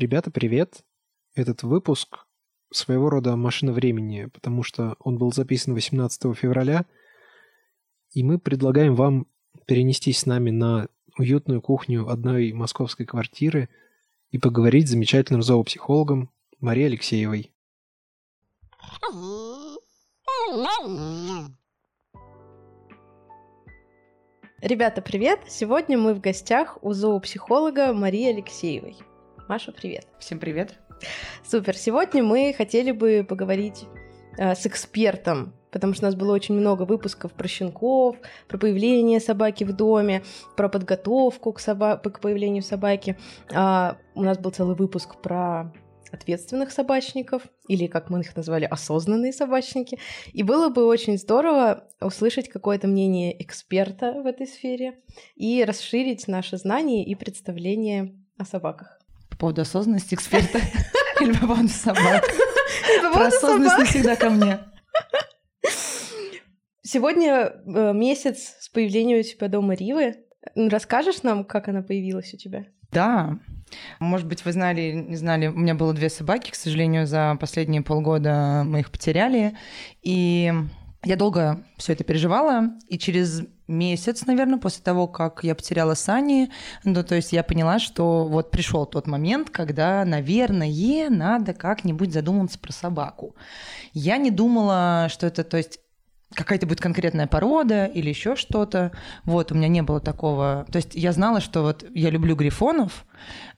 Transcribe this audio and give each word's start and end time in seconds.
Ребята, 0.00 0.30
привет! 0.30 0.82
Этот 1.34 1.62
выпуск 1.62 2.24
своего 2.72 3.10
рода 3.10 3.36
машина 3.36 3.74
времени, 3.74 4.30
потому 4.32 4.62
что 4.62 4.96
он 4.98 5.18
был 5.18 5.30
записан 5.30 5.74
18 5.74 6.34
февраля, 6.34 6.86
и 8.14 8.24
мы 8.24 8.38
предлагаем 8.38 8.94
вам 8.94 9.26
перенестись 9.66 10.20
с 10.20 10.24
нами 10.24 10.48
на 10.48 10.88
уютную 11.18 11.60
кухню 11.60 12.08
одной 12.08 12.54
московской 12.54 13.04
квартиры 13.04 13.68
и 14.30 14.38
поговорить 14.38 14.88
с 14.88 14.92
замечательным 14.92 15.42
зоопсихологом 15.42 16.30
Марией 16.60 16.86
Алексеевой. 16.86 17.52
Ребята, 24.62 25.02
привет! 25.02 25.40
Сегодня 25.46 25.98
мы 25.98 26.14
в 26.14 26.22
гостях 26.22 26.78
у 26.80 26.94
зоопсихолога 26.94 27.92
Марии 27.92 28.30
Алексеевой. 28.30 28.96
Маша, 29.50 29.72
привет! 29.72 30.06
Всем 30.20 30.38
привет! 30.38 30.74
Супер! 31.44 31.76
Сегодня 31.76 32.22
мы 32.22 32.54
хотели 32.56 32.92
бы 32.92 33.26
поговорить 33.28 33.82
э, 34.38 34.54
с 34.54 34.64
экспертом, 34.64 35.54
потому 35.72 35.92
что 35.92 36.04
у 36.04 36.06
нас 36.06 36.14
было 36.14 36.32
очень 36.32 36.54
много 36.54 36.84
выпусков 36.84 37.32
про 37.32 37.48
щенков, 37.48 38.16
про 38.46 38.58
появление 38.58 39.18
собаки 39.18 39.64
в 39.64 39.72
доме, 39.72 40.22
про 40.56 40.68
подготовку 40.68 41.52
к, 41.52 41.58
соба- 41.58 41.98
к 41.98 42.20
появлению 42.20 42.62
собаки. 42.62 43.18
А, 43.52 43.96
у 44.14 44.22
нас 44.22 44.38
был 44.38 44.52
целый 44.52 44.76
выпуск 44.76 45.20
про 45.20 45.72
ответственных 46.12 46.70
собачников, 46.70 47.42
или, 47.66 47.88
как 47.88 48.08
мы 48.08 48.20
их 48.20 48.36
назвали, 48.36 48.66
осознанные 48.66 49.32
собачники. 49.32 49.98
И 50.32 50.44
было 50.44 50.68
бы 50.68 50.86
очень 50.86 51.18
здорово 51.18 51.88
услышать 52.00 52.48
какое-то 52.48 52.86
мнение 52.86 53.34
эксперта 53.42 54.12
в 54.12 54.26
этой 54.26 54.46
сфере 54.46 55.00
и 55.34 55.64
расширить 55.64 56.28
наши 56.28 56.56
знания 56.56 57.04
и 57.04 57.16
представление 57.16 58.14
о 58.38 58.44
собаках. 58.44 58.99
По 59.40 59.46
поводу 59.46 59.62
осознанности 59.62 60.14
эксперта 60.14 60.60
или 61.18 61.32
по 61.32 61.46
поводу 61.46 61.68
собак? 61.68 62.22
Про 63.14 63.28
осознанность 63.28 63.78
не 63.78 63.84
всегда 63.86 64.14
ко 64.14 64.28
мне. 64.28 64.58
Сегодня 66.82 67.50
э, 67.64 67.92
месяц 67.94 68.56
с 68.60 68.68
появлением 68.68 69.20
у 69.20 69.22
тебя 69.22 69.48
дома 69.48 69.72
Ривы. 69.72 70.16
Расскажешь 70.54 71.22
нам, 71.22 71.44
как 71.46 71.68
она 71.68 71.80
появилась 71.80 72.34
у 72.34 72.36
тебя? 72.36 72.66
Да, 72.92 73.38
может 73.98 74.26
быть, 74.26 74.44
вы 74.44 74.52
знали, 74.52 74.92
не 74.92 75.16
знали, 75.16 75.46
у 75.46 75.56
меня 75.56 75.74
было 75.74 75.94
две 75.94 76.10
собаки, 76.10 76.50
к 76.50 76.54
сожалению, 76.54 77.06
за 77.06 77.34
последние 77.40 77.80
полгода 77.80 78.62
мы 78.66 78.80
их 78.80 78.90
потеряли. 78.90 79.56
И 80.02 80.52
я 81.02 81.16
долго 81.16 81.64
все 81.78 81.94
это 81.94 82.04
переживала, 82.04 82.72
и 82.88 82.98
через 82.98 83.40
месяц, 83.70 84.26
наверное, 84.26 84.58
после 84.58 84.82
того, 84.82 85.06
как 85.06 85.44
я 85.44 85.54
потеряла 85.54 85.94
Сани, 85.94 86.50
ну, 86.84 87.02
то 87.02 87.14
есть 87.14 87.32
я 87.32 87.42
поняла, 87.42 87.78
что 87.78 88.26
вот 88.26 88.50
пришел 88.50 88.84
тот 88.84 89.06
момент, 89.06 89.50
когда, 89.50 90.04
наверное, 90.04 91.08
надо 91.08 91.54
как-нибудь 91.54 92.12
задуматься 92.12 92.58
про 92.58 92.72
собаку. 92.72 93.34
Я 93.92 94.18
не 94.18 94.30
думала, 94.30 95.08
что 95.10 95.26
это, 95.26 95.44
то 95.44 95.56
есть 95.56 95.80
какая-то 96.34 96.66
будет 96.66 96.80
конкретная 96.80 97.26
порода 97.26 97.86
или 97.86 98.08
еще 98.08 98.36
что-то. 98.36 98.92
Вот, 99.24 99.50
у 99.52 99.54
меня 99.54 99.68
не 99.68 99.82
было 99.82 100.00
такого. 100.00 100.66
То 100.70 100.76
есть 100.76 100.94
я 100.94 101.12
знала, 101.12 101.40
что 101.40 101.62
вот 101.62 101.84
я 101.94 102.10
люблю 102.10 102.36
грифонов, 102.36 103.04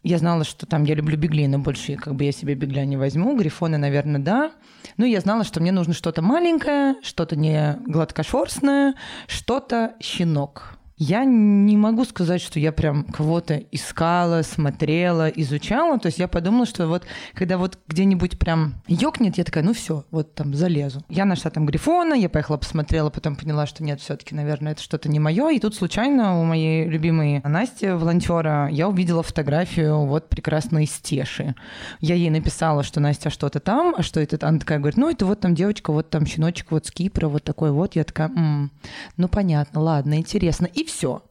я 0.03 0.19
знала, 0.19 0.45
что 0.45 0.67
там 0.67 0.85
я 0.85 0.95
люблю 0.95 1.17
бегли, 1.17 1.47
но 1.47 1.59
больше 1.59 1.97
как 1.97 2.15
бы 2.15 2.25
я 2.25 2.33
себе 2.33 2.55
бегля 2.55 2.85
не 2.85 2.97
возьму. 2.97 3.37
Грифоны, 3.37 3.79
наверное, 3.79 4.21
да. 4.21 4.53
Ну, 4.97 5.05
я 5.05 5.21
знала, 5.21 5.45
что 5.45 5.61
мне 5.61 5.73
нужно 5.73 5.95
что-то 5.95 6.23
маленькое, 6.23 6.97
что-то 7.03 7.37
не 7.37 7.79
гладкошерстное, 7.87 8.95
что-то 9.27 9.95
щенок. 10.01 10.79
Я 10.97 11.25
не 11.25 11.77
могу 11.77 12.05
сказать, 12.05 12.41
что 12.41 12.61
я 12.61 12.71
прям 12.71 13.05
кого-то 13.05 13.57
искала, 13.73 14.43
смотрела, 14.43 15.29
изучала. 15.29 15.99
То 15.99 16.07
есть 16.07 16.19
я 16.19 16.29
подумала, 16.29 16.67
что 16.67 16.87
вот 16.87 17.05
когда 17.35 17.59
вот 17.59 17.79
где-нибудь 17.89 18.39
прям 18.39 18.75
ёкнет, 18.87 19.39
я 19.39 19.45
такая, 19.45 19.65
ну 19.65 19.73
все, 19.73 20.05
вот 20.11 20.35
там 20.35 20.55
залезу. 20.55 21.03
Я 21.09 21.25
нашла 21.25 21.51
там 21.51 21.67
Грифона, 21.67 22.15
я 22.15 22.29
поехала, 22.29 22.57
посмотрела, 22.57 23.11
потом 23.11 23.37
поняла, 23.37 23.67
что 23.67 23.83
нет, 23.83 24.01
все-таки, 24.01 24.35
наверное, 24.35 24.73
это 24.73 24.83
что-то 24.83 25.09
не 25.09 25.19
мое. 25.19 25.51
И 25.51 25.59
тут 25.59 25.75
случайно 25.75 26.41
у 26.41 26.45
моей 26.45 26.87
любимой 26.87 27.41
Насти, 27.45 27.89
волонтера, 27.89 28.69
я 28.71 28.89
увидела 28.89 29.23
фотографию 29.23 30.05
вот 30.07 30.29
прекрасной 30.29 30.87
Стеши. 30.87 31.55
Я 32.01 32.15
ей 32.15 32.31
написала, 32.31 32.83
что 32.83 33.01
Настя 33.01 33.31
что-то 33.31 33.61
там, 33.61 33.95
а 33.97 34.03
что 34.03 34.21
это? 34.21 34.47
Она 34.47 34.59
такая 34.59 34.79
говорит, 34.79 34.99
ну 34.99 35.11
это 35.11 35.27
вот 35.27 35.41
там 35.41 35.55
девочка, 35.55 35.93
вот 35.93 36.11
там 36.11 36.27
щеночек, 36.27 36.71
вот 36.71 36.87
с 36.87 36.91
Кипра, 36.91 37.29
вот 37.29 37.43
такой 37.45 37.73
вот. 37.73 37.97
Я 37.97 38.05
такая, 38.05 38.29
м-м, 38.29 38.71
ну 39.17 39.29
понятно, 39.29 39.81
ладно, 39.81 40.15
интересно. 40.15 40.67
И 40.67 40.85
все. 40.93 41.23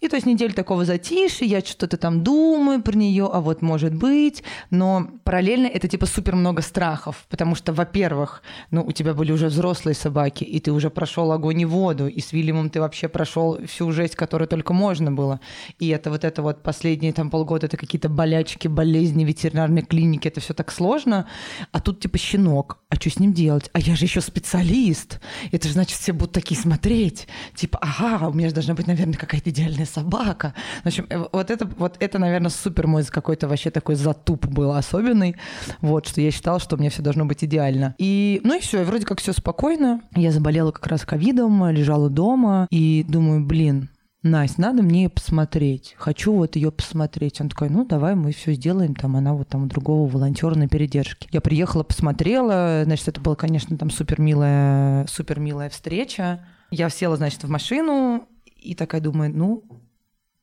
И 0.00 0.08
то 0.08 0.16
есть 0.16 0.26
неделю 0.26 0.52
такого 0.52 0.84
затишья, 0.84 1.46
я 1.46 1.60
что-то 1.60 1.96
там 1.96 2.22
думаю 2.22 2.82
про 2.82 2.94
нее, 2.96 3.28
а 3.32 3.40
вот 3.40 3.62
может 3.62 3.94
быть, 3.94 4.42
но 4.70 5.08
параллельно 5.24 5.66
это 5.66 5.88
типа 5.88 6.06
супер 6.06 6.34
много 6.36 6.62
страхов, 6.62 7.26
потому 7.28 7.54
что, 7.54 7.72
во-первых, 7.72 8.42
ну 8.70 8.84
у 8.84 8.92
тебя 8.92 9.14
были 9.14 9.32
уже 9.32 9.46
взрослые 9.46 9.94
собаки, 9.94 10.44
и 10.44 10.60
ты 10.60 10.72
уже 10.72 10.90
прошел 10.90 11.32
огонь 11.32 11.60
и 11.60 11.64
воду, 11.64 12.06
и 12.06 12.20
с 12.20 12.32
Вильямом 12.32 12.70
ты 12.70 12.80
вообще 12.80 13.08
прошел 13.08 13.58
всю 13.66 13.90
жесть, 13.92 14.16
которую 14.16 14.48
только 14.48 14.72
можно 14.72 15.12
было. 15.12 15.40
И 15.78 15.88
это 15.88 16.10
вот 16.10 16.24
это 16.24 16.42
вот 16.42 16.62
последние 16.62 17.12
там 17.12 17.30
полгода, 17.30 17.66
это 17.66 17.76
какие-то 17.76 18.08
болячки, 18.08 18.68
болезни, 18.68 19.24
ветеринарной 19.24 19.82
клиники, 19.82 20.28
это 20.28 20.40
все 20.40 20.54
так 20.54 20.70
сложно. 20.70 21.26
А 21.72 21.80
тут 21.80 22.00
типа 22.00 22.18
щенок, 22.18 22.78
а 22.94 23.00
что 23.00 23.10
с 23.10 23.18
ним 23.18 23.32
делать? 23.32 23.70
А 23.72 23.80
я 23.80 23.96
же 23.96 24.04
еще 24.04 24.20
специалист. 24.20 25.20
Это 25.50 25.66
же 25.66 25.74
значит, 25.74 25.98
все 25.98 26.12
будут 26.12 26.32
такие 26.32 26.58
смотреть. 26.58 27.26
Типа, 27.54 27.78
ага, 27.82 28.28
у 28.28 28.32
меня 28.32 28.48
же 28.48 28.54
должна 28.54 28.74
быть, 28.74 28.86
наверное, 28.86 29.14
какая-то 29.14 29.50
идеальная 29.50 29.86
собака. 29.86 30.54
В 30.82 30.86
общем, 30.86 31.06
э, 31.10 31.26
вот 31.32 31.50
это, 31.50 31.66
вот 31.66 31.96
это, 31.98 32.18
наверное, 32.18 32.50
супер 32.50 32.86
мой 32.86 33.04
какой-то 33.04 33.48
вообще 33.48 33.70
такой 33.70 33.96
затуп 33.96 34.46
был 34.46 34.72
особенный. 34.72 35.36
Вот, 35.80 36.06
что 36.06 36.20
я 36.20 36.30
считала, 36.30 36.60
что 36.60 36.76
у 36.76 36.78
меня 36.78 36.90
все 36.90 37.02
должно 37.02 37.24
быть 37.26 37.42
идеально. 37.44 37.94
И, 37.98 38.40
ну 38.44 38.56
и 38.56 38.60
все, 38.60 38.84
вроде 38.84 39.04
как 39.04 39.20
все 39.20 39.32
спокойно. 39.32 40.00
Я 40.14 40.30
заболела 40.30 40.70
как 40.70 40.86
раз 40.86 41.04
ковидом, 41.04 41.68
лежала 41.70 42.08
дома 42.08 42.68
и 42.70 43.04
думаю, 43.08 43.44
блин, 43.44 43.88
Настя, 44.24 44.62
надо 44.62 44.82
мне 44.82 45.10
посмотреть. 45.10 45.94
Хочу 45.98 46.32
вот 46.32 46.56
ее 46.56 46.72
посмотреть. 46.72 47.42
Он 47.42 47.50
такой, 47.50 47.68
ну 47.68 47.84
давай 47.84 48.14
мы 48.14 48.32
все 48.32 48.54
сделаем. 48.54 48.94
Там 48.94 49.16
она 49.16 49.34
вот 49.34 49.48
там 49.48 49.64
у 49.64 49.66
другого 49.66 50.10
волонтера 50.10 50.54
на 50.54 50.66
передержке. 50.66 51.28
Я 51.30 51.42
приехала, 51.42 51.82
посмотрела. 51.82 52.84
Значит, 52.84 53.08
это 53.08 53.20
была, 53.20 53.36
конечно, 53.36 53.76
там 53.76 53.90
супер 53.90 54.22
милая, 54.22 55.06
супер 55.08 55.40
милая 55.40 55.68
встреча. 55.68 56.46
Я 56.70 56.88
села, 56.88 57.16
значит, 57.18 57.44
в 57.44 57.50
машину 57.50 58.26
и 58.46 58.74
такая 58.74 59.02
думаю, 59.02 59.30
ну, 59.30 59.62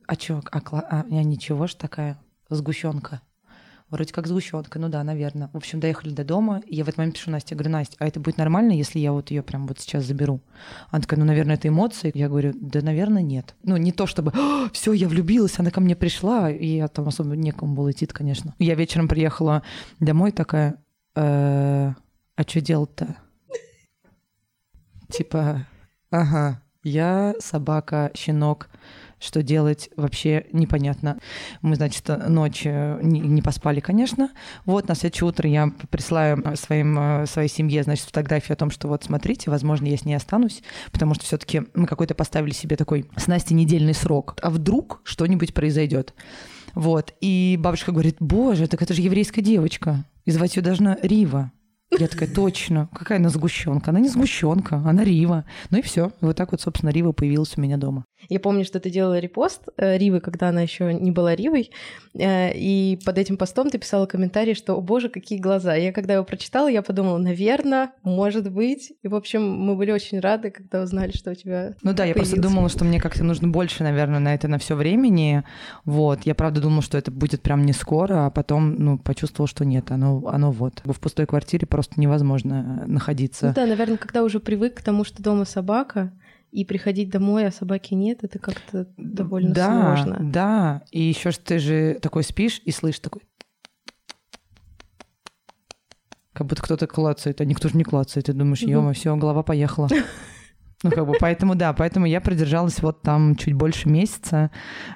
а 0.06 0.14
чё, 0.14 0.40
а, 0.52 0.60
а 0.70 1.04
я 1.08 1.24
ничего 1.24 1.66
ж 1.66 1.74
такая 1.74 2.22
сгущенка. 2.50 3.20
Вроде 3.92 4.10
как 4.14 4.26
сгущенка, 4.26 4.78
ну 4.78 4.88
да, 4.88 5.04
наверное. 5.04 5.50
В 5.52 5.56
общем, 5.58 5.78
доехали 5.78 6.14
до 6.14 6.24
дома, 6.24 6.62
и 6.66 6.76
я 6.76 6.84
в 6.84 6.88
этот 6.88 6.96
момент 6.96 7.14
пишу 7.14 7.30
Насте, 7.30 7.54
говорю, 7.54 7.72
Настя, 7.72 7.94
а 7.98 8.06
это 8.06 8.20
будет 8.20 8.38
нормально, 8.38 8.72
если 8.72 8.98
я 8.98 9.12
вот 9.12 9.30
ее 9.30 9.42
прям 9.42 9.66
вот 9.66 9.80
сейчас 9.80 10.06
заберу? 10.06 10.40
Она 10.88 11.02
такая, 11.02 11.20
ну, 11.20 11.26
наверное, 11.26 11.56
это 11.56 11.68
эмоции. 11.68 12.10
Я 12.14 12.30
говорю, 12.30 12.54
да, 12.58 12.80
наверное, 12.80 13.20
нет. 13.20 13.54
Ну, 13.64 13.76
не 13.76 13.92
то 13.92 14.06
чтобы, 14.06 14.32
все, 14.72 14.94
я 14.94 15.08
влюбилась, 15.08 15.58
она 15.58 15.70
ко 15.70 15.82
мне 15.82 15.94
пришла, 15.94 16.50
и 16.50 16.66
я 16.66 16.88
там 16.88 17.06
особо 17.06 17.36
некому 17.36 17.74
было 17.74 17.90
идти, 17.90 18.06
конечно. 18.06 18.54
Я 18.58 18.76
вечером 18.76 19.08
приехала 19.08 19.62
домой 20.00 20.32
такая, 20.32 20.82
«Э, 21.14 21.92
а 22.34 22.42
что 22.46 22.62
делать-то? 22.62 23.16
Типа, 25.10 25.66
ага, 26.10 26.62
я 26.82 27.34
собака, 27.40 28.10
щенок, 28.14 28.70
что 29.22 29.42
делать 29.42 29.88
вообще 29.96 30.46
непонятно. 30.52 31.18
Мы, 31.62 31.76
значит, 31.76 32.04
ночь 32.28 32.62
э, 32.64 32.98
не, 33.02 33.20
не 33.20 33.40
поспали, 33.40 33.80
конечно. 33.80 34.30
Вот 34.66 34.88
на 34.88 34.94
следующее 34.94 35.28
утро 35.28 35.48
я 35.48 35.72
присылаю 35.90 36.56
своим, 36.56 36.98
э, 36.98 37.26
своей 37.26 37.48
семье, 37.48 37.84
значит, 37.84 38.06
фотографию 38.06 38.54
о 38.54 38.56
том, 38.56 38.70
что 38.70 38.88
вот 38.88 39.04
смотрите, 39.04 39.50
возможно, 39.50 39.86
я 39.86 39.96
с 39.96 40.04
ней 40.04 40.14
останусь, 40.14 40.62
потому 40.90 41.14
что 41.14 41.24
все-таки 41.24 41.62
мы 41.74 41.86
какой-то 41.86 42.14
поставили 42.14 42.52
себе 42.52 42.76
такой 42.76 43.08
с 43.16 43.28
Настей 43.28 43.54
недельный 43.54 43.94
срок. 43.94 44.36
А 44.42 44.50
вдруг 44.50 45.00
что-нибудь 45.04 45.54
произойдет? 45.54 46.14
Вот. 46.74 47.14
И 47.20 47.56
бабушка 47.60 47.92
говорит, 47.92 48.16
боже, 48.18 48.66
так 48.66 48.82
это 48.82 48.94
же 48.94 49.02
еврейская 49.02 49.42
девочка. 49.42 50.04
И 50.24 50.30
звать 50.30 50.56
ее 50.56 50.62
должна 50.62 50.96
Рива. 51.02 51.52
Я 51.98 52.08
такая, 52.08 52.28
точно, 52.28 52.88
какая 52.94 53.18
она 53.18 53.28
сгущенка? 53.28 53.90
Она 53.90 54.00
не 54.00 54.08
сгущенка, 54.08 54.76
она 54.76 55.04
Рива. 55.04 55.44
Ну 55.70 55.78
и 55.78 55.82
все. 55.82 56.10
Вот 56.22 56.36
так 56.36 56.52
вот, 56.52 56.60
собственно, 56.60 56.90
Рива 56.90 57.12
появилась 57.12 57.52
у 57.56 57.60
меня 57.60 57.76
дома. 57.76 58.04
Я 58.28 58.40
помню, 58.40 58.64
что 58.64 58.80
ты 58.80 58.90
делала 58.90 59.18
репост 59.18 59.62
э, 59.76 59.98
Ривы, 59.98 60.20
когда 60.20 60.48
она 60.48 60.62
еще 60.62 60.92
не 60.94 61.10
была 61.10 61.34
Ривой, 61.34 61.70
э, 62.14 62.52
и 62.54 62.98
под 63.04 63.18
этим 63.18 63.36
постом 63.36 63.70
ты 63.70 63.78
писала 63.78 64.06
комментарий, 64.06 64.54
что, 64.54 64.74
о 64.74 64.80
боже, 64.80 65.08
какие 65.08 65.38
глаза. 65.38 65.74
Я 65.74 65.92
когда 65.92 66.14
его 66.14 66.24
прочитала, 66.24 66.68
я 66.68 66.82
подумала, 66.82 67.18
наверное, 67.18 67.92
может 68.02 68.50
быть. 68.50 68.92
И, 69.02 69.08
в 69.08 69.14
общем, 69.14 69.48
мы 69.48 69.76
были 69.76 69.90
очень 69.90 70.20
рады, 70.20 70.50
когда 70.50 70.82
узнали, 70.82 71.12
что 71.12 71.32
у 71.32 71.34
тебя 71.34 71.74
Ну 71.82 71.92
да, 71.92 72.04
я 72.04 72.14
просто 72.14 72.40
думала, 72.40 72.68
что 72.68 72.84
мне 72.84 73.00
как-то 73.00 73.24
нужно 73.24 73.48
больше, 73.48 73.82
наверное, 73.82 74.20
на 74.20 74.34
это 74.34 74.48
на 74.48 74.58
все 74.58 74.74
времени. 74.74 75.42
Вот. 75.84 76.20
Я 76.24 76.34
правда 76.34 76.60
думала, 76.60 76.82
что 76.82 76.98
это 76.98 77.10
будет 77.10 77.42
прям 77.42 77.64
не 77.64 77.72
скоро, 77.72 78.26
а 78.26 78.30
потом, 78.30 78.74
ну, 78.76 78.98
почувствовала, 78.98 79.48
что 79.48 79.64
нет, 79.64 79.90
оно, 79.90 80.26
оно 80.26 80.50
вот. 80.50 80.82
В 80.84 80.98
пустой 81.00 81.26
квартире 81.26 81.66
просто 81.66 82.00
невозможно 82.00 82.84
находиться. 82.86 83.48
Ну 83.48 83.54
да, 83.54 83.66
наверное, 83.66 83.96
когда 83.96 84.22
уже 84.22 84.40
привык 84.40 84.74
к 84.74 84.82
тому, 84.82 85.04
что 85.04 85.22
дома 85.22 85.44
собака, 85.44 86.12
и 86.52 86.66
приходить 86.66 87.08
домой, 87.08 87.46
а 87.46 87.50
собаки 87.50 87.94
нет, 87.94 88.22
это 88.22 88.38
как-то 88.38 88.86
довольно 88.96 89.54
да, 89.54 89.96
сложно. 89.96 90.18
Да, 90.20 90.82
и 90.90 91.02
еще 91.02 91.30
что 91.30 91.44
ты 91.44 91.58
же 91.58 91.98
такой 92.00 92.22
спишь 92.22 92.60
и 92.64 92.70
слышишь 92.70 93.00
такой... 93.00 93.22
Как 96.34 96.46
будто 96.46 96.62
кто-то 96.62 96.86
клацает, 96.86 97.40
а 97.40 97.44
никто 97.44 97.68
же 97.68 97.76
не 97.76 97.84
клацает. 97.84 98.26
Ты 98.26 98.32
думаешь, 98.34 98.60
ё 98.62 98.92
все, 98.92 99.16
голова 99.16 99.42
поехала. 99.42 99.88
Ну, 100.82 100.90
как 100.90 101.06
бы, 101.06 101.14
поэтому, 101.20 101.54
да, 101.54 101.72
поэтому 101.72 102.06
я 102.06 102.20
продержалась 102.20 102.82
вот 102.82 103.02
там 103.02 103.36
чуть 103.36 103.54
больше 103.54 103.88
месяца. 103.88 104.50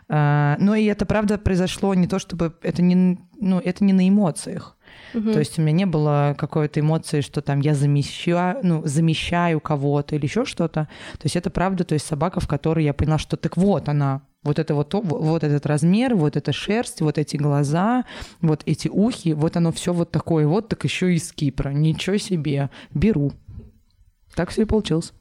А, 0.08 0.56
но 0.58 0.74
и 0.74 0.84
это, 0.84 1.06
правда, 1.06 1.38
произошло 1.38 1.94
не 1.94 2.08
то, 2.08 2.18
чтобы... 2.18 2.56
Это 2.62 2.82
не, 2.82 3.18
ну, 3.38 3.60
это 3.60 3.84
не 3.84 3.92
на 3.92 4.08
эмоциях. 4.08 4.75
Угу. 5.14 5.32
То 5.32 5.38
есть 5.38 5.58
у 5.58 5.62
меня 5.62 5.72
не 5.72 5.86
было 5.86 6.34
какой-то 6.38 6.80
эмоции, 6.80 7.20
что 7.20 7.40
там 7.40 7.60
я 7.60 7.74
замещаю, 7.74 8.58
ну, 8.62 8.82
замещаю 8.84 9.60
кого-то 9.60 10.16
или 10.16 10.24
еще 10.24 10.44
что-то. 10.44 10.88
То 11.12 11.24
есть 11.24 11.36
это 11.36 11.50
правда, 11.50 11.84
то 11.84 11.94
есть 11.94 12.06
собака, 12.06 12.40
в 12.40 12.48
которой 12.48 12.84
я 12.84 12.92
поняла, 12.92 13.18
что 13.18 13.36
так 13.36 13.56
вот 13.56 13.88
она, 13.88 14.22
вот 14.42 14.58
это 14.58 14.74
вот, 14.74 14.92
вот 14.94 15.44
этот 15.44 15.66
размер, 15.66 16.14
вот 16.14 16.36
эта 16.36 16.52
шерсть, 16.52 17.00
вот 17.00 17.18
эти 17.18 17.36
глаза, 17.36 18.04
вот 18.40 18.62
эти 18.66 18.88
ухи, 18.88 19.32
вот 19.32 19.56
оно 19.56 19.72
все 19.72 19.92
вот 19.92 20.10
такое, 20.10 20.46
вот 20.46 20.68
так 20.68 20.84
еще 20.84 21.14
из 21.14 21.32
Кипра. 21.32 21.70
Ничего 21.70 22.16
себе, 22.16 22.70
беру. 22.92 23.32
Так 24.34 24.50
все 24.50 24.62
и 24.62 24.66
получилось. 24.66 25.12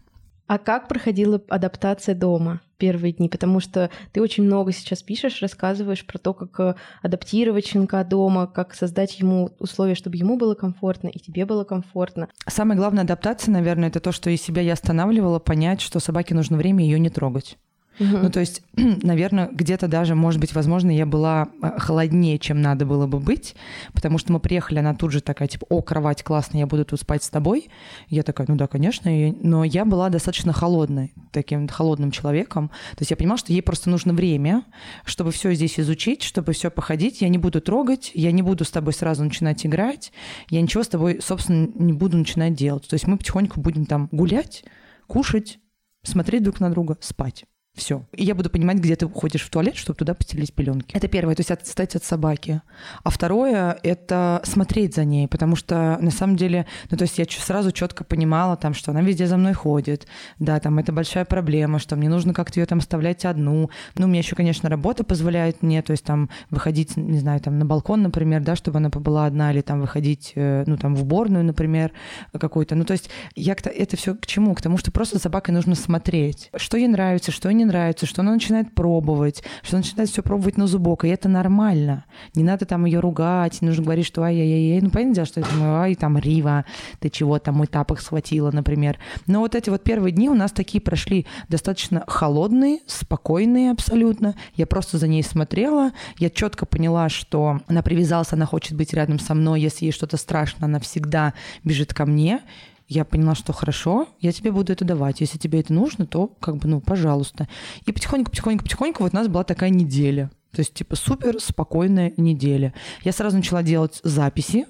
А 0.47 0.59
как 0.59 0.87
проходила 0.87 1.41
адаптация 1.47 2.13
дома 2.13 2.61
первые 2.77 3.13
дни? 3.13 3.29
Потому 3.29 3.59
что 3.59 3.89
ты 4.11 4.21
очень 4.21 4.43
много 4.43 4.71
сейчас 4.71 5.03
пишешь, 5.03 5.41
рассказываешь 5.41 6.05
про 6.05 6.17
то, 6.17 6.33
как 6.33 6.59
э, 6.59 6.75
адаптировать 7.01 7.67
щенка 7.67 8.03
дома, 8.03 8.47
как 8.47 8.73
создать 8.73 9.19
ему 9.19 9.51
условия, 9.59 9.95
чтобы 9.95 10.17
ему 10.17 10.37
было 10.37 10.55
комфортно 10.55 11.07
и 11.07 11.19
тебе 11.19 11.45
было 11.45 11.63
комфортно. 11.63 12.29
Самая 12.47 12.77
главная 12.77 13.03
адаптация, 13.03 13.51
наверное, 13.51 13.89
это 13.89 13.99
то, 13.99 14.11
что 14.11 14.29
из 14.29 14.41
себя 14.41 14.61
я 14.61 14.73
останавливала, 14.73 15.39
понять, 15.39 15.81
что 15.81 15.99
собаке 15.99 16.35
нужно 16.35 16.57
время 16.57 16.83
ее 16.83 16.99
не 16.99 17.09
трогать. 17.09 17.57
Угу. 17.99 18.17
Ну, 18.17 18.29
то 18.29 18.39
есть, 18.39 18.61
наверное, 18.75 19.49
где-то 19.51 19.87
даже, 19.87 20.15
может 20.15 20.39
быть, 20.41 20.53
возможно, 20.53 20.91
я 20.91 21.05
была 21.05 21.47
а, 21.61 21.79
холоднее, 21.79 22.37
чем 22.39 22.61
надо 22.61 22.85
было 22.85 23.07
бы 23.07 23.19
быть, 23.19 23.55
потому 23.93 24.17
что 24.17 24.33
мы 24.33 24.39
приехали, 24.39 24.79
она 24.79 24.93
тут 24.93 25.11
же 25.11 25.21
такая, 25.21 25.47
типа, 25.47 25.65
о, 25.69 25.81
кровать 25.81 26.23
классная, 26.23 26.61
я 26.61 26.67
буду 26.67 26.83
тут 26.85 26.99
спать 26.99 27.23
с 27.23 27.29
тобой. 27.29 27.69
Я 28.09 28.23
такая, 28.23 28.47
ну 28.49 28.55
да, 28.55 28.67
конечно, 28.67 29.11
но 29.41 29.63
я 29.63 29.85
была 29.85 30.09
достаточно 30.09 30.51
холодной, 30.51 31.13
таким 31.31 31.67
холодным 31.67 32.11
человеком. 32.11 32.69
То 32.91 33.01
есть 33.01 33.11
я 33.11 33.17
понимала, 33.17 33.37
что 33.37 33.53
ей 33.53 33.61
просто 33.61 33.89
нужно 33.89 34.13
время, 34.13 34.63
чтобы 35.05 35.31
все 35.31 35.53
здесь 35.53 35.79
изучить, 35.79 36.23
чтобы 36.23 36.53
все 36.53 36.69
походить. 36.69 37.21
Я 37.21 37.29
не 37.29 37.37
буду 37.37 37.61
трогать, 37.61 38.11
я 38.13 38.31
не 38.31 38.41
буду 38.41 38.65
с 38.65 38.71
тобой 38.71 38.93
сразу 38.93 39.23
начинать 39.23 39.65
играть, 39.65 40.11
я 40.49 40.61
ничего 40.61 40.83
с 40.83 40.87
тобой, 40.87 41.19
собственно, 41.21 41.69
не 41.75 41.93
буду 41.93 42.17
начинать 42.17 42.55
делать. 42.55 42.87
То 42.87 42.95
есть 42.95 43.07
мы 43.07 43.17
потихоньку 43.17 43.61
будем 43.61 43.85
там 43.85 44.09
гулять, 44.11 44.65
кушать, 45.07 45.59
смотреть 46.03 46.43
друг 46.43 46.59
на 46.59 46.69
друга, 46.69 46.97
спать. 46.99 47.45
Все. 47.75 48.05
И 48.13 48.23
я 48.23 48.35
буду 48.35 48.49
понимать, 48.49 48.77
где 48.77 48.95
ты 48.95 49.05
уходишь 49.05 49.43
в 49.43 49.49
туалет, 49.49 49.75
чтобы 49.75 49.97
туда 49.97 50.13
постелить 50.13 50.53
пеленки. 50.53 50.95
Это 50.95 51.09
первое, 51.09 51.35
то 51.35 51.41
есть 51.41 51.51
отстать 51.51 51.95
от 51.95 52.03
собаки. 52.03 52.61
А 53.03 53.09
второе— 53.09 53.77
это 53.83 54.41
смотреть 54.45 54.95
за 54.95 55.03
ней, 55.03 55.27
потому 55.27 55.57
что 55.57 55.97
на 55.99 56.11
самом 56.11 56.37
деле, 56.37 56.65
ну 56.89 56.97
то 56.97 57.03
есть 57.03 57.17
я 57.17 57.25
сразу 57.29 57.71
четко 57.71 58.05
понимала, 58.05 58.55
там, 58.55 58.73
что 58.73 58.91
она 58.91 59.01
везде 59.01 59.27
за 59.27 59.35
мной 59.35 59.53
ходит, 59.53 60.07
да, 60.39 60.59
там 60.59 60.79
это 60.79 60.93
большая 60.93 61.25
проблема, 61.25 61.79
что 61.79 61.97
мне 61.97 62.07
нужно 62.07 62.33
как-то 62.33 62.59
ее 62.61 62.65
там 62.65 62.79
оставлять 62.79 63.25
одну. 63.25 63.69
Ну, 63.95 64.07
меня 64.07 64.19
еще, 64.19 64.35
конечно, 64.35 64.69
работа 64.69 65.03
позволяет 65.03 65.61
мне, 65.61 65.81
то 65.81 65.91
есть 65.91 66.05
там 66.05 66.29
выходить, 66.49 66.95
не 66.95 67.19
знаю, 67.19 67.41
там 67.41 67.59
на 67.59 67.65
балкон, 67.65 68.01
например, 68.01 68.41
да, 68.41 68.55
чтобы 68.55 68.77
она 68.77 68.89
побыла 68.89 69.25
одна, 69.25 69.51
или 69.51 69.61
там 69.61 69.81
выходить, 69.81 70.31
э, 70.35 70.63
ну, 70.65 70.77
там 70.77 70.95
в 70.95 71.01
уборную, 71.01 71.43
например, 71.43 71.91
какую-то. 72.31 72.75
Ну, 72.75 72.85
то 72.85 72.93
есть 72.93 73.09
я 73.35 73.53
это 73.53 73.97
все 73.97 74.15
к 74.15 74.25
чему? 74.25 74.55
К 74.55 74.61
тому, 74.61 74.77
что 74.77 74.91
просто 74.91 75.19
собакой 75.19 75.53
нужно 75.53 75.75
смотреть, 75.75 76.49
что 76.55 76.77
ей 76.77 76.87
нравится, 76.87 77.31
что 77.31 77.49
ей 77.49 77.55
не 77.55 77.64
нравится, 77.65 78.05
что 78.05 78.21
она 78.21 78.33
начинает 78.33 78.73
пробовать, 78.73 79.43
что 79.61 79.77
она 79.77 79.83
начинает 79.83 80.09
все 80.09 80.23
пробовать 80.23 80.57
на 80.57 80.67
зубок, 80.67 81.05
и 81.05 81.09
это 81.09 81.29
нормально. 81.29 82.05
Не 82.35 82.43
надо 82.43 82.65
там 82.65 82.85
ее 82.85 82.99
ругать, 82.99 83.61
не 83.61 83.67
нужно 83.67 83.83
говорить, 83.83 84.05
что 84.05 84.23
ай-яй-яй. 84.23 84.81
Ну, 84.81 84.89
понятное 84.89 85.15
дело, 85.15 85.27
что 85.27 85.39
я 85.41 85.45
думаю, 85.47 85.75
ай, 85.75 85.95
там, 85.95 86.17
Рива, 86.17 86.65
ты 86.99 87.09
чего 87.09 87.39
там 87.39 87.55
мой 87.55 87.67
тапок 87.67 87.99
схватила, 88.01 88.51
например. 88.51 88.97
Но 89.27 89.39
вот 89.39 89.55
эти 89.55 89.69
вот 89.69 89.83
первые 89.83 90.11
дни 90.11 90.29
у 90.29 90.33
нас 90.33 90.51
такие 90.51 90.81
прошли 90.81 91.25
достаточно 91.49 92.03
холодные, 92.07 92.79
спокойные 92.87 93.71
абсолютно. 93.71 94.35
Я 94.55 94.67
просто 94.67 94.97
за 94.97 95.07
ней 95.07 95.23
смотрела, 95.23 95.91
я 96.17 96.29
четко 96.29 96.65
поняла, 96.65 97.09
что 97.09 97.61
она 97.67 97.81
привязалась, 97.81 98.33
она 98.33 98.45
хочет 98.45 98.77
быть 98.77 98.93
рядом 98.93 99.19
со 99.19 99.33
мной, 99.33 99.61
если 99.61 99.85
ей 99.85 99.91
что-то 99.91 100.17
страшно, 100.17 100.65
она 100.65 100.79
всегда 100.79 101.33
бежит 101.63 101.93
ко 101.93 102.05
мне 102.05 102.41
я 102.87 103.05
поняла, 103.05 103.35
что 103.35 103.53
хорошо, 103.53 104.07
я 104.19 104.31
тебе 104.31 104.51
буду 104.51 104.71
это 104.71 104.85
давать. 104.85 105.21
Если 105.21 105.37
тебе 105.37 105.59
это 105.59 105.73
нужно, 105.73 106.05
то 106.05 106.27
как 106.27 106.57
бы, 106.57 106.67
ну, 106.67 106.81
пожалуйста. 106.81 107.47
И 107.85 107.91
потихоньку, 107.91 108.31
потихоньку, 108.31 108.63
потихоньку 108.63 109.03
вот 109.03 109.13
у 109.13 109.15
нас 109.15 109.27
была 109.27 109.43
такая 109.43 109.69
неделя. 109.69 110.29
То 110.51 110.61
есть, 110.61 110.73
типа, 110.73 110.95
супер 110.95 111.39
спокойная 111.41 112.13
неделя. 112.17 112.73
Я 113.03 113.11
сразу 113.11 113.37
начала 113.37 113.63
делать 113.63 113.99
записи, 114.03 114.65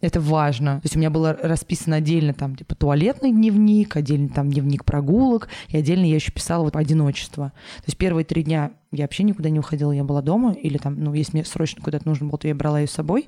это 0.00 0.20
важно. 0.20 0.76
То 0.76 0.84
есть 0.84 0.96
у 0.96 0.98
меня 0.98 1.10
было 1.10 1.36
расписано 1.42 1.96
отдельно 1.96 2.32
там 2.32 2.56
типа 2.56 2.74
туалетный 2.74 3.32
дневник, 3.32 3.96
отдельно 3.96 4.28
там 4.28 4.50
дневник 4.50 4.84
прогулок, 4.84 5.48
и 5.68 5.76
отдельно 5.76 6.04
я 6.04 6.14
еще 6.14 6.32
писала 6.32 6.64
вот 6.64 6.76
одиночество. 6.76 7.52
То 7.78 7.84
есть 7.86 7.98
первые 7.98 8.24
три 8.24 8.42
дня 8.42 8.72
я 8.92 9.04
вообще 9.04 9.24
никуда 9.24 9.50
не 9.50 9.58
уходила, 9.58 9.92
я 9.92 10.04
была 10.04 10.22
дома, 10.22 10.52
или 10.52 10.78
там, 10.78 10.98
ну, 11.02 11.12
если 11.14 11.32
мне 11.32 11.44
срочно 11.44 11.82
куда-то 11.82 12.08
нужно 12.08 12.26
было, 12.26 12.38
то 12.38 12.48
я 12.48 12.54
брала 12.54 12.80
ее 12.80 12.86
с 12.86 12.92
собой, 12.92 13.26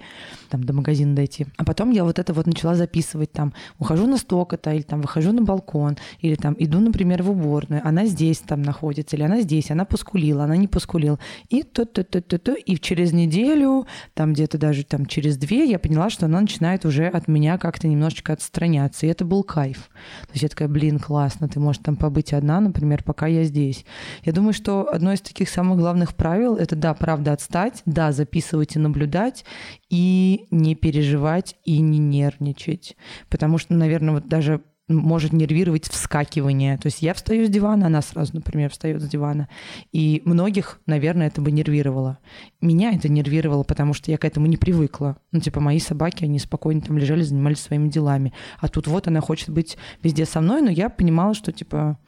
там, 0.48 0.64
до 0.64 0.72
магазина 0.72 1.14
дойти. 1.14 1.46
А 1.56 1.64
потом 1.64 1.90
я 1.90 2.04
вот 2.04 2.18
это 2.18 2.32
вот 2.32 2.46
начала 2.46 2.74
записывать, 2.74 3.32
там, 3.32 3.52
ухожу 3.78 4.06
на 4.06 4.16
сток-то, 4.18 4.72
или 4.72 4.82
там, 4.82 5.00
выхожу 5.00 5.32
на 5.32 5.42
балкон, 5.42 5.96
или 6.20 6.36
там, 6.36 6.54
иду, 6.58 6.78
например, 6.80 7.22
в 7.22 7.30
уборную, 7.30 7.82
она 7.84 8.06
здесь 8.06 8.38
там 8.38 8.62
находится, 8.62 9.16
или 9.16 9.24
она 9.24 9.40
здесь, 9.40 9.70
она 9.70 9.84
поскулила, 9.84 10.44
она 10.44 10.56
не 10.56 10.68
поскулила. 10.68 11.18
И 11.48 11.62
то 11.62 11.84
то 11.84 12.04
то 12.04 12.22
то 12.22 12.38
то 12.38 12.54
и 12.54 12.76
через 12.76 13.12
неделю, 13.12 13.86
там, 14.14 14.32
где-то 14.32 14.58
даже 14.58 14.84
там 14.84 15.06
через 15.06 15.36
две, 15.36 15.64
я 15.64 15.78
поняла, 15.78 16.10
что 16.10 16.26
она 16.26 16.40
начинает 16.40 16.84
уже 16.84 17.06
от 17.08 17.28
меня 17.28 17.58
как-то 17.58 17.88
немножечко 17.88 18.32
отстраняться, 18.32 19.06
и 19.06 19.08
это 19.08 19.24
был 19.24 19.42
кайф. 19.42 19.90
То 20.22 20.32
есть 20.32 20.42
я 20.42 20.48
такая, 20.48 20.68
блин, 20.68 20.98
классно, 20.98 21.48
ты 21.48 21.58
можешь 21.60 21.82
там 21.82 21.96
побыть 21.96 22.32
одна, 22.32 22.60
например, 22.60 23.02
пока 23.02 23.26
я 23.26 23.44
здесь. 23.44 23.84
Я 24.24 24.32
думаю, 24.32 24.52
что 24.52 24.88
одно 24.92 25.12
из 25.12 25.20
таких 25.20 25.47
самых 25.48 25.78
главных 25.78 26.14
правил— 26.14 26.56
это, 26.56 26.76
да, 26.76 26.94
правда, 26.94 27.32
отстать, 27.32 27.82
да, 27.86 28.12
записывать 28.12 28.76
и 28.76 28.78
наблюдать, 28.78 29.44
и 29.88 30.46
не 30.50 30.74
переживать, 30.74 31.56
и 31.64 31.78
не 31.80 31.98
нервничать. 31.98 32.96
Потому 33.28 33.58
что, 33.58 33.74
наверное, 33.74 34.14
вот 34.14 34.28
даже 34.28 34.62
может 34.88 35.32
нервировать 35.32 35.88
вскакивание. 35.88 36.78
То 36.78 36.86
есть 36.86 37.02
я 37.02 37.14
встаю 37.14 37.46
с 37.46 37.50
дивана, 37.50 37.86
она 37.86 38.02
сразу, 38.02 38.34
например, 38.34 38.70
встает 38.70 39.02
с 39.02 39.08
дивана. 39.08 39.48
И 39.92 40.22
многих, 40.24 40.80
наверное, 40.86 41.26
это 41.26 41.40
бы 41.40 41.52
нервировало. 41.52 42.18
Меня 42.60 42.92
это 42.92 43.08
нервировало, 43.08 43.62
потому 43.62 43.92
что 43.92 44.10
я 44.10 44.18
к 44.18 44.24
этому 44.24 44.46
не 44.46 44.56
привыкла. 44.56 45.18
Ну, 45.30 45.40
типа, 45.40 45.60
мои 45.60 45.78
собаки, 45.78 46.24
они 46.24 46.38
спокойно 46.38 46.80
там 46.80 46.98
лежали, 46.98 47.22
занимались 47.22 47.60
своими 47.60 47.88
делами. 47.88 48.32
А 48.58 48.68
тут 48.68 48.86
вот 48.86 49.06
она 49.08 49.20
хочет 49.20 49.50
быть 49.50 49.76
везде 50.02 50.24
со 50.24 50.40
мной, 50.40 50.62
но 50.62 50.70
я 50.70 50.88
понимала, 50.88 51.34
что, 51.34 51.52
типа, 51.52 51.98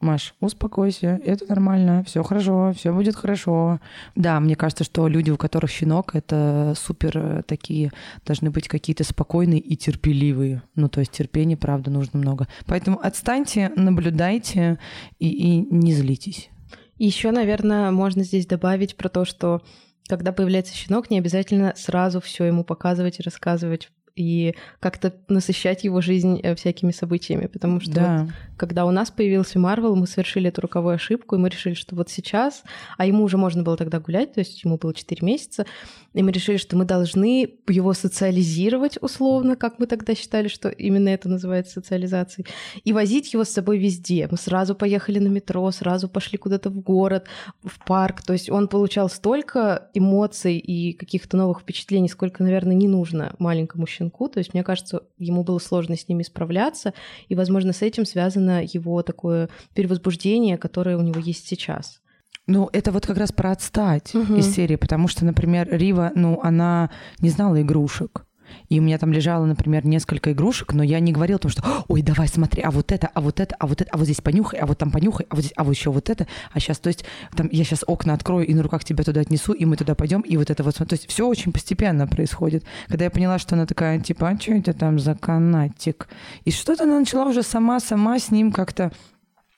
Маш, 0.00 0.34
успокойся, 0.40 1.18
это 1.24 1.46
нормально, 1.48 2.04
все 2.06 2.22
хорошо, 2.22 2.74
все 2.76 2.92
будет 2.92 3.16
хорошо. 3.16 3.80
Да, 4.14 4.38
мне 4.40 4.54
кажется, 4.54 4.84
что 4.84 5.08
люди, 5.08 5.30
у 5.30 5.38
которых 5.38 5.70
щенок, 5.70 6.14
это 6.14 6.74
супер 6.76 7.16
э, 7.16 7.42
такие, 7.46 7.92
должны 8.26 8.50
быть 8.50 8.68
какие-то 8.68 9.04
спокойные 9.04 9.58
и 9.58 9.74
терпеливые. 9.74 10.62
Ну, 10.74 10.90
то 10.90 11.00
есть 11.00 11.12
терпения, 11.12 11.56
правда, 11.56 11.90
нужно 11.90 12.18
много. 12.18 12.46
Поэтому 12.66 13.00
отстаньте, 13.02 13.72
наблюдайте 13.74 14.78
и, 15.18 15.28
и 15.28 15.74
не 15.74 15.94
злитесь. 15.94 16.50
Еще, 16.98 17.30
наверное, 17.30 17.90
можно 17.90 18.22
здесь 18.22 18.46
добавить 18.46 18.96
про 18.96 19.08
то, 19.08 19.24
что 19.24 19.62
когда 20.08 20.32
появляется 20.32 20.74
щенок, 20.74 21.10
не 21.10 21.18
обязательно 21.18 21.72
сразу 21.74 22.20
все 22.20 22.44
ему 22.44 22.64
показывать 22.64 23.18
и 23.18 23.22
рассказывать 23.22 23.90
и 24.16 24.54
как-то 24.80 25.14
насыщать 25.28 25.84
его 25.84 26.00
жизнь 26.00 26.40
э, 26.42 26.54
всякими 26.54 26.90
событиями, 26.90 27.46
потому 27.46 27.80
что 27.80 27.92
да. 27.92 28.22
вот, 28.22 28.32
когда 28.56 28.86
у 28.86 28.90
нас 28.90 29.10
появился 29.10 29.58
Марвел, 29.58 29.94
мы 29.94 30.06
совершили 30.06 30.48
эту 30.48 30.62
роковую 30.62 30.94
ошибку, 30.94 31.36
и 31.36 31.38
мы 31.38 31.50
решили, 31.50 31.74
что 31.74 31.94
вот 31.94 32.08
сейчас, 32.08 32.64
а 32.96 33.06
ему 33.06 33.22
уже 33.22 33.36
можно 33.36 33.62
было 33.62 33.76
тогда 33.76 34.00
гулять, 34.00 34.32
то 34.32 34.40
есть 34.40 34.64
ему 34.64 34.78
было 34.78 34.94
4 34.94 35.24
месяца, 35.24 35.66
и 36.14 36.22
мы 36.22 36.32
решили, 36.32 36.56
что 36.56 36.76
мы 36.76 36.86
должны 36.86 37.56
его 37.68 37.92
социализировать 37.92 38.96
условно, 39.00 39.54
как 39.54 39.78
мы 39.78 39.86
тогда 39.86 40.14
считали, 40.14 40.48
что 40.48 40.70
именно 40.70 41.10
это 41.10 41.28
называется 41.28 41.74
социализацией, 41.74 42.46
и 42.84 42.92
возить 42.94 43.34
его 43.34 43.44
с 43.44 43.50
собой 43.50 43.78
везде. 43.78 44.26
Мы 44.30 44.38
сразу 44.38 44.74
поехали 44.74 45.18
на 45.18 45.28
метро, 45.28 45.70
сразу 45.70 46.08
пошли 46.08 46.38
куда-то 46.38 46.70
в 46.70 46.80
город, 46.80 47.26
в 47.62 47.84
парк, 47.84 48.22
то 48.22 48.32
есть 48.32 48.48
он 48.48 48.68
получал 48.68 49.10
столько 49.10 49.90
эмоций 49.92 50.56
и 50.56 50.94
каких-то 50.94 51.36
новых 51.36 51.60
впечатлений, 51.60 52.08
сколько, 52.08 52.42
наверное, 52.42 52.74
не 52.74 52.88
нужно 52.88 53.34
маленькому 53.38 53.86
щенку 53.86 54.05
щенку. 54.06 54.28
То 54.28 54.38
есть, 54.38 54.54
мне 54.54 54.62
кажется, 54.62 55.02
ему 55.18 55.44
было 55.44 55.58
сложно 55.58 55.96
с 55.96 56.08
ними 56.08 56.22
справляться, 56.22 56.92
и, 57.28 57.34
возможно, 57.34 57.72
с 57.72 57.82
этим 57.82 58.04
связано 58.04 58.62
его 58.64 59.02
такое 59.02 59.48
перевозбуждение, 59.74 60.58
которое 60.58 60.96
у 60.96 61.02
него 61.02 61.20
есть 61.20 61.46
сейчас. 61.46 62.00
Ну, 62.46 62.68
это 62.72 62.92
вот 62.92 63.06
как 63.06 63.18
раз 63.18 63.32
про 63.32 63.50
отстать 63.50 64.14
угу. 64.14 64.36
из 64.36 64.54
серии, 64.54 64.76
потому 64.76 65.08
что, 65.08 65.24
например, 65.24 65.68
Рива, 65.70 66.12
ну, 66.14 66.38
она 66.42 66.90
не 67.20 67.30
знала 67.30 67.60
игрушек. 67.60 68.25
И 68.68 68.78
у 68.80 68.82
меня 68.82 68.98
там 68.98 69.12
лежало, 69.12 69.46
например, 69.46 69.86
несколько 69.86 70.32
игрушек, 70.32 70.72
но 70.72 70.82
я 70.82 71.00
не 71.00 71.12
говорила 71.12 71.36
о 71.36 71.40
том, 71.40 71.50
что 71.50 71.62
«Ой, 71.88 72.02
давай, 72.02 72.28
смотри, 72.28 72.62
а 72.62 72.70
вот 72.70 72.92
это, 72.92 73.08
а 73.12 73.20
вот 73.20 73.40
это, 73.40 73.54
а 73.58 73.66
вот 73.66 73.80
это, 73.80 73.90
а 73.92 73.96
вот 73.96 74.04
здесь 74.04 74.20
понюхай, 74.20 74.60
а 74.60 74.66
вот 74.66 74.78
там 74.78 74.90
понюхай, 74.90 75.26
а 75.28 75.34
вот 75.34 75.44
здесь, 75.44 75.54
а 75.56 75.64
вот 75.64 75.72
еще 75.72 75.90
вот 75.90 76.10
это, 76.10 76.26
а 76.52 76.60
сейчас, 76.60 76.78
то 76.78 76.88
есть, 76.88 77.04
там, 77.36 77.48
я 77.50 77.64
сейчас 77.64 77.84
окна 77.86 78.14
открою 78.14 78.46
и 78.46 78.54
на 78.54 78.62
руках 78.62 78.84
тебя 78.84 79.04
туда 79.04 79.20
отнесу, 79.20 79.52
и 79.52 79.64
мы 79.64 79.76
туда 79.76 79.94
пойдем, 79.94 80.20
и 80.20 80.36
вот 80.36 80.50
это 80.50 80.62
вот, 80.62 80.76
то 80.76 80.86
есть 80.90 81.08
все 81.08 81.26
очень 81.26 81.52
постепенно 81.52 82.06
происходит. 82.06 82.64
Когда 82.88 83.04
я 83.04 83.10
поняла, 83.10 83.38
что 83.38 83.54
она 83.54 83.66
такая, 83.66 84.00
типа, 84.00 84.28
а 84.28 84.40
что 84.40 84.52
это 84.52 84.72
там 84.72 84.98
за 84.98 85.14
канатик? 85.14 86.08
И 86.44 86.50
что-то 86.50 86.84
она 86.84 86.98
начала 86.98 87.26
уже 87.26 87.42
сама-сама 87.42 88.18
с 88.18 88.30
ним 88.30 88.52
как-то 88.52 88.92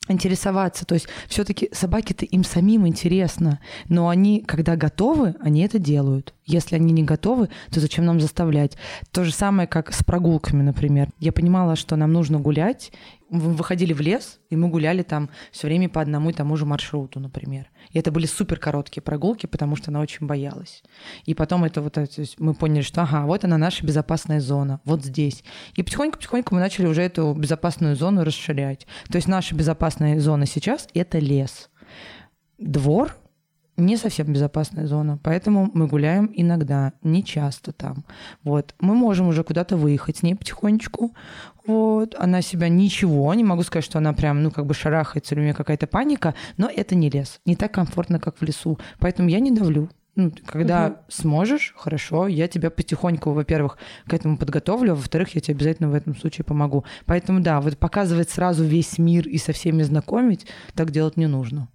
интересоваться. 0.09 0.85
То 0.85 0.95
есть 0.95 1.09
все-таки 1.29 1.71
собаки-то 1.73 2.25
им 2.25 2.45
самим 2.45 2.87
интересно, 2.87 3.61
но 3.88 4.09
они, 4.09 4.41
когда 4.41 4.77
готовы, 4.77 5.35
они 5.41 5.62
это 5.62 5.79
делают. 5.79 6.35
Если 6.47 6.77
они 6.77 6.93
не 6.93 7.03
готовы, 7.03 7.49
то 7.71 7.81
зачем 7.81 8.05
нам 8.05 8.21
заставлять? 8.21 8.77
То 9.12 9.25
же 9.25 9.33
самое, 9.33 9.69
как 9.69 9.93
с 9.93 10.03
прогулками, 10.03 10.62
например. 10.62 11.11
Я 11.19 11.33
понимала, 11.33 11.77
что 11.77 11.97
нам 11.97 12.12
нужно 12.12 12.38
гулять, 12.38 12.91
выходили 13.31 13.93
в 13.93 14.01
лес, 14.01 14.41
и 14.51 14.57
мы 14.57 14.69
гуляли 14.69 15.03
там 15.03 15.31
все 15.51 15.67
время 15.67 15.89
по 15.89 16.01
одному 16.01 16.31
и 16.31 16.33
тому 16.33 16.57
же 16.57 16.65
маршруту, 16.65 17.21
например. 17.21 17.71
И 17.91 17.99
это 17.99 18.11
были 18.11 18.27
супер 18.27 18.59
короткие 18.59 19.03
прогулки, 19.03 19.47
потому 19.47 19.77
что 19.77 19.91
она 19.91 20.01
очень 20.01 20.27
боялась. 20.27 20.83
И 21.25 21.35
потом 21.35 21.65
это 21.65 21.83
вот, 21.83 21.97
есть 21.97 22.39
мы 22.39 22.55
поняли, 22.55 22.83
что 22.83 23.03
ага, 23.03 23.27
вот 23.27 23.45
она 23.45 23.59
наша 23.59 23.85
безопасная 23.87 24.41
зона, 24.41 24.81
вот 24.85 25.05
здесь. 25.05 25.45
И 25.75 25.83
потихоньку-потихоньку 25.83 26.55
мы 26.55 26.61
начали 26.61 26.87
уже 26.87 27.03
эту 27.03 27.35
безопасную 27.35 27.97
зону 27.97 28.25
расширять. 28.25 28.87
То 29.11 29.17
есть 29.17 29.29
наша 29.29 29.55
безопасная 29.55 30.19
зона 30.21 30.47
сейчас— 30.47 30.89
это 30.95 31.19
лес. 31.19 31.71
Двор 32.59 33.15
не 33.79 33.97
совсем 33.97 34.33
безопасная 34.33 34.87
зона, 34.87 35.19
поэтому 35.23 35.71
мы 35.73 35.87
гуляем 35.87 36.31
иногда, 36.35 36.93
не 37.03 37.25
часто 37.25 37.73
там. 37.73 38.05
Вот. 38.43 38.75
Мы 38.81 38.95
можем 38.95 39.29
уже 39.29 39.45
куда-то 39.45 39.77
выехать 39.77 40.19
с 40.19 40.23
ней 40.23 40.35
потихонечку. 40.35 41.15
Вот. 41.67 42.15
Она 42.19 42.43
себя 42.43 42.69
ничего, 42.69 43.33
не 43.35 43.45
могу 43.45 43.63
сказать, 43.63 43.85
что 43.85 43.99
она 43.99 44.13
прям, 44.13 44.43
ну, 44.43 44.51
как 44.51 44.67
бы 44.67 44.75
шарахается, 44.75 45.35
или 45.35 45.41
у 45.41 45.45
нее 45.45 45.55
какая-то 45.55 45.87
паника, 45.87 46.35
но 46.57 46.69
это 46.69 46.95
не 46.95 47.09
лес, 47.09 47.41
не 47.47 47.57
так 47.57 47.73
комфортно, 47.73 48.19
как 48.19 48.39
в 48.39 48.43
лесу. 48.43 48.79
Поэтому 48.99 49.29
я 49.29 49.41
не 49.41 49.53
давлю. 49.53 49.89
Ну, 50.17 50.33
когда 50.47 50.89
угу. 50.89 50.97
сможешь, 51.09 51.75
хорошо, 51.77 52.27
я 52.27 52.49
тебя 52.49 52.71
потихоньку, 52.71 53.31
во-первых, 53.31 53.79
к 54.09 54.13
этому 54.13 54.37
подготовлю, 54.37 54.93
а 54.93 54.95
во-вторых, 54.97 55.37
я 55.37 55.41
тебе 55.41 55.55
обязательно 55.55 55.91
в 55.91 55.95
этом 55.95 56.17
случае 56.17 56.45
помогу. 56.45 56.85
Поэтому 57.07 57.39
да, 57.39 57.61
вот 57.61 57.79
показывать 57.79 58.29
сразу 58.29 58.65
весь 58.65 58.99
мир 58.99 59.29
и 59.29 59.39
со 59.39 59.53
всеми 59.53 59.83
знакомить, 59.83 60.47
так 60.75 60.91
делать 60.91 61.17
не 61.17 61.29
нужно. 61.29 61.69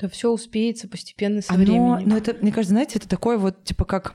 Да 0.00 0.08
все 0.08 0.30
успеется 0.30 0.88
постепенно 0.88 1.42
со 1.42 1.52
Оно, 1.52 1.62
временем. 1.62 2.08
Ну, 2.08 2.16
это, 2.16 2.36
мне 2.40 2.52
кажется, 2.52 2.72
знаете, 2.72 2.98
это 2.98 3.08
такое 3.08 3.36
вот, 3.36 3.64
типа, 3.64 3.84
как 3.84 4.14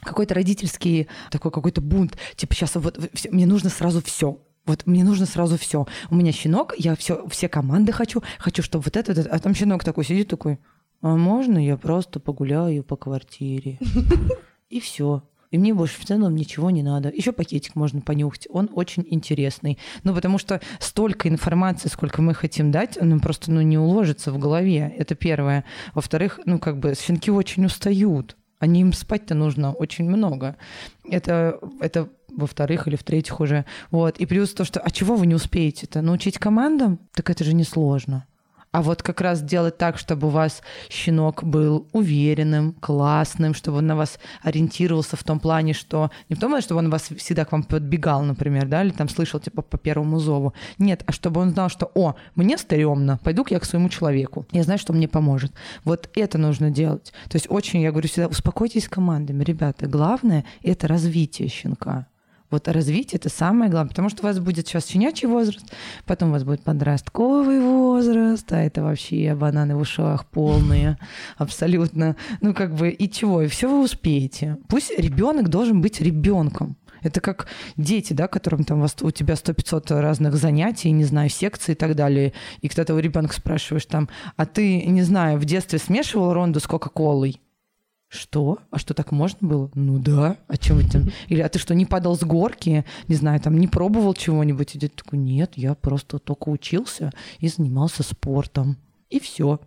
какой-то 0.00 0.34
родительский 0.34 1.08
такой 1.30 1.50
какой-то 1.50 1.80
бунт. 1.80 2.16
Типа, 2.36 2.54
сейчас 2.54 2.74
вот 2.74 2.98
мне 3.30 3.46
нужно 3.46 3.70
сразу 3.70 4.02
все. 4.02 4.40
Вот 4.64 4.86
мне 4.86 5.04
нужно 5.04 5.26
сразу 5.26 5.58
все. 5.58 5.86
У 6.10 6.14
меня 6.14 6.32
щенок, 6.32 6.74
я 6.78 6.94
все, 6.94 7.26
все 7.28 7.48
команды 7.48 7.92
хочу, 7.92 8.22
хочу, 8.38 8.62
чтобы 8.62 8.84
вот 8.84 8.96
это, 8.96 9.12
вот 9.12 9.18
это. 9.18 9.34
А 9.34 9.38
там 9.38 9.54
щенок 9.54 9.84
такой 9.84 10.04
сидит 10.04 10.28
такой, 10.28 10.58
а 11.00 11.16
можно 11.16 11.58
я 11.58 11.76
просто 11.76 12.20
погуляю 12.20 12.84
по 12.84 12.96
квартире? 12.96 13.78
И 14.68 14.80
все. 14.80 15.22
И 15.52 15.58
мне 15.58 15.74
больше 15.74 16.00
в 16.00 16.04
целом 16.04 16.34
ничего 16.34 16.70
не 16.70 16.82
надо. 16.82 17.10
Еще 17.10 17.30
пакетик 17.30 17.76
можно 17.76 18.00
понюхать. 18.00 18.48
Он 18.50 18.70
очень 18.72 19.06
интересный. 19.08 19.78
Ну, 20.02 20.14
потому 20.14 20.38
что 20.38 20.60
столько 20.80 21.28
информации, 21.28 21.88
сколько 21.88 22.22
мы 22.22 22.34
хотим 22.34 22.70
дать, 22.70 22.96
он 23.00 23.20
просто 23.20 23.52
ну, 23.52 23.60
не 23.60 23.76
уложится 23.78 24.32
в 24.32 24.38
голове. 24.38 24.92
Это 24.98 25.14
первое. 25.14 25.64
Во-вторых, 25.94 26.40
ну, 26.46 26.58
как 26.58 26.78
бы 26.78 26.94
щенки 26.94 27.30
очень 27.30 27.66
устают. 27.66 28.36
Они 28.58 28.80
им 28.80 28.94
спать-то 28.94 29.34
нужно 29.34 29.72
очень 29.72 30.08
много. 30.08 30.56
Это, 31.04 31.58
это 31.80 32.08
во-вторых 32.34 32.88
или 32.88 32.96
в-третьих 32.96 33.38
уже. 33.38 33.66
Вот. 33.90 34.16
И 34.18 34.24
плюс 34.24 34.54
то, 34.54 34.64
что 34.64 34.80
а 34.80 34.90
чего 34.90 35.16
вы 35.16 35.26
не 35.26 35.34
успеете-то? 35.34 36.00
Научить 36.00 36.38
командам? 36.38 36.98
Так 37.14 37.28
это 37.28 37.44
же 37.44 37.54
несложно 37.54 38.26
а 38.72 38.82
вот 38.82 39.02
как 39.02 39.20
раз 39.20 39.42
делать 39.42 39.76
так, 39.76 39.98
чтобы 39.98 40.28
у 40.28 40.30
вас 40.30 40.62
щенок 40.88 41.44
был 41.44 41.86
уверенным, 41.92 42.72
классным, 42.72 43.54
чтобы 43.54 43.78
он 43.78 43.86
на 43.86 43.96
вас 43.96 44.18
ориентировался 44.42 45.16
в 45.16 45.24
том 45.24 45.40
плане, 45.40 45.74
что 45.74 46.10
не 46.28 46.36
в 46.36 46.40
том 46.40 46.60
чтобы 46.60 46.78
он 46.78 46.90
вас 46.90 47.08
всегда 47.16 47.44
к 47.44 47.52
вам 47.52 47.62
подбегал, 47.62 48.22
например, 48.22 48.66
да, 48.66 48.82
или 48.82 48.90
там 48.90 49.08
слышал 49.08 49.40
типа 49.40 49.62
по 49.62 49.78
первому 49.78 50.18
зову. 50.18 50.54
Нет, 50.78 51.02
а 51.06 51.12
чтобы 51.12 51.40
он 51.40 51.50
знал, 51.50 51.68
что, 51.68 51.90
о, 51.94 52.14
мне 52.34 52.58
стрёмно, 52.58 53.18
пойду-ка 53.22 53.54
я 53.54 53.60
к 53.60 53.64
своему 53.64 53.88
человеку. 53.88 54.46
Я 54.52 54.62
знаю, 54.62 54.78
что 54.78 54.92
мне 54.92 55.08
поможет. 55.08 55.52
Вот 55.84 56.08
это 56.14 56.38
нужно 56.38 56.70
делать. 56.70 57.12
То 57.28 57.36
есть 57.36 57.46
очень, 57.50 57.80
я 57.82 57.90
говорю 57.90 58.08
всегда, 58.08 58.28
успокойтесь 58.28 58.88
командами, 58.88 59.44
ребята. 59.44 59.86
Главное— 59.86 60.44
это 60.62 60.88
развитие 60.88 61.48
щенка. 61.48 62.06
Вот 62.52 62.68
развитие 62.68 63.18
это 63.18 63.30
самое 63.30 63.70
главное, 63.70 63.88
потому 63.88 64.10
что 64.10 64.22
у 64.22 64.26
вас 64.26 64.38
будет 64.38 64.68
сейчас 64.68 64.86
щенячий 64.86 65.26
возраст, 65.26 65.64
потом 66.04 66.28
у 66.28 66.32
вас 66.32 66.44
будет 66.44 66.62
подростковый 66.62 67.60
возраст, 67.60 68.52
а 68.52 68.62
это 68.62 68.82
вообще 68.82 69.34
бананы 69.34 69.74
в 69.74 69.80
ушах 69.80 70.26
полные, 70.26 70.98
абсолютно. 71.38 72.14
Ну, 72.42 72.52
как 72.52 72.74
бы, 72.74 72.90
и 72.90 73.10
чего, 73.10 73.40
и 73.40 73.48
все 73.48 73.70
вы 73.70 73.82
успеете. 73.82 74.58
Пусть 74.68 74.96
ребенок 74.98 75.48
должен 75.48 75.80
быть 75.80 76.02
ребенком. 76.02 76.76
Это 77.00 77.22
как 77.22 77.46
дети, 77.78 78.12
да, 78.12 78.28
которым 78.28 78.64
там 78.64 78.82
у 78.82 79.10
тебя 79.10 79.34
100-500 79.34 79.98
разных 80.00 80.34
занятий, 80.36 80.90
не 80.90 81.04
знаю, 81.04 81.30
секций 81.30 81.72
и 81.72 81.74
так 81.74 81.96
далее. 81.96 82.34
И 82.60 82.68
когда 82.68 82.84
ты 82.84 82.92
у 82.92 82.98
ребенка 82.98 83.34
спрашиваешь 83.34 83.86
там, 83.86 84.10
а 84.36 84.44
ты, 84.44 84.84
не 84.84 85.02
знаю, 85.02 85.38
в 85.38 85.46
детстве 85.46 85.78
смешивал 85.78 86.34
ронду 86.34 86.60
с 86.60 86.66
Кока-Колой? 86.66 87.40
Что? 88.12 88.58
А 88.70 88.78
что 88.78 88.92
так 88.92 89.10
можно 89.10 89.48
было? 89.48 89.70
Ну 89.74 89.98
да. 89.98 90.36
А 90.46 90.58
чем 90.58 90.86
там? 90.86 91.10
Или 91.28 91.40
а 91.40 91.48
ты 91.48 91.58
что, 91.58 91.74
не 91.74 91.86
падал 91.86 92.14
с 92.14 92.22
горки? 92.22 92.84
Не 93.08 93.14
знаю, 93.14 93.40
там 93.40 93.56
не 93.56 93.68
пробовал 93.68 94.12
чего-нибудь? 94.12 94.74
И 94.74 94.78
дед 94.78 94.94
такой, 94.94 95.18
нет, 95.18 95.52
я 95.56 95.74
просто 95.74 96.18
только 96.18 96.50
учился 96.50 97.10
и 97.38 97.48
занимался 97.48 98.02
спортом. 98.02 98.76
И 99.08 99.18
все. 99.18 99.60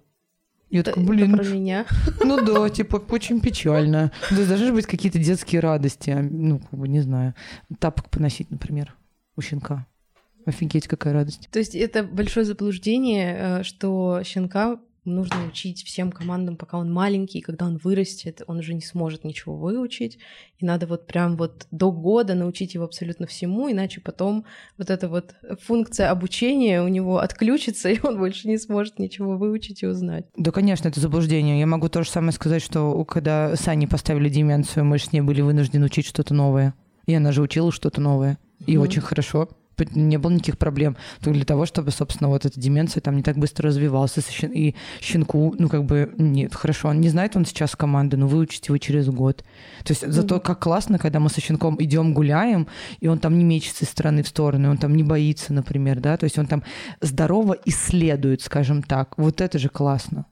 Я 0.69 0.81
это, 0.81 0.91
такой, 0.91 1.05
блин. 1.05 1.33
Это 1.33 1.43
про 1.43 1.51
меня. 1.51 1.85
Ну 2.23 2.45
да, 2.45 2.69
типа, 2.69 2.97
очень 3.09 3.41
печально. 3.41 4.11
То 4.29 4.35
есть 4.35 4.47
должны 4.47 4.73
быть 4.73 4.85
какие-то 4.85 5.17
детские 5.17 5.61
радости. 5.61 6.11
А, 6.11 6.21
ну, 6.21 6.59
как 6.59 6.79
бы, 6.79 6.87
не 6.87 7.01
знаю. 7.01 7.33
Тапок 7.79 8.11
поносить, 8.11 8.51
например, 8.51 8.95
у 9.35 9.41
щенка. 9.41 9.87
Офигеть, 10.45 10.87
какая 10.87 11.13
радость. 11.13 11.49
То 11.51 11.57
есть 11.57 11.73
это 11.73 12.03
большое 12.03 12.45
заблуждение, 12.45 13.35
э, 13.37 13.63
что 13.63 14.21
щенка 14.23 14.79
нужно 15.05 15.45
учить 15.47 15.83
всем 15.83 16.11
командам, 16.11 16.57
пока 16.57 16.77
он 16.77 16.91
маленький, 16.91 17.39
и 17.39 17.41
когда 17.41 17.65
он 17.65 17.77
вырастет, 17.77 18.41
он 18.47 18.59
уже 18.59 18.73
не 18.73 18.81
сможет 18.81 19.23
ничего 19.23 19.55
выучить, 19.55 20.17
и 20.57 20.65
надо 20.65 20.87
вот 20.87 21.07
прям 21.07 21.37
вот 21.37 21.67
до 21.71 21.91
года 21.91 22.35
научить 22.35 22.73
его 22.73 22.85
абсолютно 22.85 23.27
всему, 23.27 23.71
иначе 23.71 24.01
потом 24.01 24.45
вот 24.77 24.89
эта 24.89 25.07
вот 25.07 25.35
функция 25.61 26.09
обучения 26.09 26.81
у 26.81 26.87
него 26.87 27.19
отключится, 27.19 27.89
и 27.89 27.99
он 28.01 28.17
больше 28.17 28.47
не 28.47 28.57
сможет 28.57 28.99
ничего 28.99 29.37
выучить 29.37 29.83
и 29.83 29.87
узнать. 29.87 30.25
Да, 30.35 30.51
конечно, 30.51 30.87
это 30.87 30.99
заблуждение. 30.99 31.59
Я 31.59 31.67
могу 31.67 31.89
то 31.89 32.03
же 32.03 32.09
самое 32.09 32.31
сказать, 32.31 32.61
что 32.61 33.03
когда 33.05 33.55
Сани 33.55 33.85
поставили 33.85 34.29
деменцию, 34.29 34.85
мы 34.85 34.97
с 34.97 35.11
ней 35.11 35.21
были 35.21 35.41
вынуждены 35.41 35.85
учить 35.85 36.05
что-то 36.05 36.33
новое. 36.33 36.73
И 37.05 37.13
она 37.13 37.31
же 37.31 37.41
учила 37.41 37.71
что-то 37.71 38.01
новое. 38.01 38.39
И 38.65 38.75
mm. 38.75 38.79
очень 38.79 39.01
хорошо 39.01 39.49
не 39.77 40.17
было 40.17 40.31
никаких 40.31 40.57
проблем. 40.57 40.97
Только 41.19 41.37
для 41.37 41.45
того, 41.45 41.65
чтобы, 41.65 41.91
собственно, 41.91 42.29
вот 42.29 42.45
эта 42.45 42.59
деменция 42.59 43.01
там 43.01 43.15
не 43.17 43.23
так 43.23 43.37
быстро 43.37 43.67
развивалась. 43.67 44.15
И 44.43 44.75
щенку, 45.01 45.55
ну, 45.57 45.69
как 45.69 45.85
бы, 45.85 46.13
нет, 46.17 46.55
хорошо, 46.55 46.89
он 46.89 47.01
не 47.01 47.09
знает 47.09 47.35
он 47.35 47.45
сейчас 47.45 47.75
команды, 47.75 48.17
но 48.17 48.27
выучите 48.27 48.67
его 48.67 48.77
через 48.77 49.09
год. 49.09 49.43
То 49.83 49.91
есть 49.91 50.07
зато 50.07 50.39
как 50.39 50.59
классно, 50.59 50.97
когда 50.97 51.19
мы 51.19 51.29
со 51.29 51.41
щенком 51.41 51.75
идем 51.79 52.13
гуляем, 52.13 52.67
и 52.99 53.07
он 53.07 53.19
там 53.19 53.37
не 53.37 53.43
мечется 53.43 53.85
из 53.85 53.89
стороны 53.89 54.23
в 54.23 54.27
сторону, 54.27 54.69
он 54.69 54.77
там 54.77 54.95
не 54.95 55.03
боится, 55.03 55.53
например, 55.53 55.99
да, 55.99 56.17
то 56.17 56.23
есть 56.23 56.37
он 56.37 56.47
там 56.47 56.63
здорово 57.01 57.57
исследует, 57.65 58.41
скажем 58.41 58.83
так. 58.83 59.17
Вот 59.17 59.41
это 59.41 59.59
же 59.59 59.69
классно. 59.69 60.25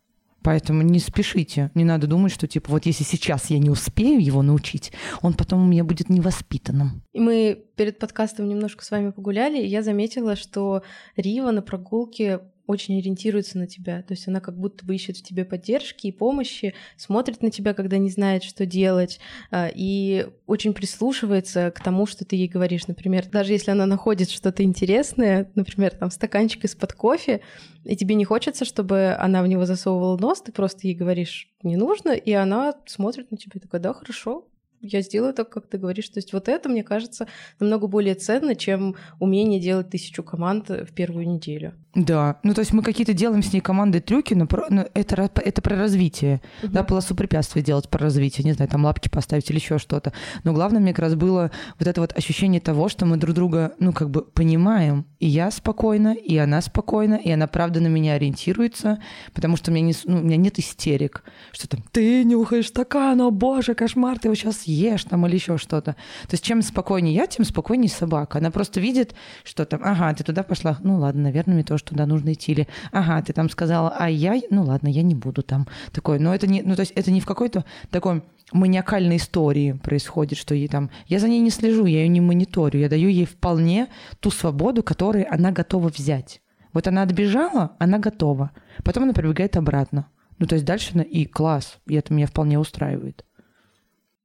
Поэтому 0.44 0.82
не 0.82 1.00
спешите. 1.00 1.72
Не 1.74 1.86
надо 1.86 2.08
думать, 2.08 2.32
что 2.32 2.48
типа 2.48 2.72
вот 2.72 2.86
если 2.86 3.04
сейчас 3.04 3.50
я 3.50 3.60
не 3.60 3.70
успею 3.70 4.24
его 4.24 4.42
научить, 4.42 4.92
он 5.22 5.34
потом 5.34 5.64
у 5.64 5.68
меня 5.68 5.84
будет 5.84 6.10
невоспитанным. 6.10 7.02
И 7.14 7.20
мы 7.20 7.64
перед 7.76 7.98
подкастом 8.00 8.50
немножко 8.50 8.84
с 8.84 8.92
вами 8.92 9.12
погуляли, 9.12 9.62
и 9.62 9.68
я 9.68 9.82
заметила, 9.82 10.36
что 10.36 10.84
Рива 11.16 11.52
на 11.52 11.62
прогулке 11.62 12.42
очень 12.66 12.98
ориентируется 12.98 13.58
на 13.58 13.68
тебя. 13.68 14.02
То 14.04 14.14
есть 14.14 14.28
она 14.28 14.40
как 14.40 14.58
будто 14.58 14.86
бы 14.86 14.96
ищет 14.96 15.18
в 15.18 15.24
тебе 15.24 15.46
поддержки 15.46 16.08
и 16.08 16.12
помощи, 16.12 16.74
смотрит 16.98 17.42
на 17.42 17.52
тебя, 17.52 17.74
когда 17.74 17.98
не 17.98 18.10
знает, 18.10 18.44
что 18.44 18.66
делать, 18.66 19.20
а, 19.52 19.70
и 19.74 20.28
очень 20.48 20.74
прислушивается 20.74 21.72
к 21.72 21.84
тому, 21.84 22.06
что 22.06 22.26
ты 22.26 22.36
ей 22.36 22.48
говоришь. 22.48 22.88
Например, 22.88 23.26
даже 23.30 23.54
если 23.54 23.72
она 23.72 23.86
находит 23.86 24.30
что-то 24.30 24.64
интересное, 24.64 25.52
например, 25.56 25.92
там 25.92 26.10
стаканчик 26.10 26.64
из-под 26.64 26.94
кофе, 26.94 27.42
и 27.84 27.96
тебе 27.96 28.16
не 28.16 28.26
хочется, 28.26 28.64
чтобы 28.66 29.16
она 29.20 29.44
в 29.44 29.48
него 29.48 29.66
засовывала 29.66 30.18
нос, 30.18 30.42
ты 30.42 30.52
просто 30.52 30.88
ей 30.88 30.96
говоришь 30.96 31.50
«не 31.64 31.76
нужно», 31.76 32.12
и 32.12 32.32
она 32.32 32.76
смотрит 32.86 33.30
на 33.32 33.38
тебя 33.38 33.54
и 33.56 33.60
такая 33.60 33.82
«да, 33.82 33.94
хорошо, 33.94 34.48
я 34.84 35.02
сделаю 35.02 35.34
так, 35.34 35.50
как 35.50 35.68
ты 35.68 35.78
говоришь. 35.78 36.10
То 36.10 36.20
есть 36.20 36.34
вот 36.34 36.50
это, 36.50 36.70
мне 36.70 36.84
кажется, 36.84 37.28
намного 37.60 37.88
более 37.88 38.16
ценно, 38.16 38.56
чем 38.56 38.96
умение 39.20 39.60
делать 39.60 39.90
тысячу 39.90 40.24
команд 40.24 40.70
в 40.70 40.94
первую 40.94 41.28
неделю. 41.28 41.74
Да, 41.96 42.40
ну 42.42 42.56
то 42.56 42.62
есть 42.62 42.74
мы 42.74 42.82
какие-то 42.82 43.14
делаем 43.14 43.44
с 43.44 43.54
ней 43.54 43.62
команды 43.62 44.02
трюки, 44.02 44.34
но, 44.34 44.48
про, 44.48 44.66
но 44.70 44.88
это, 44.96 45.30
это 45.36 45.62
про 45.62 45.76
развитие. 45.76 46.42
Угу. 46.64 46.72
Да, 46.72 46.84
полосу 46.84 47.16
препятствий 47.16 47.62
делать 47.62 47.88
про 47.88 48.00
развитие, 48.00 48.44
не 48.46 48.54
знаю, 48.54 48.70
там 48.70 48.84
лапки 48.84 49.10
поставить 49.10 49.50
или 49.50 49.58
еще 49.58 49.78
что-то. 49.78 50.12
Но 50.44 50.54
главное 50.54 50.82
мне 50.82 50.92
как 50.92 51.04
раз 51.04 51.16
было 51.16 51.52
вот 51.78 51.88
это 51.88 52.02
вот 52.02 52.18
ощущение 52.18 52.60
того, 52.60 52.90
что 52.90 53.06
мы 53.06 53.18
друг 53.18 53.36
друга, 53.36 53.74
ну 53.80 53.94
как 53.94 54.10
бы 54.10 54.24
понимаем. 54.24 55.06
И 55.20 55.28
я 55.28 55.52
спокойно, 55.52 56.14
и 56.16 56.36
она 56.38 56.62
спокойна, 56.62 57.14
и 57.14 57.30
она 57.30 57.48
правда 57.48 57.80
на 57.80 57.88
меня 57.88 58.14
ориентируется, 58.14 59.00
потому 59.34 59.56
что 59.56 59.70
у 59.70 59.74
меня, 59.74 59.88
не, 59.88 59.94
ну, 60.06 60.18
у 60.18 60.24
меня 60.24 60.38
нет 60.38 60.58
истерик, 60.58 61.24
что 61.52 61.68
там 61.68 61.84
ты 61.92 62.24
нюхаешь 62.24 62.70
стакан, 62.70 63.22
о 63.22 63.30
боже, 63.30 63.76
кошмар, 63.76 64.18
ты 64.18 64.30
его 64.30 64.36
сейчас 64.36 64.64
съешь 64.74 65.04
там 65.04 65.26
или 65.28 65.36
еще 65.36 65.58
что-то. 65.58 65.94
То 65.94 66.34
есть 66.34 66.44
чем 66.44 66.62
спокойнее 66.62 67.14
я, 67.14 67.28
тем 67.28 67.46
спокойнее 67.46 67.90
собака. 67.90 68.40
Она 68.40 68.52
просто 68.52 68.80
видит, 68.80 69.14
что 69.44 69.66
там, 69.66 69.82
ага, 69.84 70.14
ты 70.14 70.24
туда 70.24 70.44
пошла, 70.44 70.78
ну 70.82 70.98
ладно, 70.98 71.24
наверное, 71.24 71.56
мне 71.56 71.64
тоже 71.64 71.84
туда 71.84 72.06
нужно 72.06 72.34
идти. 72.34 72.52
Или, 72.52 72.68
ага, 72.92 73.22
ты 73.22 73.34
там 73.34 73.50
сказала, 73.50 73.96
а 73.98 74.10
я, 74.10 74.40
ну 74.50 74.64
ладно, 74.64 74.88
я 74.88 75.04
не 75.04 75.16
буду 75.16 75.44
там. 75.44 75.68
Такое, 75.92 76.20
но 76.20 76.34
это 76.34 76.48
не, 76.48 76.62
ну 76.62 76.76
то 76.76 76.82
есть 76.82 76.94
это 76.96 77.12
не 77.12 77.22
в 77.22 77.26
какой-то 77.26 77.66
такой 77.90 78.24
маниакальной 78.52 79.18
истории 79.18 79.74
происходит, 79.74 80.38
что 80.38 80.56
ей 80.56 80.68
там... 80.68 80.90
Я 81.08 81.20
за 81.20 81.28
ней 81.28 81.40
не 81.40 81.50
слежу, 81.50 81.86
я 81.86 82.02
ее 82.02 82.08
не 82.08 82.22
мониторю, 82.22 82.80
я 82.80 82.90
даю 82.90 83.10
ей 83.10 83.26
вполне 83.26 83.88
ту 84.20 84.32
свободу, 84.32 84.84
которую 84.84 85.32
она 85.34 85.52
готова 85.52 85.90
взять. 85.90 86.42
Вот 86.74 86.88
она 86.88 87.04
отбежала, 87.04 87.76
она 87.80 88.00
готова. 88.00 88.52
Потом 88.84 89.04
она 89.04 89.14
прибегает 89.14 89.58
обратно. 89.58 90.08
Ну, 90.40 90.48
то 90.48 90.56
есть 90.56 90.66
дальше 90.66 90.92
она 90.94 91.04
и 91.04 91.26
класс, 91.26 91.78
и 91.88 91.96
это 91.96 92.14
меня 92.14 92.28
вполне 92.28 92.60
устраивает. 92.60 93.24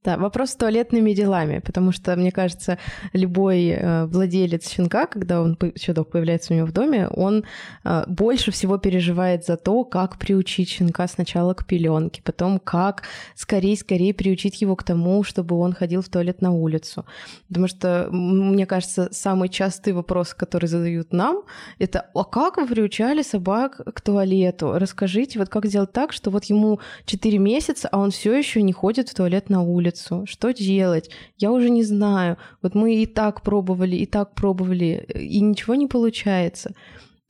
Да, 0.04 0.16
вопрос 0.16 0.50
с 0.50 0.56
туалетными 0.56 1.12
делами, 1.12 1.58
потому 1.58 1.90
что, 1.90 2.14
мне 2.14 2.30
кажется, 2.30 2.78
любой 3.12 3.70
э, 3.70 4.06
владелец 4.06 4.70
щенка, 4.70 5.06
когда 5.06 5.42
он 5.42 5.58
щенок 5.76 6.10
появляется 6.12 6.54
у 6.54 6.56
него 6.56 6.68
в 6.68 6.72
доме, 6.72 7.08
он 7.08 7.44
э, 7.84 8.04
больше 8.06 8.52
всего 8.52 8.78
переживает 8.78 9.44
за 9.44 9.56
то, 9.56 9.82
как 9.82 10.16
приучить 10.16 10.68
щенка 10.68 11.08
сначала 11.08 11.52
к 11.52 11.66
пеленке, 11.66 12.22
потом 12.22 12.60
как 12.60 13.02
скорее-скорее 13.34 14.14
приучить 14.14 14.62
его 14.62 14.76
к 14.76 14.84
тому, 14.84 15.24
чтобы 15.24 15.56
он 15.58 15.72
ходил 15.72 16.00
в 16.00 16.08
туалет 16.08 16.42
на 16.42 16.52
улицу. 16.52 17.04
Потому 17.48 17.66
что, 17.66 18.08
мне 18.12 18.66
кажется, 18.66 19.08
самый 19.10 19.48
частый 19.48 19.94
вопрос, 19.94 20.32
который 20.32 20.66
задают 20.68 21.12
нам, 21.12 21.42
это 21.80 22.06
«А 22.14 22.22
как 22.22 22.56
вы 22.56 22.68
приучали 22.68 23.22
собак 23.22 23.80
к 23.94 24.00
туалету? 24.00 24.74
Расскажите, 24.78 25.40
вот 25.40 25.48
как 25.48 25.66
сделать 25.66 25.92
так, 25.92 26.12
что 26.12 26.30
вот 26.30 26.44
ему 26.44 26.78
4 27.06 27.38
месяца, 27.38 27.88
а 27.90 27.98
он 27.98 28.12
все 28.12 28.32
еще 28.38 28.62
не 28.62 28.72
ходит 28.72 29.08
в 29.08 29.14
туалет 29.14 29.50
на 29.50 29.62
улицу?» 29.62 29.87
Улицу, 29.88 30.24
что 30.26 30.52
делать? 30.52 31.10
Я 31.38 31.50
уже 31.50 31.70
не 31.70 31.82
знаю. 31.82 32.36
Вот 32.62 32.74
мы 32.74 32.94
и 32.94 33.06
так 33.06 33.42
пробовали, 33.42 33.96
и 33.96 34.06
так 34.06 34.34
пробовали, 34.34 35.06
и 35.14 35.40
ничего 35.40 35.74
не 35.74 35.86
получается. 35.86 36.74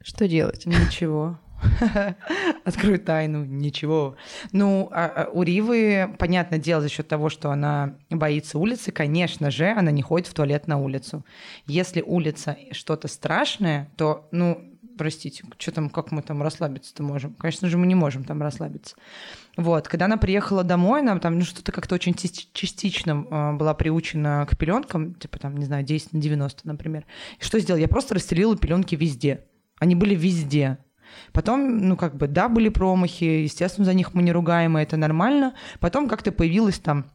Что 0.02 0.28
делать? 0.28 0.66
Ничего. 0.66 1.38
Открою 2.64 3.00
тайну, 3.00 3.44
ничего. 3.44 4.14
Ну, 4.52 4.88
а, 4.92 5.06
а 5.06 5.30
у 5.32 5.42
Ривы, 5.42 6.14
понятное 6.18 6.58
дело, 6.58 6.82
за 6.82 6.88
счет 6.88 7.08
того, 7.08 7.28
что 7.30 7.50
она 7.50 7.94
боится 8.10 8.58
улицы, 8.58 8.92
конечно 8.92 9.50
же, 9.50 9.72
она 9.72 9.90
не 9.90 10.02
ходит 10.02 10.28
в 10.28 10.34
туалет 10.34 10.68
на 10.68 10.78
улицу. 10.78 11.24
Если 11.66 12.00
улица 12.00 12.56
что-то 12.70 13.08
страшное, 13.08 13.88
то, 13.96 14.28
ну, 14.30 14.77
простите, 14.98 15.44
что 15.56 15.72
там, 15.72 15.88
как 15.88 16.12
мы 16.12 16.20
там 16.20 16.42
расслабиться-то 16.42 17.02
можем? 17.02 17.34
Конечно 17.34 17.68
же, 17.68 17.78
мы 17.78 17.86
не 17.86 17.94
можем 17.94 18.24
там 18.24 18.42
расслабиться. 18.42 18.96
Вот, 19.56 19.88
когда 19.88 20.04
она 20.04 20.18
приехала 20.18 20.64
домой, 20.64 21.00
она 21.00 21.18
там 21.18 21.38
ну, 21.38 21.44
что-то 21.44 21.72
как-то 21.72 21.94
очень 21.94 22.14
частично 22.14 23.24
э, 23.30 23.52
была 23.56 23.72
приучена 23.74 24.46
к 24.50 24.56
пеленкам, 24.58 25.14
типа 25.14 25.38
там, 25.38 25.56
не 25.56 25.64
знаю, 25.64 25.84
10 25.84 26.12
на 26.12 26.20
90, 26.20 26.68
например. 26.68 27.06
И 27.40 27.44
что 27.44 27.58
сделала? 27.58 27.80
Я 27.80 27.88
просто 27.88 28.14
расстелила 28.14 28.56
пеленки 28.56 28.94
везде. 28.94 29.44
Они 29.78 29.94
были 29.94 30.14
везде. 30.14 30.78
Потом, 31.32 31.78
ну, 31.78 31.96
как 31.96 32.16
бы, 32.16 32.28
да, 32.28 32.48
были 32.48 32.68
промахи, 32.68 33.24
естественно, 33.24 33.84
за 33.84 33.94
них 33.94 34.12
мы 34.12 34.22
не 34.22 34.32
ругаем, 34.32 34.76
и 34.76 34.82
это 34.82 34.96
нормально. 34.96 35.54
Потом 35.80 36.08
как-то 36.08 36.32
появилось 36.32 36.78
там 36.78 37.06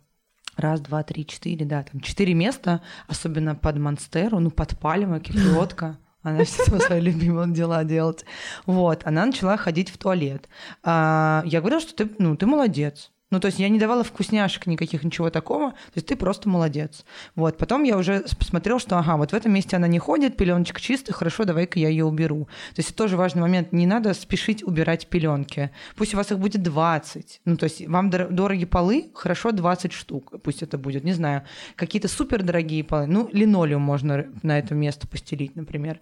раз, 0.57 0.81
два, 0.81 1.03
три, 1.03 1.25
четыре, 1.25 1.65
да, 1.65 1.83
там 1.83 2.01
четыре 2.01 2.33
места, 2.33 2.81
особенно 3.07 3.55
под 3.55 3.77
Монстеру, 3.77 4.39
ну, 4.39 4.51
под 4.51 4.77
Пальмой, 4.79 5.19
кислотка. 5.19 5.97
Она 6.23 6.45
все 6.45 6.63
свои 6.79 7.01
любимые 7.01 7.53
дела 7.53 7.83
делать. 7.83 8.25
Вот, 8.65 9.01
она 9.05 9.25
начала 9.25 9.57
ходить 9.57 9.89
в 9.89 9.97
туалет. 9.97 10.49
А, 10.81 11.43
я 11.45 11.59
говорила, 11.59 11.81
что 11.81 11.93
ты, 11.93 12.09
ну, 12.17 12.35
ты 12.35 12.45
молодец. 12.45 13.11
Ну, 13.33 13.39
то 13.39 13.47
есть 13.47 13.57
я 13.57 13.67
не 13.67 13.79
давала 13.79 14.03
вкусняшек 14.03 14.67
никаких, 14.67 15.03
ничего 15.03 15.31
такого. 15.31 15.71
То 15.71 15.95
есть 15.95 16.05
ты 16.05 16.15
просто 16.15 16.47
молодец. 16.47 17.03
Вот. 17.33 17.57
Потом 17.57 17.81
я 17.81 17.97
уже 17.97 18.23
посмотрела, 18.37 18.79
что, 18.79 18.95
ага, 18.99 19.17
вот 19.17 19.31
в 19.31 19.33
этом 19.33 19.51
месте 19.51 19.75
она 19.75 19.87
не 19.87 19.97
ходит, 19.97 20.37
пеленочка 20.37 20.79
чистая, 20.79 21.13
хорошо, 21.13 21.43
давай-ка 21.43 21.79
я 21.79 21.89
ее 21.89 22.05
уберу. 22.05 22.45
То 22.75 22.79
есть 22.79 22.89
это 22.89 22.97
тоже 22.99 23.17
важный 23.17 23.41
момент. 23.41 23.71
Не 23.71 23.87
надо 23.87 24.13
спешить 24.13 24.61
убирать 24.61 25.07
пеленки. 25.07 25.71
Пусть 25.95 26.13
у 26.13 26.17
вас 26.17 26.31
их 26.31 26.37
будет 26.37 26.61
20. 26.61 27.41
Ну, 27.45 27.57
то 27.57 27.63
есть 27.63 27.87
вам 27.87 28.11
дороги 28.11 28.65
полы, 28.65 29.09
хорошо, 29.15 29.51
20 29.51 29.93
штук. 29.93 30.33
Пусть 30.43 30.61
это 30.61 30.77
будет, 30.77 31.03
не 31.03 31.13
знаю, 31.13 31.41
какие-то 31.75 32.09
супер 32.09 32.43
дорогие 32.43 32.83
полы. 32.83 33.07
Ну, 33.07 33.31
линолеум 33.33 33.81
можно 33.81 34.27
на 34.43 34.59
это 34.59 34.75
место 34.75 35.07
постелить, 35.07 35.55
например. 35.55 35.99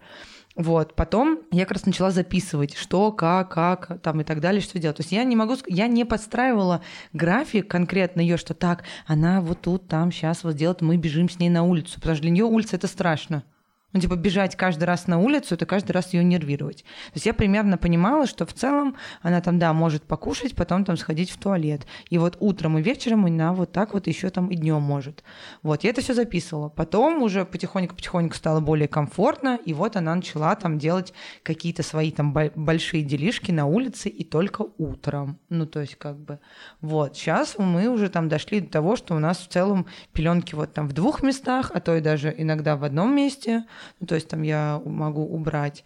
Вот, 0.54 0.94
потом 0.94 1.40
я 1.50 1.64
как 1.64 1.72
раз 1.72 1.86
начала 1.86 2.10
записывать, 2.10 2.74
что, 2.74 3.10
как, 3.10 3.50
как, 3.50 4.00
там 4.02 4.20
и 4.20 4.24
так 4.24 4.40
далее, 4.40 4.60
что 4.60 4.78
делать. 4.78 4.98
То 4.98 5.02
есть 5.02 5.12
я 5.12 5.24
не 5.24 5.34
могу, 5.34 5.56
я 5.66 5.86
не 5.86 6.04
подстраивала 6.04 6.82
график 7.14 7.68
конкретно 7.68 8.20
ее, 8.20 8.36
что 8.36 8.52
так, 8.52 8.84
она 9.06 9.40
вот 9.40 9.62
тут, 9.62 9.88
там, 9.88 10.12
сейчас 10.12 10.44
вот 10.44 10.54
сделает, 10.54 10.82
мы 10.82 10.96
бежим 10.96 11.30
с 11.30 11.38
ней 11.38 11.48
на 11.48 11.62
улицу, 11.62 11.94
потому 11.96 12.16
что 12.16 12.22
для 12.22 12.30
нее 12.30 12.44
улица 12.44 12.76
это 12.76 12.86
страшно. 12.86 13.44
Ну, 13.92 14.00
типа, 14.00 14.16
бежать 14.16 14.56
каждый 14.56 14.84
раз 14.84 15.06
на 15.06 15.18
улицу, 15.18 15.54
это 15.54 15.66
каждый 15.66 15.92
раз 15.92 16.14
ее 16.14 16.24
нервировать. 16.24 16.82
То 16.82 17.14
есть 17.14 17.26
я 17.26 17.34
примерно 17.34 17.76
понимала, 17.76 18.26
что 18.26 18.46
в 18.46 18.54
целом 18.54 18.96
она 19.20 19.42
там, 19.42 19.58
да, 19.58 19.72
может 19.74 20.04
покушать, 20.04 20.54
потом 20.54 20.86
там 20.86 20.96
сходить 20.96 21.30
в 21.30 21.38
туалет. 21.38 21.86
И 22.08 22.16
вот 22.16 22.38
утром 22.40 22.78
и 22.78 22.82
вечером 22.82 23.26
она 23.26 23.52
вот 23.52 23.72
так 23.72 23.92
вот 23.92 24.06
еще 24.06 24.30
там 24.30 24.48
и 24.48 24.56
днем 24.56 24.80
может. 24.80 25.22
Вот, 25.62 25.84
я 25.84 25.90
это 25.90 26.00
все 26.00 26.14
записывала. 26.14 26.70
Потом 26.70 27.22
уже 27.22 27.44
потихоньку-потихоньку 27.44 28.34
стало 28.34 28.60
более 28.60 28.88
комфортно, 28.88 29.58
и 29.62 29.74
вот 29.74 29.96
она 29.96 30.14
начала 30.14 30.54
там 30.54 30.78
делать 30.78 31.12
какие-то 31.42 31.82
свои 31.82 32.10
там 32.12 32.32
большие 32.32 33.02
делишки 33.02 33.50
на 33.50 33.66
улице 33.66 34.08
и 34.08 34.24
только 34.24 34.64
утром. 34.78 35.38
Ну, 35.50 35.66
то 35.66 35.80
есть 35.80 35.96
как 35.96 36.18
бы 36.18 36.38
вот. 36.80 37.16
Сейчас 37.16 37.56
мы 37.58 37.88
уже 37.88 38.08
там 38.08 38.30
дошли 38.30 38.60
до 38.60 38.70
того, 38.70 38.96
что 38.96 39.14
у 39.14 39.18
нас 39.18 39.38
в 39.38 39.48
целом 39.48 39.86
пеленки 40.14 40.54
вот 40.54 40.72
там 40.72 40.88
в 40.88 40.94
двух 40.94 41.22
местах, 41.22 41.70
а 41.74 41.80
то 41.80 41.94
и 41.94 42.00
даже 42.00 42.34
иногда 42.34 42.76
в 42.76 42.84
одном 42.84 43.14
месте– 43.14 43.64
ну, 44.00 44.06
то 44.06 44.14
есть 44.14 44.28
там 44.28 44.42
я 44.42 44.80
могу 44.84 45.22
убрать. 45.22 45.84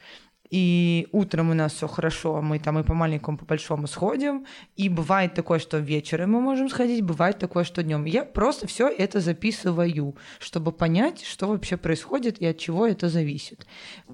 И 0.50 1.09
утром 1.12 1.50
у 1.50 1.54
нас 1.54 1.72
все 1.72 1.88
хорошо, 1.88 2.40
мы 2.40 2.59
там 2.59 2.78
и 2.78 2.85
по 2.85 2.94
маленькому, 2.94 3.37
по 3.37 3.44
большому 3.44 3.87
сходим. 3.87 4.46
И 4.76 4.88
бывает 4.88 5.35
такое, 5.35 5.59
что 5.59 5.78
вечером 5.78 6.32
мы 6.32 6.40
можем 6.40 6.68
сходить, 6.68 7.02
бывает 7.02 7.38
такое, 7.38 7.64
что 7.64 7.82
днем. 7.82 8.04
Я 8.04 8.24
просто 8.24 8.66
все 8.66 8.88
это 8.88 9.20
записываю, 9.20 10.16
чтобы 10.38 10.72
понять, 10.72 11.24
что 11.24 11.48
вообще 11.48 11.76
происходит 11.76 12.40
и 12.40 12.46
от 12.46 12.59
чего 12.59 12.87
это 12.87 13.09
зависит. 13.09 13.66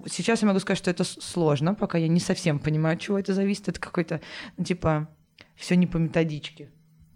Сейчас 0.07 0.43
я 0.43 0.49
могу 0.49 0.61
сказать, 0.61 0.79
что 0.79 0.91
это 0.91 1.05
сложно, 1.05 1.75
пока 1.75 1.99
я 1.99 2.09
не 2.09 2.21
совсем 2.21 2.59
понимаю, 2.59 2.95
от 2.95 3.01
чего 3.01 3.19
это 3.19 3.35
зависит. 3.35 3.69
Это 3.69 3.81
какой-то, 3.81 4.21
ну, 4.57 4.65
типа, 4.65 5.09
все 5.57 5.77
не 5.77 5.87
по 5.87 5.99
методичке 5.99 6.71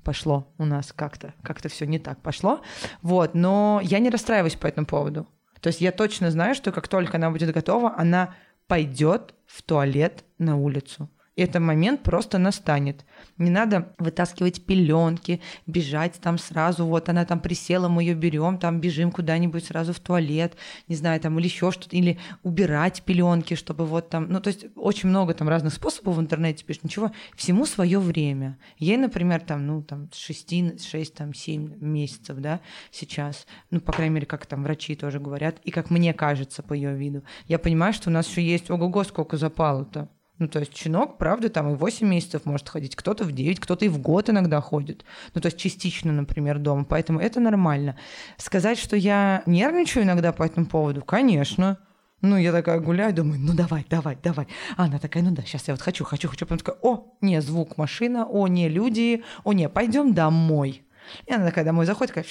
пошло 0.05 0.47
у 0.59 0.65
нас 0.65 0.93
как-то, 0.93 1.35
как-то 1.43 1.69
все 1.69 1.85
не 1.85 1.99
так 1.99 2.23
пошло. 2.23 2.61
Вот, 3.03 3.35
но 3.35 3.81
я 3.83 3.99
не 3.99 4.11
расстраиваюсь 4.11 4.55
по 4.55 4.69
этому 4.69 4.87
поводу. 4.87 5.27
То 5.61 5.69
есть 5.69 5.81
я 5.81 5.93
точно 5.93 6.31
знаю, 6.31 6.55
что 6.55 6.73
как 6.73 6.89
только 6.89 7.17
она 7.17 7.31
будет 7.31 7.53
готова, 7.53 7.95
она 7.99 8.35
пойдет 8.67 9.35
в 9.47 9.63
туалет 9.63 10.25
на 10.39 10.57
улицу 10.57 11.11
этот 11.37 11.61
момент 11.63 12.03
просто 12.03 12.39
настанет. 12.39 13.05
Не 13.37 13.51
надо 13.51 13.93
вытаскивать 13.99 14.65
пеленки, 14.65 15.41
бежать 15.67 16.15
там 16.21 16.39
сразу, 16.39 16.87
вот 16.87 17.09
она 17.09 17.25
там 17.27 17.41
присела, 17.41 17.89
мы 17.89 18.03
ее 18.03 18.15
берем, 18.15 18.59
там 18.59 18.81
бежим 18.81 19.13
куда-нибудь 19.13 19.67
сразу 19.67 19.93
в 19.93 20.01
туалет, 20.01 20.57
не 20.89 20.97
знаю, 20.97 21.21
там 21.21 21.39
или 21.39 21.47
еще 21.47 21.71
что-то, 21.71 21.95
или 21.95 22.19
убирать 22.43 23.03
пеленки, 23.03 23.55
чтобы 23.55 23.85
вот 23.85 24.09
там, 24.09 24.29
ну 24.31 24.41
то 24.41 24.49
есть 24.49 24.67
очень 24.77 25.11
много 25.11 25.35
там 25.35 25.49
разных 25.49 25.75
способов 25.75 26.17
в 26.17 26.21
интернете 26.21 26.65
пишут, 26.65 26.85
ничего, 26.85 27.13
всему 27.37 27.67
свое 27.67 27.99
время. 27.99 28.59
Ей, 28.79 28.97
например, 28.97 29.41
там, 29.41 29.67
ну 29.67 29.83
там 29.83 30.09
6, 30.13 30.89
6 30.89 31.15
там 31.15 31.35
7 31.35 31.81
месяцев, 31.81 32.39
да, 32.39 32.61
сейчас, 32.91 33.47
ну 33.71 33.81
по 33.81 33.93
крайней 33.93 34.15
мере, 34.15 34.27
как 34.27 34.47
там 34.47 34.63
врачи 34.63 34.95
тоже 34.95 35.21
говорят, 35.21 35.59
и 35.65 35.71
как 35.71 35.91
мне 35.91 36.15
кажется 36.15 36.63
по 36.63 36.73
ее 36.73 36.95
виду. 36.97 37.25
Я 37.47 37.59
понимаю, 37.59 37.93
что 37.93 38.09
у 38.09 38.13
нас 38.13 38.27
еще 38.27 38.43
есть, 38.43 38.71
ого-го, 38.71 39.05
сколько 39.05 39.37
запало-то. 39.37 40.09
Ну, 40.39 40.49
то 40.49 40.59
есть 40.59 40.77
щенок, 40.77 41.17
правда, 41.17 41.49
там 41.49 41.73
и 41.73 41.77
8 41.77 42.07
месяцев 42.07 42.45
может 42.45 42.69
ходить, 42.69 42.95
кто-то 42.95 43.25
в 43.25 43.33
9, 43.33 43.59
кто-то 43.59 43.85
и 43.85 43.89
в 43.89 43.99
год 43.99 44.29
иногда 44.29 44.61
ходит. 44.61 45.05
Ну, 45.35 45.41
то 45.41 45.47
есть 45.47 45.59
частично, 45.59 46.13
например, 46.13 46.59
дома. 46.59 46.85
Поэтому 46.85 47.21
это 47.21 47.41
нормально. 47.41 47.97
Сказать, 48.37 48.79
что 48.79 48.97
я 48.97 49.43
нервничаю 49.47 50.05
иногда 50.05 50.33
по 50.33 50.43
этому 50.43 50.67
поводу, 50.67 51.03
конечно. 51.03 51.79
Ну, 52.21 52.37
я 52.37 52.53
такая 52.53 52.81
гуляю, 52.81 53.15
думаю, 53.15 53.39
ну 53.41 53.55
давай, 53.55 53.87
давай, 53.89 54.19
давай. 54.23 54.47
А 54.77 54.85
она 54.85 54.99
такая, 54.99 55.23
ну 55.23 55.31
да, 55.31 55.43
сейчас 55.43 55.69
я 55.69 55.75
вот 55.75 55.83
хочу, 55.83 56.05
хочу, 56.05 56.29
хочу. 56.29 56.45
Потом 56.45 56.59
такая, 56.59 56.77
о, 56.83 57.17
не, 57.21 57.41
звук 57.41 57.79
машина, 57.79 58.27
о, 58.27 58.47
не, 58.49 58.69
люди, 58.69 59.23
о, 59.45 59.53
не, 59.53 59.69
пойдем 59.69 60.13
домой. 60.13 60.83
И 61.27 61.33
она 61.33 61.47
такая 61.47 61.65
домой 61.65 61.87
заходит, 61.87 62.15
такая, 62.15 62.29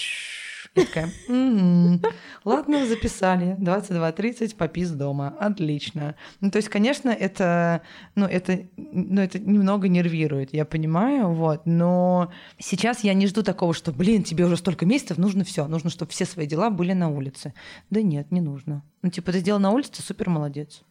Такая, 0.76 1.10
«М-м, 1.30 2.02
ладно, 2.44 2.86
записали, 2.86 3.56
22.30, 3.60 4.58
попис 4.58 4.92
дома, 4.92 5.34
отлично. 5.40 6.16
Ну, 6.42 6.52
то 6.52 6.58
есть, 6.58 6.68
конечно, 6.68 7.10
это, 7.10 7.82
ну, 8.16 8.26
это, 8.26 8.60
ну, 8.76 9.22
это 9.22 9.40
немного 9.40 9.88
нервирует, 9.88 10.54
я 10.54 10.66
понимаю, 10.66 11.32
вот, 11.32 11.62
но 11.66 12.30
сейчас 12.60 13.06
я 13.06 13.14
не 13.14 13.26
жду 13.28 13.42
такого, 13.42 13.74
что, 13.74 13.94
блин, 13.94 14.24
тебе 14.24 14.46
уже 14.46 14.58
столько 14.58 14.86
месяцев, 14.86 15.18
нужно 15.18 15.46
все, 15.46 15.66
нужно, 15.68 15.90
чтобы 15.90 16.12
все 16.12 16.26
свои 16.26 16.46
дела 16.46 16.70
были 16.70 16.92
на 16.92 17.10
улице. 17.10 17.54
Да 17.90 18.02
нет, 18.02 18.32
не 18.32 18.42
нужно. 18.42 18.84
Ну, 19.02 19.10
типа, 19.10 19.32
ты 19.32 19.40
сделал 19.40 19.62
на 19.62 19.72
улице, 19.72 20.02
супер 20.02 20.30
молодец. 20.30 20.84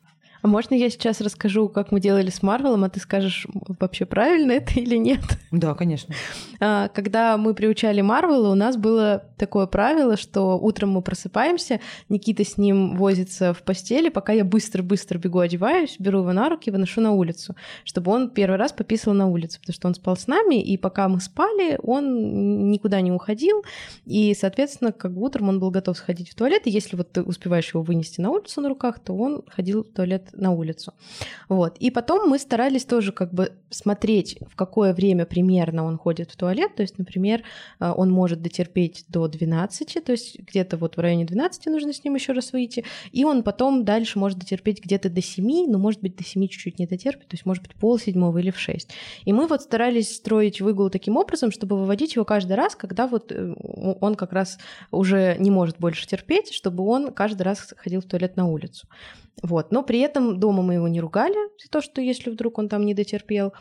А 0.45 0.47
можно 0.47 0.75
я 0.75 0.91
сейчас 0.91 1.23
расскажу, 1.23 1.71
как 1.71 1.91
мы 1.91 2.01
делали 2.01 2.29
с 2.29 2.43
Марвелом, 2.43 2.85
а 2.85 2.91
ты 2.91 3.01
скажешь, 3.01 3.47
вообще 3.81 4.05
правильно 4.05 4.53
это 4.53 4.79
или 4.79 4.97
нет? 4.97 5.23
Да, 5.51 5.73
конечно. 5.75 6.15
А, 6.61 6.89
когда 6.89 7.39
мы 7.39 7.55
приучали 7.55 8.03
Марвела, 8.03 8.51
у 8.51 8.55
нас 8.55 8.77
было 8.77 9.25
такое 9.39 9.67
правило, 9.67 10.19
что 10.19 10.59
утром 10.59 10.91
мы 10.91 11.01
просыпаемся, 11.01 11.81
Никита 12.11 12.45
с 12.45 12.59
ним 12.59 12.97
возится 12.97 13.55
в 13.55 13.63
постели, 13.63 14.11
пока 14.11 14.35
я 14.35 14.45
быстро-быстро 14.45 15.17
бегу, 15.17 15.39
одеваюсь, 15.39 15.97
беру 15.99 16.19
его 16.19 16.33
на 16.35 16.51
руки, 16.51 16.71
выношу 16.71 17.01
на 17.01 17.13
улицу, 17.13 17.57
чтобы 17.85 18.13
он 18.13 18.29
первый 18.29 18.57
раз 18.57 18.73
пописал 18.73 19.15
на 19.15 19.27
улице, 19.27 19.61
потому 19.61 19.75
что 19.75 19.89
он 19.89 19.95
спал 19.95 20.15
с 20.15 20.27
нами, 20.27 20.61
и 20.61 20.77
пока 20.77 21.09
мы 21.09 21.21
спали, 21.21 21.79
он 21.83 22.71
никуда 22.71 23.01
не 23.01 23.13
уходил, 23.13 23.65
и, 24.05 24.35
соответственно, 24.39 24.93
как 24.93 25.15
бы 25.15 25.23
утром 25.23 25.49
он 25.49 25.59
был 25.59 25.71
готов 25.71 25.97
сходить 25.97 26.29
в 26.29 26.35
туалет, 26.35 26.67
и 26.67 26.71
если 26.71 26.97
вот 26.97 27.13
ты 27.13 27.23
успеваешь 27.23 27.73
его 27.73 27.83
вынести 27.83 28.21
на 28.21 28.31
улицу 28.31 28.61
на 28.61 28.69
руках, 28.69 28.99
то 28.99 29.15
он 29.15 29.43
ходил 29.49 29.85
в 29.85 29.89
туалет 29.89 30.34
на 30.37 30.53
улицу. 30.53 30.93
Вот. 31.49 31.77
И 31.79 31.91
потом 31.91 32.29
мы 32.29 32.39
старались 32.39 32.85
тоже 32.85 33.13
как 33.13 33.33
бы 33.33 33.53
смотреть, 33.71 34.39
в 34.49 34.57
какое 34.57 34.95
время 34.95 35.27
примерно 35.27 35.85
он 35.85 35.99
ходит 35.99 36.31
в 36.31 36.37
туалет. 36.37 36.75
То 36.77 36.83
есть, 36.83 36.99
например, 36.99 37.43
э, 37.81 37.93
он 37.97 38.11
может 38.11 38.43
дотерпеть 38.43 39.05
до 39.09 39.29
12, 39.29 40.05
то 40.05 40.13
есть 40.13 40.39
где-то 40.39 40.77
вот 40.77 40.97
в 40.97 41.01
районе 41.01 41.25
12 41.25 41.67
нужно 41.67 41.93
с 41.93 42.05
ним 42.05 42.15
еще 42.15 42.33
раз 42.33 42.53
выйти. 42.53 42.85
И 43.13 43.25
он 43.25 43.43
потом 43.43 43.85
дальше 43.85 44.19
может 44.19 44.39
дотерпеть 44.39 44.83
где-то 44.83 45.11
до 45.11 45.21
7, 45.21 45.71
но 45.71 45.79
может 45.79 46.01
быть 46.01 46.17
до 46.17 46.25
7 46.25 46.47
чуть-чуть 46.49 46.79
не 46.79 46.87
дотерпит, 46.87 47.29
то 47.29 47.35
есть 47.35 47.47
может 47.47 47.63
быть 47.63 47.75
пол 47.75 47.99
седьмого 47.99 48.39
или 48.39 48.51
в 48.51 48.59
6. 48.59 48.91
И 49.25 49.33
мы 49.33 49.47
вот 49.47 49.63
старались 49.63 50.15
строить 50.15 50.61
выгул 50.61 50.91
таким 50.91 51.17
образом, 51.17 51.51
чтобы 51.51 51.79
выводить 51.79 52.15
его 52.15 52.25
каждый 52.25 52.55
раз, 52.55 52.77
когда 52.77 53.07
вот 53.07 53.33
э, 53.33 53.55
он 54.01 54.15
как 54.15 54.33
раз 54.33 54.59
уже 54.91 55.37
не 55.39 55.51
может 55.51 55.79
больше 55.79 56.07
терпеть, 56.07 56.53
чтобы 56.53 56.85
он 56.85 57.13
каждый 57.13 57.43
раз 57.43 57.75
ходил 57.77 58.01
в 58.01 58.05
туалет 58.05 58.37
на 58.37 58.47
улицу. 58.47 58.89
Вот. 59.43 59.73
Но 59.73 59.83
при 59.83 60.01
этом 60.01 60.24
дома 60.33 60.63
мы 60.63 60.75
его 60.75 60.89
не 60.89 61.01
ругали 61.01 61.37
за 61.63 61.69
то, 61.71 61.81
что 61.81 62.01
если 62.01 62.31
вдруг 62.31 62.59
он 62.59 62.69
там 62.69 62.87
не 62.87 62.95
дотерпел, 62.95 63.53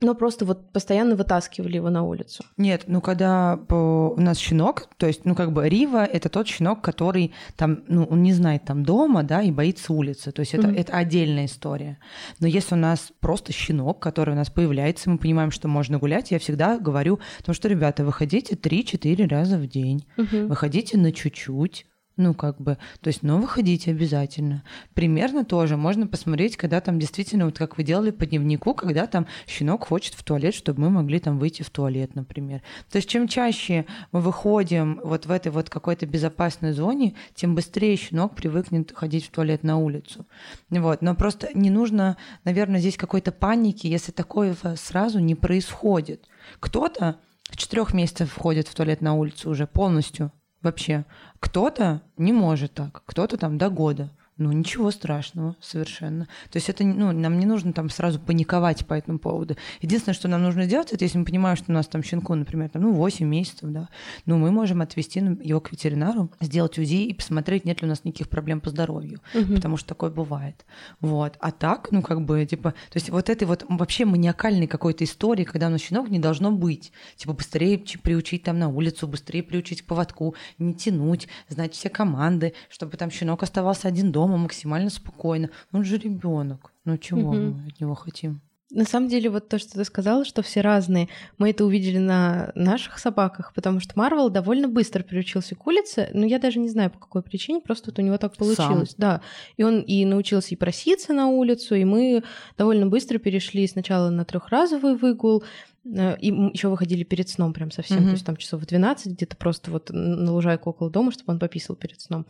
но 0.00 0.14
просто 0.14 0.44
вот 0.44 0.72
постоянно 0.72 1.16
вытаскивали 1.16 1.76
его 1.76 1.88
на 1.88 2.02
улицу. 2.02 2.44
Нет, 2.56 2.84
ну 2.86 3.00
когда 3.00 3.56
по... 3.56 4.14
у 4.16 4.20
нас 4.20 4.38
щенок, 4.38 4.88
то 4.98 5.06
есть, 5.06 5.24
ну 5.24 5.34
как 5.34 5.52
бы 5.52 5.68
Рива 5.68 6.04
это 6.04 6.28
тот 6.28 6.46
щенок, 6.46 6.82
который 6.82 7.32
там, 7.56 7.82
ну 7.88 8.04
он 8.04 8.22
не 8.22 8.34
знает 8.34 8.64
там 8.64 8.84
дома, 8.84 9.22
да, 9.22 9.42
и 9.42 9.50
боится 9.50 9.92
улицы, 9.92 10.32
то 10.32 10.40
есть 10.40 10.54
это, 10.54 10.68
mm-hmm. 10.68 10.78
это 10.78 10.92
отдельная 10.92 11.46
история. 11.46 11.98
Но 12.40 12.46
если 12.46 12.74
у 12.74 12.78
нас 12.78 13.10
просто 13.20 13.52
щенок, 13.52 13.98
который 13.98 14.32
у 14.32 14.36
нас 14.36 14.50
появляется, 14.50 15.08
мы 15.08 15.16
понимаем, 15.18 15.50
что 15.50 15.66
можно 15.66 15.98
гулять, 15.98 16.30
я 16.30 16.38
всегда 16.38 16.78
говорю, 16.78 17.18
потому 17.38 17.54
что, 17.54 17.68
ребята, 17.68 18.04
выходите 18.04 18.54
3-4 18.54 19.28
раза 19.28 19.56
в 19.56 19.66
день, 19.66 20.06
mm-hmm. 20.18 20.46
выходите 20.46 20.98
на 20.98 21.10
чуть-чуть, 21.10 21.86
ну, 22.16 22.32
как 22.32 22.58
бы, 22.60 22.78
то 23.00 23.08
есть, 23.08 23.22
но 23.22 23.38
выходите 23.38 23.90
обязательно. 23.90 24.62
Примерно 24.94 25.44
тоже 25.44 25.76
можно 25.76 26.06
посмотреть, 26.06 26.56
когда 26.56 26.80
там 26.80 26.98
действительно, 26.98 27.44
вот 27.44 27.58
как 27.58 27.76
вы 27.76 27.82
делали 27.82 28.10
по 28.10 28.24
дневнику, 28.24 28.72
когда 28.72 29.06
там 29.06 29.26
щенок 29.46 29.86
хочет 29.86 30.14
в 30.14 30.22
туалет, 30.24 30.54
чтобы 30.54 30.80
мы 30.82 30.90
могли 30.90 31.20
там 31.20 31.38
выйти 31.38 31.62
в 31.62 31.68
туалет, 31.68 32.14
например. 32.14 32.62
То 32.90 32.96
есть, 32.96 33.08
чем 33.08 33.28
чаще 33.28 33.84
мы 34.12 34.20
выходим 34.20 35.00
вот 35.04 35.26
в 35.26 35.30
этой 35.30 35.52
вот 35.52 35.68
какой-то 35.68 36.06
безопасной 36.06 36.72
зоне, 36.72 37.14
тем 37.34 37.54
быстрее 37.54 37.96
щенок 37.96 38.34
привыкнет 38.34 38.92
ходить 38.96 39.26
в 39.26 39.30
туалет 39.30 39.62
на 39.62 39.76
улицу. 39.76 40.26
Вот. 40.70 41.02
Но 41.02 41.14
просто 41.14 41.50
не 41.52 41.68
нужно, 41.68 42.16
наверное, 42.44 42.80
здесь 42.80 42.96
какой-то 42.96 43.30
паники, 43.30 43.86
если 43.86 44.12
такое 44.12 44.56
сразу 44.76 45.18
не 45.18 45.34
происходит. 45.34 46.26
Кто-то 46.60 47.18
в 47.50 47.56
четырех 47.56 47.92
месяцев 47.92 48.32
входит 48.32 48.68
в 48.68 48.74
туалет 48.74 49.02
на 49.02 49.14
улицу 49.14 49.50
уже 49.50 49.66
полностью 49.66 50.32
вообще. 50.62 51.04
Кто-то 51.40 52.02
не 52.16 52.32
может 52.32 52.74
так, 52.74 53.02
кто-то 53.06 53.36
там 53.36 53.58
до 53.58 53.70
года. 53.70 54.10
Ну, 54.38 54.52
ничего 54.52 54.90
страшного 54.90 55.56
совершенно. 55.60 56.26
То 56.50 56.58
есть 56.58 56.68
это, 56.68 56.84
ну, 56.84 57.12
нам 57.12 57.38
не 57.38 57.46
нужно 57.46 57.72
там 57.72 57.88
сразу 57.88 58.20
паниковать 58.20 58.86
по 58.86 58.92
этому 58.92 59.18
поводу. 59.18 59.56
Единственное, 59.80 60.14
что 60.14 60.28
нам 60.28 60.42
нужно 60.42 60.64
сделать, 60.64 60.92
это 60.92 61.04
если 61.04 61.16
мы 61.16 61.24
понимаем, 61.24 61.56
что 61.56 61.72
у 61.72 61.72
нас 61.72 61.86
там 61.86 62.02
щенку, 62.02 62.34
например, 62.34 62.68
там, 62.68 62.82
ну, 62.82 62.92
8 62.92 63.26
месяцев, 63.26 63.70
да, 63.70 63.88
ну, 64.26 64.36
мы 64.36 64.50
можем 64.50 64.82
отвезти 64.82 65.20
его 65.20 65.60
к 65.60 65.72
ветеринару, 65.72 66.30
сделать 66.40 66.78
УЗИ 66.78 67.06
и 67.06 67.14
посмотреть, 67.14 67.64
нет 67.64 67.80
ли 67.80 67.86
у 67.86 67.88
нас 67.88 68.04
никаких 68.04 68.28
проблем 68.28 68.60
по 68.60 68.68
здоровью, 68.68 69.20
угу. 69.34 69.54
потому 69.54 69.78
что 69.78 69.88
такое 69.88 70.10
бывает. 70.10 70.66
Вот. 71.00 71.36
А 71.40 71.50
так, 71.50 71.90
ну, 71.90 72.02
как 72.02 72.22
бы, 72.22 72.44
типа, 72.44 72.72
то 72.72 72.96
есть 72.96 73.08
вот 73.08 73.30
этой 73.30 73.44
вот 73.44 73.64
вообще 73.68 74.04
маниакальной 74.04 74.66
какой-то 74.66 75.04
истории, 75.04 75.44
когда 75.44 75.68
у 75.68 75.70
нас 75.70 75.80
щенок 75.80 76.10
не 76.10 76.18
должно 76.18 76.52
быть. 76.52 76.92
Типа, 77.16 77.32
быстрее 77.32 77.78
приучить 77.78 78.42
там 78.42 78.58
на 78.58 78.68
улицу, 78.68 79.08
быстрее 79.08 79.42
приучить 79.42 79.80
к 79.82 79.86
поводку, 79.86 80.34
не 80.58 80.74
тянуть, 80.74 81.28
знать 81.48 81.72
все 81.72 81.88
команды, 81.88 82.52
чтобы 82.68 82.98
там 82.98 83.10
щенок 83.10 83.42
оставался 83.42 83.88
один 83.88 84.12
дома, 84.12 84.25
дома 84.26 84.38
максимально 84.38 84.90
спокойно. 84.90 85.50
Он 85.72 85.84
же 85.84 85.98
ребенок. 85.98 86.72
Ну 86.84 86.98
чего 86.98 87.30
угу. 87.30 87.36
мы 87.36 87.68
от 87.68 87.80
него 87.80 87.94
хотим? 87.94 88.40
На 88.72 88.84
самом 88.84 89.08
деле, 89.08 89.30
вот 89.30 89.48
то, 89.48 89.60
что 89.60 89.74
ты 89.74 89.84
сказала, 89.84 90.24
что 90.24 90.42
все 90.42 90.60
разные, 90.60 91.08
мы 91.38 91.50
это 91.50 91.64
увидели 91.64 91.98
на 91.98 92.50
наших 92.56 92.98
собаках, 92.98 93.52
потому 93.54 93.78
что 93.78 93.92
Марвел 93.94 94.28
довольно 94.28 94.66
быстро 94.66 95.04
приучился 95.04 95.54
к 95.54 95.64
улице, 95.68 96.10
но 96.12 96.26
я 96.26 96.40
даже 96.40 96.58
не 96.58 96.68
знаю, 96.68 96.90
по 96.90 96.98
какой 96.98 97.22
причине, 97.22 97.60
просто 97.60 97.90
вот 97.90 97.98
у 98.00 98.02
него 98.02 98.18
так 98.18 98.36
получилось. 98.36 98.90
Сам. 98.90 98.98
Да, 98.98 99.20
и 99.56 99.62
он 99.62 99.82
и 99.82 100.04
научился 100.04 100.48
и 100.50 100.56
проситься 100.56 101.12
на 101.12 101.28
улицу, 101.28 101.76
и 101.76 101.84
мы 101.84 102.24
довольно 102.58 102.86
быстро 102.86 103.18
перешли 103.18 103.68
сначала 103.68 104.10
на 104.10 104.24
трехразовый 104.24 104.96
выгул, 104.96 105.44
э, 105.84 106.18
и 106.18 106.32
еще 106.52 106.66
выходили 106.66 107.04
перед 107.04 107.28
сном 107.28 107.52
прям 107.52 107.70
совсем, 107.70 107.98
mm-hmm. 107.98 108.06
то 108.06 108.10
есть 108.10 108.26
там 108.26 108.36
часов 108.36 108.62
в 108.62 108.66
12 108.66 109.12
где-то 109.12 109.36
просто 109.36 109.70
вот 109.70 109.90
на 109.90 110.32
лужайку 110.32 110.70
около 110.70 110.90
дома, 110.90 111.12
чтобы 111.12 111.34
он 111.34 111.38
пописал 111.38 111.76
перед 111.76 112.00
сном. 112.00 112.26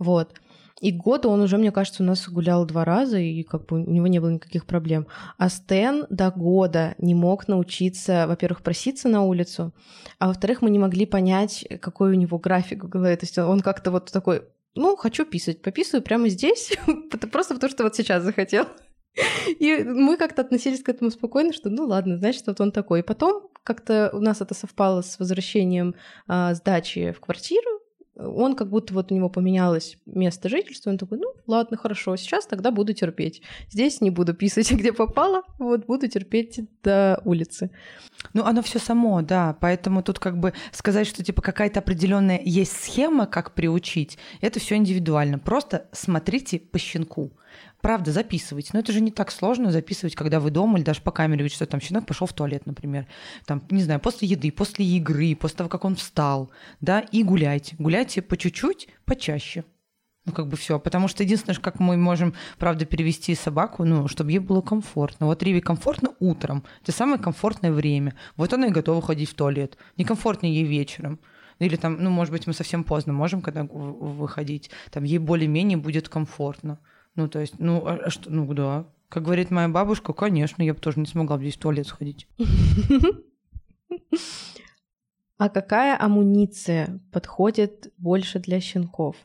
Вот. 0.00 0.34
И 0.80 0.92
года 0.92 1.28
он 1.28 1.40
уже, 1.40 1.56
мне 1.56 1.72
кажется, 1.72 2.02
у 2.02 2.06
нас 2.06 2.28
гулял 2.28 2.66
два 2.66 2.84
раза, 2.84 3.18
и 3.18 3.42
как 3.42 3.66
бы 3.66 3.82
у 3.82 3.90
него 3.90 4.06
не 4.06 4.18
было 4.18 4.30
никаких 4.30 4.66
проблем. 4.66 5.06
А 5.38 5.48
Стэн 5.48 6.06
до 6.10 6.30
года 6.30 6.94
не 6.98 7.14
мог 7.14 7.48
научиться, 7.48 8.26
во-первых, 8.28 8.62
проситься 8.62 9.08
на 9.08 9.22
улицу, 9.22 9.72
а 10.18 10.28
во-вторых, 10.28 10.60
мы 10.60 10.70
не 10.70 10.78
могли 10.78 11.06
понять, 11.06 11.66
какой 11.80 12.10
у 12.10 12.14
него 12.14 12.38
график 12.38 12.84
в 12.84 12.88
голове. 12.88 13.16
То 13.16 13.24
есть 13.24 13.38
он 13.38 13.60
как-то 13.60 13.90
вот 13.90 14.12
такой, 14.12 14.42
ну, 14.74 14.96
хочу 14.96 15.24
писать, 15.24 15.62
пописываю 15.62 16.02
прямо 16.02 16.28
здесь, 16.28 16.76
просто 17.32 17.54
потому 17.54 17.70
что 17.70 17.84
вот 17.84 17.96
сейчас 17.96 18.22
захотел. 18.22 18.66
И 19.58 19.82
мы 19.82 20.16
как-то 20.16 20.42
относились 20.42 20.82
к 20.82 20.88
этому 20.88 21.10
спокойно, 21.10 21.52
что 21.52 21.70
ну 21.70 21.86
ладно, 21.86 22.18
значит, 22.18 22.46
вот 22.46 22.60
он 22.60 22.72
такой. 22.72 23.00
И 23.00 23.02
потом 23.02 23.48
как-то 23.62 24.10
у 24.12 24.20
нас 24.20 24.40
это 24.40 24.54
совпало 24.54 25.02
с 25.02 25.18
возвращением 25.18 25.94
а, 26.28 26.54
сдачи 26.54 27.12
в 27.12 27.20
квартиру, 27.20 27.80
он 28.16 28.56
как 28.56 28.70
будто 28.70 28.94
вот 28.94 29.12
у 29.12 29.14
него 29.14 29.28
поменялось 29.28 29.98
место 30.06 30.48
жительства, 30.48 30.90
он 30.90 30.98
такой, 30.98 31.18
ну 31.18 31.32
ладно, 31.46 31.76
хорошо, 31.76 32.16
сейчас 32.16 32.46
тогда 32.46 32.70
буду 32.70 32.92
терпеть. 32.92 33.42
Здесь 33.70 34.00
не 34.00 34.10
буду 34.10 34.34
писать, 34.34 34.70
где 34.72 34.92
попало, 34.92 35.42
вот 35.58 35.86
буду 35.86 36.08
терпеть 36.08 36.60
до 36.82 37.20
улицы. 37.24 37.70
Ну, 38.32 38.44
оно 38.44 38.62
все 38.62 38.78
само, 38.78 39.22
да, 39.22 39.56
поэтому 39.60 40.02
тут 40.02 40.18
как 40.18 40.38
бы 40.38 40.52
сказать, 40.72 41.06
что 41.06 41.22
типа 41.22 41.42
какая-то 41.42 41.80
определенная 41.80 42.40
есть 42.42 42.72
схема, 42.72 43.26
как 43.26 43.54
приучить, 43.54 44.18
это 44.40 44.60
все 44.60 44.76
индивидуально. 44.76 45.38
Просто 45.38 45.86
смотрите 45.92 46.58
по 46.58 46.78
щенку 46.78 47.32
правда, 47.80 48.12
записывайте. 48.12 48.70
Но 48.72 48.80
это 48.80 48.92
же 48.92 49.00
не 49.00 49.10
так 49.10 49.30
сложно 49.30 49.70
записывать, 49.70 50.14
когда 50.14 50.40
вы 50.40 50.50
дома 50.50 50.78
или 50.78 50.84
даже 50.84 51.00
по 51.00 51.10
камере 51.10 51.42
видите, 51.42 51.56
что 51.56 51.66
там 51.66 51.80
щенок 51.80 52.06
пошел 52.06 52.26
в 52.26 52.32
туалет, 52.32 52.66
например. 52.66 53.06
Там, 53.44 53.62
не 53.70 53.82
знаю, 53.82 54.00
после 54.00 54.28
еды, 54.28 54.50
после 54.50 54.84
игры, 54.84 55.34
после 55.36 55.58
того, 55.58 55.70
как 55.70 55.84
он 55.84 55.96
встал, 55.96 56.50
да, 56.80 57.00
и 57.00 57.22
гуляйте. 57.22 57.76
Гуляйте 57.78 58.22
по 58.22 58.36
чуть-чуть, 58.36 58.88
почаще. 59.04 59.64
Ну, 60.26 60.32
как 60.32 60.48
бы 60.48 60.56
все. 60.56 60.80
Потому 60.80 61.06
что 61.06 61.22
единственное, 61.22 61.56
как 61.56 61.78
мы 61.78 61.96
можем, 61.96 62.34
правда, 62.58 62.84
перевести 62.84 63.34
собаку, 63.36 63.84
ну, 63.84 64.08
чтобы 64.08 64.32
ей 64.32 64.40
было 64.40 64.60
комфортно. 64.60 65.26
Вот 65.26 65.42
Риве 65.42 65.60
комфортно 65.60 66.10
утром. 66.18 66.64
Это 66.82 66.90
самое 66.90 67.18
комфортное 67.18 67.70
время. 67.70 68.16
Вот 68.36 68.52
она 68.52 68.66
и 68.66 68.70
готова 68.70 69.00
ходить 69.00 69.30
в 69.30 69.34
туалет. 69.34 69.78
Некомфортнее 69.96 70.52
ей 70.52 70.64
вечером. 70.64 71.20
Или 71.60 71.76
там, 71.76 72.02
ну, 72.02 72.10
может 72.10 72.32
быть, 72.32 72.46
мы 72.46 72.52
совсем 72.52 72.82
поздно 72.82 73.12
можем, 73.12 73.40
когда 73.40 73.62
выходить. 73.62 74.70
Там 74.90 75.04
ей 75.04 75.18
более-менее 75.18 75.78
будет 75.78 76.08
комфортно. 76.08 76.80
Ну, 77.16 77.28
то 77.28 77.40
есть, 77.40 77.58
ну, 77.58 77.84
а, 77.86 77.94
а 78.04 78.10
что, 78.10 78.30
ну, 78.30 78.52
да. 78.54 78.86
Как 79.08 79.22
говорит 79.22 79.50
моя 79.50 79.68
бабушка, 79.68 80.12
конечно, 80.12 80.62
я 80.62 80.74
бы 80.74 80.80
тоже 80.80 81.00
не 81.00 81.06
смогла 81.06 81.38
здесь 81.38 81.56
в 81.56 81.60
туалет 81.60 81.86
сходить. 81.86 82.28
А 85.38 85.50
какая 85.50 86.02
амуниция 86.02 86.98
подходит 87.12 87.92
больше 87.98 88.38
для 88.38 88.58
щенков? 88.58 89.16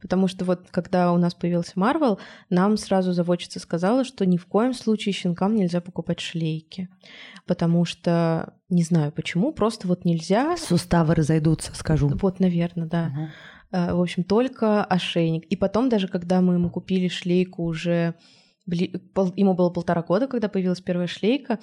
Потому 0.00 0.26
что 0.26 0.44
вот 0.44 0.68
когда 0.70 1.12
у 1.12 1.18
нас 1.18 1.34
появился 1.34 1.72
Марвел, 1.76 2.18
нам 2.50 2.76
сразу 2.76 3.12
заводчица 3.12 3.60
сказала, 3.60 4.04
что 4.04 4.24
ни 4.26 4.38
в 4.38 4.46
коем 4.46 4.72
случае 4.72 5.12
щенкам 5.12 5.54
нельзя 5.54 5.80
покупать 5.80 6.20
шлейки. 6.20 6.88
Потому 7.46 7.84
что, 7.84 8.54
не 8.70 8.82
знаю 8.82 9.12
почему, 9.12 9.52
просто 9.52 9.86
вот 9.86 10.04
нельзя. 10.04 10.56
Суставы 10.56 11.14
разойдутся, 11.14 11.74
скажу. 11.74 12.10
Вот, 12.20 12.40
наверное, 12.40 12.86
да. 12.86 13.06
Ага. 13.06 13.30
В 13.70 14.00
общем, 14.00 14.24
только 14.24 14.84
ошейник. 14.84 15.44
И 15.44 15.56
потом 15.56 15.88
даже, 15.88 16.08
когда 16.08 16.40
мы 16.40 16.54
ему 16.54 16.70
купили 16.70 17.08
шлейку 17.08 17.64
уже 17.64 18.14
ему 18.70 19.54
было 19.54 19.70
полтора 19.70 20.02
года, 20.02 20.26
когда 20.26 20.48
появилась 20.48 20.80
первая 20.80 21.06
шлейка, 21.06 21.58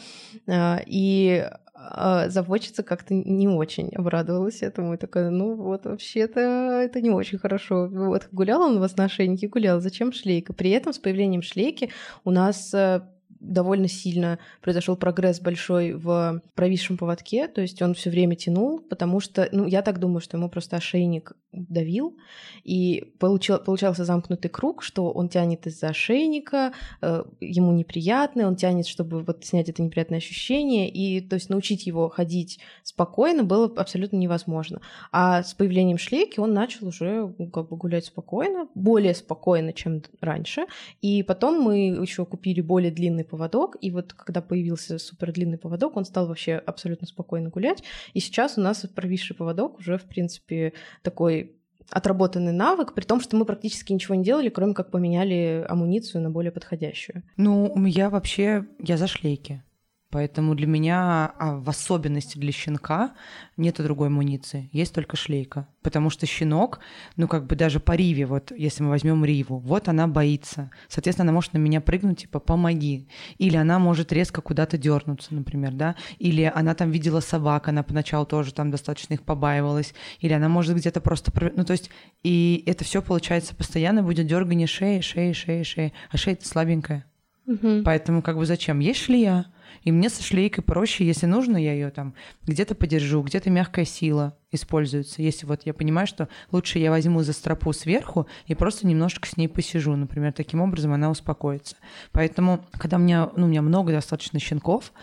а, 0.48 0.82
и 0.86 1.48
а, 1.74 2.30
заводчица 2.30 2.84
как-то 2.84 3.14
не 3.14 3.48
очень 3.48 3.90
обрадовалась 3.96 4.62
этому. 4.62 4.94
И 4.94 4.98
такая, 4.98 5.30
ну 5.30 5.56
вот, 5.56 5.86
вообще-то 5.86 6.40
это 6.40 7.02
не 7.02 7.12
очень 7.12 7.38
хорошо. 7.38 7.88
Вот 7.88 8.30
гулял 8.32 8.62
он 8.62 8.78
у 8.78 8.80
вас 8.80 8.96
на 8.98 9.06
ошейнике, 9.06 9.48
гулял, 9.48 9.82
зачем 9.82 10.12
шлейка? 10.14 10.54
При 10.54 10.70
этом 10.72 10.94
с 10.94 11.00
появлением 11.00 11.42
шлейки 11.42 11.92
у 12.24 12.32
нас 12.32 12.74
э, 12.74 13.02
довольно 13.46 13.88
сильно 13.88 14.40
произошел 14.62 14.96
прогресс 14.96 15.40
большой 15.40 15.94
в 15.94 16.42
провисшем 16.56 16.98
поводке, 16.98 17.48
то 17.48 17.62
есть 17.62 17.82
он 17.82 17.94
все 17.94 18.10
время 18.10 18.36
тянул, 18.36 18.80
потому 18.80 19.20
что, 19.20 19.48
ну, 19.52 19.66
я 19.66 19.82
так 19.82 20.00
думаю, 20.00 20.22
что 20.22 20.38
ему 20.38 20.50
просто 20.50 20.78
ошейник 20.78 21.34
давил, 21.56 22.18
и 22.64 23.14
получил, 23.20 23.60
получался 23.60 24.04
замкнутый 24.06 24.50
круг, 24.50 24.84
что 24.84 25.12
он 25.12 25.30
тянет 25.30 25.68
из-за 25.68 25.90
ошейника, 25.90 26.74
э, 27.02 27.24
ему 27.40 27.72
неприятно, 27.74 28.48
он 28.48 28.56
тянет, 28.56 28.88
чтобы 28.88 29.24
вот 29.24 29.46
снять 29.46 29.70
это 29.70 29.82
неприятное 29.82 30.18
ощущение, 30.18 30.90
и 30.90 31.22
то 31.22 31.36
есть 31.36 31.50
научить 31.50 31.88
его 31.88 32.10
ходить 32.10 32.60
спокойно 32.84 33.44
было 33.44 33.72
абсолютно 33.76 34.18
невозможно. 34.18 34.82
А 35.12 35.44
с 35.44 35.54
появлением 35.54 35.98
шлейки 35.98 36.40
он 36.40 36.54
начал 36.54 36.88
уже 36.88 37.34
ну, 37.38 37.50
как 37.50 37.70
бы 37.70 37.78
гулять 37.78 38.06
спокойно, 38.06 38.68
более 38.76 39.16
спокойно, 39.16 39.74
чем 39.74 40.02
раньше, 40.22 40.66
и 41.02 41.24
потом 41.24 41.62
мы 41.62 41.78
еще 41.88 42.26
купили 42.26 42.62
более 42.62 42.92
длинный 42.92 43.24
поводок, 43.24 43.35
и 43.82 43.92
вот 43.92 44.14
когда 44.14 44.42
появился 44.42 44.98
супер 44.98 45.32
длинный 45.32 45.58
поводок, 45.58 45.98
он 45.98 46.06
стал 46.06 46.28
вообще 46.28 46.56
абсолютно 46.56 47.08
спокойно 47.08 47.50
гулять, 47.50 47.84
и 48.14 48.20
сейчас 48.20 48.58
у 48.58 48.62
нас 48.62 48.86
провисший 48.96 49.36
поводок 49.36 49.80
уже, 49.80 49.98
в 49.98 50.04
принципе, 50.04 50.74
такой 51.02 51.56
отработанный 51.90 52.52
навык, 52.52 52.94
при 52.94 53.04
том, 53.04 53.22
что 53.22 53.38
мы 53.38 53.46
практически 53.46 53.94
ничего 53.94 54.16
не 54.16 54.24
делали, 54.24 54.50
кроме 54.50 54.74
как 54.74 54.92
поменяли 54.92 55.66
амуницию 55.68 56.22
на 56.22 56.30
более 56.30 56.52
подходящую. 56.52 57.24
Ну, 57.38 57.86
я 57.86 58.10
вообще, 58.10 58.66
я 58.80 58.98
за 58.98 59.08
шлейки. 59.08 59.64
Поэтому 60.16 60.56
для 60.56 60.66
меня, 60.66 61.34
а 61.40 61.58
в 61.58 61.70
особенности 61.70 62.38
для 62.38 62.54
щенка, 62.54 63.12
нет 63.58 63.76
другой 63.84 64.08
амуниции. 64.08 64.70
Есть 64.72 64.96
только 64.96 65.18
шлейка. 65.18 65.68
Потому 65.82 66.10
что 66.10 66.26
щенок, 66.26 66.80
ну 67.18 67.28
как 67.28 67.48
бы 67.48 67.58
даже 67.58 67.82
по 67.82 67.92
Риве, 67.92 68.26
вот 68.26 68.54
если 68.56 68.82
мы 68.82 68.92
возьмем 68.92 69.26
Риву, 69.26 69.58
вот 69.58 69.90
она 69.90 70.08
боится. 70.08 70.72
Соответственно, 70.88 71.26
она 71.26 71.34
может 71.34 71.52
на 71.52 71.58
меня 71.58 71.82
прыгнуть, 71.82 72.20
типа, 72.20 72.40
помоги. 72.40 73.10
Или 73.40 73.58
она 73.58 73.78
может 73.78 74.14
резко 74.14 74.40
куда-то 74.40 74.78
дернуться, 74.78 75.36
например, 75.36 75.74
да. 75.74 75.98
Или 76.18 76.44
она 76.44 76.76
там 76.76 76.92
видела 76.92 77.20
собак, 77.20 77.68
она 77.68 77.84
поначалу 77.84 78.26
тоже 78.26 78.54
там 78.54 78.72
достаточно 78.72 79.16
их 79.16 79.24
побаивалась. 79.24 79.94
Или 80.22 80.32
она 80.32 80.48
может 80.48 80.78
где-то 80.78 81.02
просто... 81.02 81.34
Ну 81.58 81.66
то 81.66 81.74
есть, 81.74 81.90
и 82.24 82.64
это 82.66 82.86
все 82.86 83.02
получается 83.02 83.54
постоянно 83.54 84.02
будет 84.02 84.28
дергание 84.28 84.66
шеи, 84.66 85.02
шеи, 85.02 85.34
шеи, 85.34 85.64
шеи. 85.64 85.92
А 86.10 86.16
шея-то 86.16 86.48
слабенькая. 86.48 87.06
Угу. 87.48 87.82
Поэтому 87.84 88.22
как 88.22 88.38
бы 88.38 88.46
зачем? 88.46 88.80
Есть 88.80 89.02
шлея, 89.02 89.48
и 89.84 89.92
мне 89.92 90.10
со 90.10 90.24
шлейкой 90.24 90.64
проще, 90.64 91.06
если 91.06 91.26
нужно, 91.26 91.58
я 91.58 91.74
ее 91.74 91.90
там 91.90 92.14
где-то 92.44 92.76
подержу, 92.76 93.22
где-то 93.22 93.50
мягкая 93.50 93.86
сила 93.86 94.38
используется. 94.52 95.22
Если 95.22 95.46
вот 95.46 95.62
я 95.66 95.74
понимаю, 95.74 96.08
что 96.08 96.30
лучше 96.52 96.80
я 96.80 96.90
возьму 96.90 97.22
за 97.22 97.34
стропу 97.34 97.74
сверху 97.74 98.28
и 98.48 98.56
просто 98.56 98.88
немножко 98.88 99.28
с 99.28 99.38
ней 99.38 99.48
посижу, 99.48 99.96
например, 99.96 100.34
таким 100.34 100.62
образом 100.62 100.94
она 100.94 101.10
успокоится. 101.10 101.76
Поэтому, 102.12 102.66
когда 102.74 102.98
у 102.98 103.00
меня, 103.00 103.30
ну, 103.36 103.46
у 103.46 103.50
меня 103.50 103.62
много 103.62 103.92
достаточно 103.92 104.40
щенков, 104.40 104.94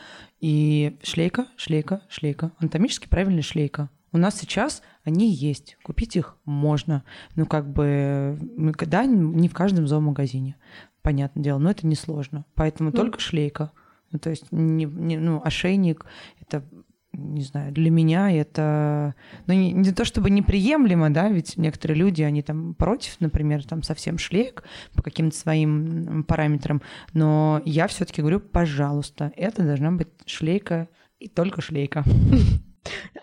и 0.40 0.98
шлейка, 1.02 1.46
шлейка, 1.56 2.02
шлейка, 2.08 2.50
анатомически 2.58 3.06
правильная 3.08 3.42
шлейка. 3.42 3.90
У 4.12 4.18
нас 4.18 4.38
сейчас 4.38 4.82
они 5.04 5.32
есть, 5.32 5.78
купить 5.82 6.16
их 6.16 6.36
можно. 6.44 7.04
Ну, 7.34 7.46
как 7.46 7.72
бы, 7.72 8.38
да, 8.86 9.06
не 9.06 9.48
в 9.48 9.54
каждом 9.54 9.86
зоомагазине, 9.86 10.56
понятное 11.00 11.42
дело, 11.42 11.58
но 11.58 11.70
это 11.70 11.86
несложно. 11.86 12.44
Поэтому 12.54 12.90
ну, 12.90 12.96
только 12.96 13.20
шлейка. 13.20 13.72
Ну, 14.12 14.18
то 14.18 14.30
есть, 14.30 14.52
не, 14.52 14.84
не, 14.84 15.16
ну, 15.16 15.40
ошейник— 15.44 16.06
это 16.40 16.62
не 17.12 17.42
знаю, 17.42 17.72
для 17.72 17.90
меня 17.90 18.32
это, 18.32 19.14
ну, 19.46 19.54
не, 19.54 19.72
не 19.72 19.92
то 19.92 20.04
чтобы 20.04 20.30
неприемлемо, 20.30 21.10
да, 21.10 21.28
ведь 21.28 21.56
некоторые 21.56 21.98
люди, 21.98 22.22
они 22.22 22.42
там 22.42 22.74
против, 22.74 23.20
например, 23.20 23.64
там 23.64 23.82
совсем 23.82 24.18
шлейк 24.18 24.64
по 24.94 25.02
каким-то 25.02 25.36
своим 25.36 26.24
параметрам, 26.24 26.80
но 27.12 27.60
я 27.64 27.86
все-таки 27.86 28.22
говорю, 28.22 28.40
пожалуйста, 28.40 29.32
это 29.36 29.62
должна 29.62 29.92
быть 29.92 30.08
шлейка 30.24 30.88
и 31.18 31.28
только 31.28 31.60
шлейка. 31.60 32.04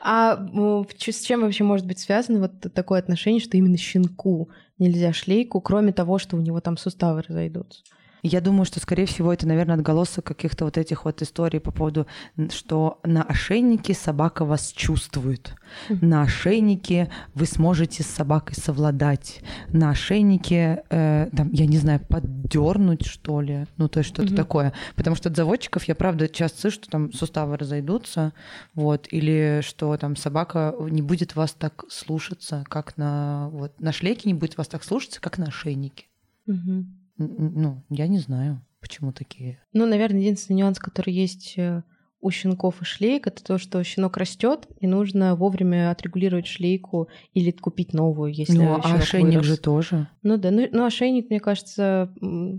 А 0.02 0.38
с 0.38 1.21
чем 1.21 1.41
вообще 1.41 1.63
может 1.65 1.86
быть 1.86 1.99
связано 1.99 2.39
вот 2.39 2.73
такое 2.73 2.99
отношение, 2.99 3.41
что 3.41 3.58
именно 3.58 3.78
щенку 3.78 4.49
нельзя 4.78 5.12
шлейку, 5.12 5.60
кроме 5.60 5.91
того, 5.91 6.17
что 6.17 6.38
у 6.38 6.41
него 6.41 6.62
там 6.62 6.78
суставы 6.78 7.23
разойдутся? 7.28 7.84
Я 8.21 8.41
думаю, 8.41 8.65
что, 8.65 8.79
скорее 8.79 9.05
всего, 9.05 9.32
это, 9.32 9.47
наверное, 9.47 9.75
отголосок 9.75 10.25
каких-то 10.25 10.65
вот 10.65 10.77
этих 10.77 11.05
вот 11.05 11.21
историй 11.21 11.60
по 11.60 11.71
поводу, 11.71 12.08
что 12.49 12.99
на 13.03 13.23
ошейнике 13.23 13.93
собака 13.93 14.45
вас 14.45 14.71
чувствует. 14.71 15.55
На 15.89 16.23
ошейнике 16.23 17.10
вы 17.34 17.45
сможете 17.45 18.03
с 18.03 18.08
собакой 18.08 18.55
совладать. 18.55 19.41
На 19.69 19.91
ошейнике, 19.91 20.84
э, 20.89 21.29
там, 21.36 21.51
я 21.51 21.65
не 21.65 21.77
знаю, 21.77 21.99
поддернуть, 22.01 23.05
что 23.05 23.41
ли. 23.41 23.65
Ну, 23.77 23.88
то 23.88 23.99
есть 23.99 24.10
что-то 24.10 24.34
mm-hmm. 24.34 24.36
такое. 24.36 24.73
Потому 24.95 25.15
что 25.15 25.29
от 25.29 25.36
заводчиков 25.36 25.84
я, 25.86 25.95
правда, 25.95 26.27
часто 26.27 26.62
слышу, 26.62 26.75
что 26.75 26.89
там 26.89 27.13
суставы 27.13 27.58
разойдутся, 27.58 28.34
вот, 28.73 29.08
или 29.12 29.62
что 29.63 29.95
там 29.97 30.15
собака 30.15 30.75
не 30.79 31.01
будет 31.01 31.36
вас 31.36 31.53
так 31.53 31.86
слушаться, 31.89 32.65
как 32.67 32.97
на... 32.97 33.49
Вот, 33.49 33.79
на 33.79 33.91
шлейке 33.91 34.27
не 34.29 34.34
будет 34.34 34.58
вас 34.58 34.67
так 34.67 34.84
слушаться, 34.84 35.21
как 35.21 35.38
на 35.38 35.45
ошейнике. 35.45 36.05
Mm-hmm. 36.47 36.99
Ну, 37.19 37.84
я 37.89 38.08
не 38.08 38.17
знаю, 38.19 38.62
почему 38.79 39.12
такие. 39.12 39.62
Ну, 39.73 39.86
наверное, 39.86 40.21
единственный 40.21 40.58
нюанс, 40.58 40.79
который 40.79 41.13
есть 41.13 41.53
э, 41.58 41.84
у 42.21 42.32
щенков 42.32 42.82
и 42.82 42.86
шлейк, 42.86 43.27
это 43.27 43.43
то, 43.43 43.58
что 43.58 43.84
щенок 43.84 44.17
растет, 44.17 44.67
и 44.79 44.88
нужно 44.88 45.36
вовремя 45.36 45.91
отрегулировать 45.91 46.47
шлейку 46.47 47.10
или 47.34 47.51
купить 47.51 47.93
новую, 47.93 48.34
если 48.34 48.58
Ну, 48.58 48.79
а 48.82 48.95
ошейник 48.95 49.36
вырос. 49.36 49.45
же 49.45 49.58
тоже. 49.58 50.08
Ну 50.23 50.38
да, 50.38 50.51
ну, 50.51 50.67
ну 50.71 50.86
ошейник, 50.86 51.29
мне 51.29 51.39
кажется, 51.39 52.12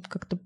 как-то 0.08 0.38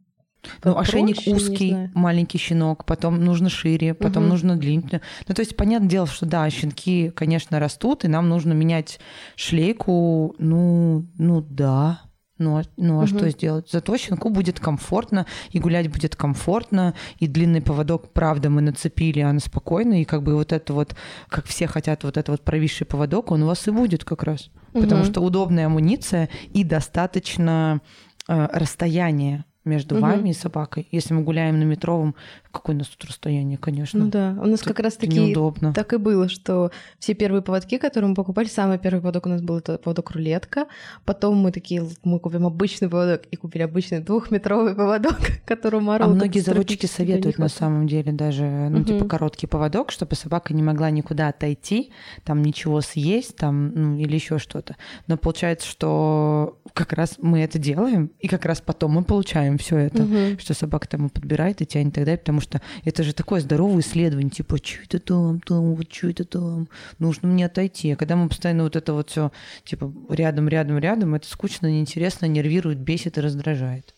ну, 0.62 0.76
ошейник 0.76 1.16
узкий, 1.26 1.90
маленький 1.94 2.38
щенок, 2.38 2.84
потом 2.84 3.24
нужно 3.24 3.48
шире, 3.48 3.94
потом 3.94 4.24
угу. 4.24 4.32
нужно 4.32 4.56
длиннее. 4.56 5.00
Ну, 5.26 5.34
то 5.34 5.40
есть, 5.40 5.56
понятное 5.56 5.88
дело, 5.88 6.06
что 6.06 6.26
да, 6.26 6.48
щенки, 6.50 7.10
конечно, 7.10 7.58
растут, 7.58 8.04
и 8.04 8.08
нам 8.08 8.28
нужно 8.28 8.52
менять 8.52 9.00
шлейку, 9.36 10.34
ну, 10.38 11.06
ну 11.16 11.40
да. 11.40 12.02
Ну, 12.38 12.62
ну 12.76 12.94
а 12.94 13.04
угу. 13.04 13.06
что 13.06 13.30
сделать? 13.30 13.70
Зато 13.70 13.96
щенку 13.96 14.28
будет 14.28 14.58
комфортно, 14.58 15.26
и 15.50 15.60
гулять 15.60 15.88
будет 15.88 16.16
комфортно, 16.16 16.94
и 17.20 17.28
длинный 17.28 17.62
поводок, 17.62 18.12
правда, 18.12 18.50
мы 18.50 18.60
нацепили, 18.60 19.20
она 19.20 19.38
спокойно, 19.38 20.00
и 20.00 20.04
как 20.04 20.22
бы 20.22 20.34
вот 20.34 20.52
это 20.52 20.72
вот, 20.72 20.96
как 21.28 21.46
все 21.46 21.66
хотят, 21.66 22.02
вот 22.02 22.16
это 22.16 22.32
вот 22.32 22.42
провисший 22.42 22.86
поводок, 22.86 23.30
он 23.30 23.42
у 23.42 23.46
вас 23.46 23.68
и 23.68 23.70
будет 23.70 24.04
как 24.04 24.24
раз. 24.24 24.50
Угу. 24.72 24.82
Потому 24.82 25.04
что 25.04 25.20
удобная 25.20 25.66
амуниция 25.66 26.28
и 26.52 26.64
достаточно 26.64 27.80
э, 28.28 28.48
расстояние 28.52 29.44
между 29.64 29.94
угу. 29.94 30.02
вами 30.02 30.30
и 30.30 30.34
собакой. 30.34 30.88
Если 30.90 31.14
мы 31.14 31.22
гуляем 31.22 31.58
на 31.58 31.64
метровом, 31.64 32.14
какое 32.54 32.76
у 32.76 32.78
нас 32.78 32.88
тут 32.88 33.04
расстояние, 33.08 33.58
конечно. 33.58 34.04
Ну 34.04 34.10
да, 34.10 34.36
у 34.40 34.46
нас 34.46 34.62
как 34.62 34.78
раз 34.80 34.94
таки 34.94 35.18
неудобно. 35.18 35.74
так 35.74 35.92
и 35.92 35.96
было, 35.96 36.28
что 36.28 36.70
все 36.98 37.14
первые 37.14 37.42
поводки, 37.42 37.78
которые 37.78 38.08
мы 38.08 38.14
покупали, 38.14 38.46
самый 38.46 38.78
первый 38.78 39.00
поводок 39.00 39.26
у 39.26 39.28
нас 39.28 39.42
был 39.42 39.58
это 39.58 39.78
поводок 39.78 40.12
рулетка, 40.12 40.66
потом 41.04 41.36
мы 41.36 41.52
такие, 41.52 41.86
мы 42.04 42.20
купим 42.20 42.46
обычный 42.46 42.88
поводок 42.88 43.22
и 43.30 43.36
купили 43.36 43.62
обычный 43.62 44.00
двухметровый 44.00 44.74
поводок, 44.74 45.18
который 45.44 45.80
Мару. 45.80 46.04
А 46.04 46.08
многие 46.08 46.40
заводчики 46.40 46.86
советуют 46.86 47.38
на 47.38 47.48
самом 47.48 47.86
деле 47.86 48.12
даже, 48.12 48.44
ну 48.44 48.78
угу. 48.78 48.86
типа 48.86 49.04
короткий 49.06 49.46
поводок, 49.46 49.90
чтобы 49.90 50.14
собака 50.14 50.54
не 50.54 50.62
могла 50.62 50.90
никуда 50.90 51.28
отойти, 51.28 51.90
там 52.24 52.42
ничего 52.42 52.80
съесть, 52.80 53.36
там 53.36 53.72
ну, 53.74 53.98
или 53.98 54.14
еще 54.14 54.38
что-то. 54.38 54.76
Но 55.08 55.16
получается, 55.16 55.66
что 55.66 56.58
как 56.72 56.92
раз 56.92 57.16
мы 57.20 57.40
это 57.40 57.58
делаем, 57.58 58.10
и 58.20 58.28
как 58.28 58.44
раз 58.44 58.60
потом 58.60 58.92
мы 58.92 59.04
получаем 59.04 59.58
все 59.58 59.78
это, 59.78 60.04
угу. 60.04 60.38
что 60.38 60.54
собака 60.54 60.88
там 60.88 61.08
подбирает 61.10 61.60
и 61.60 61.66
тянет 61.66 61.92
и 61.92 61.94
так 61.94 62.04
далее, 62.04 62.18
потому 62.18 62.40
что 62.44 62.60
это 62.84 63.02
же 63.02 63.12
такое 63.12 63.40
здоровое 63.40 63.80
исследование, 63.80 64.30
типа, 64.30 64.58
что 64.58 64.82
это 64.84 64.98
там, 65.00 65.40
там, 65.40 65.74
вот 65.74 65.92
что 65.92 66.08
это 66.08 66.24
там, 66.24 66.68
нужно 66.98 67.28
мне 67.28 67.46
отойти. 67.46 67.90
А 67.92 67.96
когда 67.96 68.16
мы 68.16 68.28
постоянно 68.28 68.64
вот 68.64 68.76
это 68.76 68.92
вот 68.92 69.10
все, 69.10 69.32
типа, 69.64 69.92
рядом, 70.08 70.48
рядом, 70.48 70.78
рядом, 70.78 71.14
это 71.14 71.28
скучно, 71.28 71.66
неинтересно, 71.66 72.26
нервирует, 72.26 72.78
бесит 72.78 73.18
и 73.18 73.20
раздражает. 73.20 73.94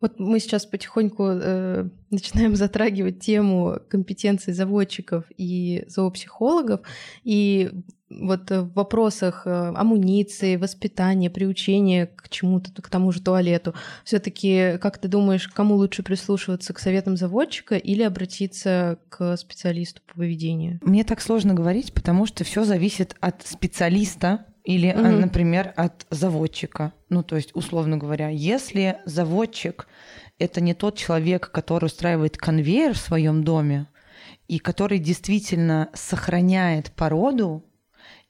Вот 0.00 0.18
мы 0.18 0.40
сейчас 0.40 0.66
потихоньку 0.66 1.24
э, 1.24 1.88
начинаем 2.10 2.54
затрагивать 2.56 3.20
тему 3.20 3.78
компетенций 3.88 4.52
заводчиков 4.52 5.24
и 5.36 5.84
зоопсихологов, 5.88 6.80
и 7.24 7.70
вот 8.08 8.50
в 8.50 8.72
вопросах 8.74 9.42
э, 9.46 9.72
амуниции, 9.74 10.56
воспитания, 10.56 11.30
приучения 11.30 12.06
к 12.06 12.28
чему-то, 12.28 12.70
к 12.80 12.88
тому 12.88 13.10
же 13.12 13.20
туалету, 13.20 13.74
все-таки, 14.04 14.78
как 14.80 14.98
ты 14.98 15.08
думаешь, 15.08 15.48
кому 15.48 15.74
лучше 15.74 16.02
прислушиваться 16.02 16.72
к 16.72 16.78
советам 16.78 17.16
заводчика 17.16 17.76
или 17.76 18.02
обратиться 18.02 18.98
к 19.08 19.36
специалисту 19.36 20.02
по 20.06 20.14
поведению? 20.14 20.78
Мне 20.82 21.04
так 21.04 21.20
сложно 21.20 21.54
говорить, 21.54 21.92
потому 21.92 22.26
что 22.26 22.44
все 22.44 22.64
зависит 22.64 23.16
от 23.20 23.46
специалиста, 23.46 24.46
или, 24.64 24.92
угу. 24.92 25.00
например, 25.00 25.72
от 25.76 26.06
заводчика. 26.10 26.92
Ну, 27.08 27.22
то 27.22 27.36
есть, 27.36 27.50
условно 27.54 27.98
говоря, 27.98 28.30
если 28.30 28.98
заводчик 29.04 29.86
это 30.38 30.60
не 30.60 30.74
тот 30.74 30.98
человек, 30.98 31.50
который 31.50 31.86
устраивает 31.86 32.36
конвейер 32.36 32.92
в 32.92 32.98
своем 32.98 33.44
доме 33.44 33.86
и 34.48 34.58
который 34.58 34.98
действительно 34.98 35.88
сохраняет 35.94 36.90
породу, 36.92 37.64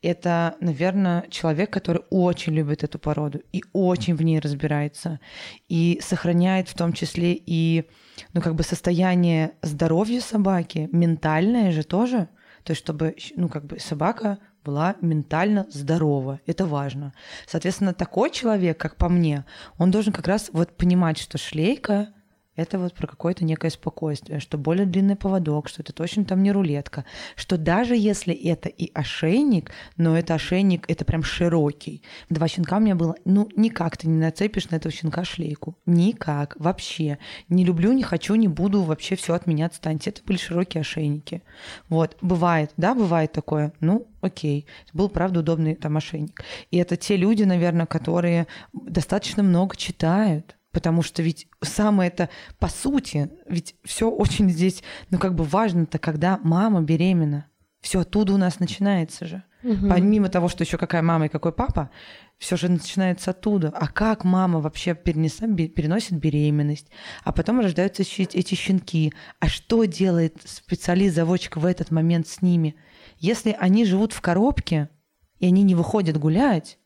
это, 0.02 0.56
наверное, 0.60 1.24
человек, 1.30 1.72
который 1.72 2.02
очень 2.10 2.54
любит 2.54 2.84
эту 2.84 2.98
породу 2.98 3.40
и 3.52 3.62
очень 3.72 4.14
в 4.14 4.22
ней 4.22 4.38
разбирается 4.38 5.20
и 5.68 5.98
сохраняет 6.02 6.68
в 6.68 6.74
том 6.74 6.92
числе 6.92 7.34
и, 7.34 7.88
ну, 8.32 8.40
как 8.40 8.54
бы 8.54 8.62
состояние 8.62 9.52
здоровья 9.62 10.20
собаки, 10.20 10.88
ментальное 10.92 11.72
же 11.72 11.82
тоже, 11.82 12.28
то 12.62 12.72
есть 12.72 12.82
чтобы, 12.82 13.16
ну, 13.36 13.48
как 13.48 13.64
бы 13.64 13.78
собака 13.78 14.38
была 14.64 14.96
ментально 15.00 15.66
здорова. 15.70 16.40
Это 16.46 16.66
важно. 16.66 17.14
Соответственно, 17.46 17.94
такой 17.94 18.30
человек, 18.30 18.78
как 18.78 18.96
по 18.96 19.08
мне, 19.08 19.44
он 19.78 19.92
должен 19.92 20.12
как 20.12 20.26
раз 20.26 20.50
вот 20.52 20.76
понимать, 20.76 21.18
что 21.18 21.38
шлейка 21.38 22.08
это 22.56 22.78
вот 22.78 22.94
про 22.94 23.06
какое-то 23.06 23.44
некое 23.44 23.70
спокойствие, 23.70 24.40
что 24.40 24.58
более 24.58 24.86
длинный 24.86 25.16
поводок, 25.16 25.68
что 25.68 25.82
это 25.82 25.92
точно 25.92 26.24
там 26.24 26.42
не 26.42 26.52
рулетка, 26.52 27.04
что 27.36 27.56
даже 27.56 27.94
если 27.94 28.34
это 28.34 28.68
и 28.68 28.90
ошейник, 28.94 29.70
но 29.96 30.16
это 30.18 30.34
ошейник, 30.34 30.84
это 30.88 31.04
прям 31.04 31.22
широкий. 31.22 32.02
Два 32.30 32.48
щенка 32.48 32.78
у 32.78 32.80
меня 32.80 32.94
было, 32.94 33.14
ну 33.24 33.48
никак 33.56 33.96
ты 33.96 34.08
не 34.08 34.18
нацепишь 34.18 34.70
на 34.70 34.76
этого 34.76 34.92
щенка 34.92 35.24
шлейку. 35.24 35.76
Никак, 35.86 36.56
вообще. 36.58 37.18
Не 37.48 37.64
люблю, 37.64 37.92
не 37.92 38.02
хочу, 38.02 38.34
не 38.34 38.48
буду, 38.48 38.82
вообще 38.82 39.16
все 39.16 39.34
от 39.34 39.46
меня 39.46 39.66
отстаньте. 39.66 40.10
Это 40.10 40.22
были 40.24 40.38
широкие 40.38 40.80
ошейники. 40.80 41.42
Вот, 41.88 42.16
бывает, 42.20 42.72
да, 42.76 42.94
бывает 42.94 43.32
такое. 43.32 43.72
Ну, 43.80 44.06
окей. 44.20 44.66
Был, 44.92 45.08
правда, 45.08 45.40
удобный 45.40 45.74
там 45.74 45.96
ошейник. 45.96 46.42
И 46.70 46.78
это 46.78 46.96
те 46.96 47.16
люди, 47.16 47.44
наверное, 47.44 47.86
которые 47.86 48.46
достаточно 48.72 49.42
много 49.42 49.76
читают, 49.76 50.56
Потому 50.76 51.00
что 51.00 51.22
ведь 51.22 51.48
самое 51.62 52.10
это, 52.10 52.28
по 52.58 52.68
сути, 52.68 53.30
ведь 53.48 53.76
все 53.82 54.10
очень 54.10 54.50
здесь, 54.50 54.82
ну 55.08 55.18
как 55.18 55.34
бы 55.34 55.42
важно-то, 55.42 55.98
когда 55.98 56.38
мама 56.42 56.82
беременна. 56.82 57.46
Все 57.80 58.00
оттуда 58.00 58.34
у 58.34 58.36
нас 58.36 58.60
начинается 58.60 59.24
же. 59.24 59.42
Угу. 59.62 59.88
Помимо 59.88 60.28
того, 60.28 60.50
что 60.50 60.64
еще 60.64 60.76
какая 60.76 61.00
мама 61.00 61.26
и 61.26 61.28
какой 61.30 61.52
папа, 61.52 61.88
все 62.36 62.58
же 62.58 62.68
начинается 62.68 63.30
оттуда. 63.30 63.72
А 63.74 63.88
как 63.88 64.24
мама 64.24 64.60
вообще 64.60 64.94
перенесла, 64.94 65.48
переносит 65.48 66.18
беременность, 66.18 66.90
а 67.24 67.32
потом 67.32 67.60
рождаются 67.60 68.02
эти 68.02 68.54
щенки. 68.54 69.14
А 69.40 69.48
что 69.48 69.82
делает 69.86 70.42
специалист-заводчик 70.44 71.56
в 71.56 71.64
этот 71.64 71.90
момент 71.90 72.28
с 72.28 72.42
ними? 72.42 72.76
Если 73.16 73.56
они 73.58 73.86
живут 73.86 74.12
в 74.12 74.20
коробке, 74.20 74.90
и 75.38 75.46
они 75.46 75.62
не 75.62 75.74
выходят 75.74 76.18
гулять, 76.18 76.76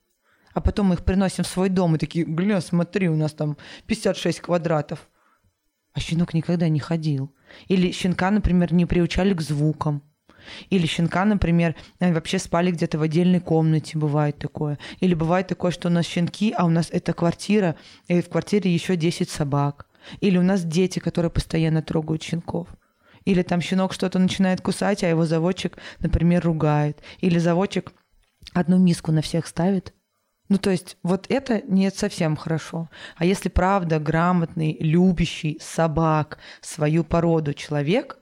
а 0.53 0.61
потом 0.61 0.87
мы 0.87 0.95
их 0.95 1.05
приносим 1.05 1.45
в 1.45 1.49
свой 1.49 1.69
дом 1.69 1.95
и 1.95 1.99
такие, 1.99 2.25
гля, 2.25 2.61
смотри, 2.61 3.09
у 3.09 3.17
нас 3.17 3.33
там 3.33 3.57
56 3.87 4.41
квадратов. 4.41 5.09
А 5.93 6.01
щенок 6.01 6.35
никогда 6.35 6.69
не 6.69 6.81
ходил. 6.81 7.35
Или 7.69 7.91
щенка, 7.93 8.31
например, 8.31 8.73
не 8.73 8.87
приучали 8.87 9.35
к 9.35 9.41
звукам. 9.41 10.03
Или 10.71 10.87
щенка, 10.87 11.25
например, 11.25 11.75
вообще 11.99 12.39
спали 12.39 12.71
где-то 12.71 12.99
в 12.99 13.03
отдельной 13.03 13.41
комнате, 13.41 13.99
бывает 13.99 14.39
такое. 14.39 14.79
Или 15.01 15.15
бывает 15.15 15.49
такое, 15.49 15.71
что 15.71 15.89
у 15.89 15.91
нас 15.91 16.07
щенки, 16.07 16.55
а 16.57 16.65
у 16.65 16.71
нас 16.71 16.89
это 16.91 17.13
квартира, 17.13 17.77
и 18.09 18.21
в 18.21 18.29
квартире 18.29 18.73
еще 18.73 18.97
10 18.97 19.29
собак. 19.29 19.87
Или 20.21 20.39
у 20.39 20.43
нас 20.43 20.65
дети, 20.65 20.99
которые 20.99 21.31
постоянно 21.31 21.83
трогают 21.83 22.23
щенков. 22.23 22.69
Или 23.25 23.43
там 23.43 23.61
щенок 23.61 23.93
что-то 23.93 24.19
начинает 24.19 24.61
кусать, 24.61 25.05
а 25.05 25.09
его 25.09 25.27
заводчик, 25.27 25.77
например, 25.99 26.43
ругает. 26.43 27.03
Или 27.19 27.39
заводчик 27.39 27.93
одну 28.55 28.79
миску 28.79 29.13
на 29.13 29.21
всех 29.21 29.47
ставит, 29.47 29.95
ну, 30.51 30.59
то 30.59 30.71
есть 30.71 30.97
вот 31.05 31.27
это 31.29 31.63
не 31.69 31.91
совсем 31.91 32.37
хорошо. 32.37 32.91
А 33.17 33.25
если 33.25 33.49
правда 33.49 34.01
грамотный, 34.01 34.77
любящий 34.81 35.59
собак, 35.63 36.39
свою 36.61 37.05
породу 37.05 37.55
человек, 37.55 38.19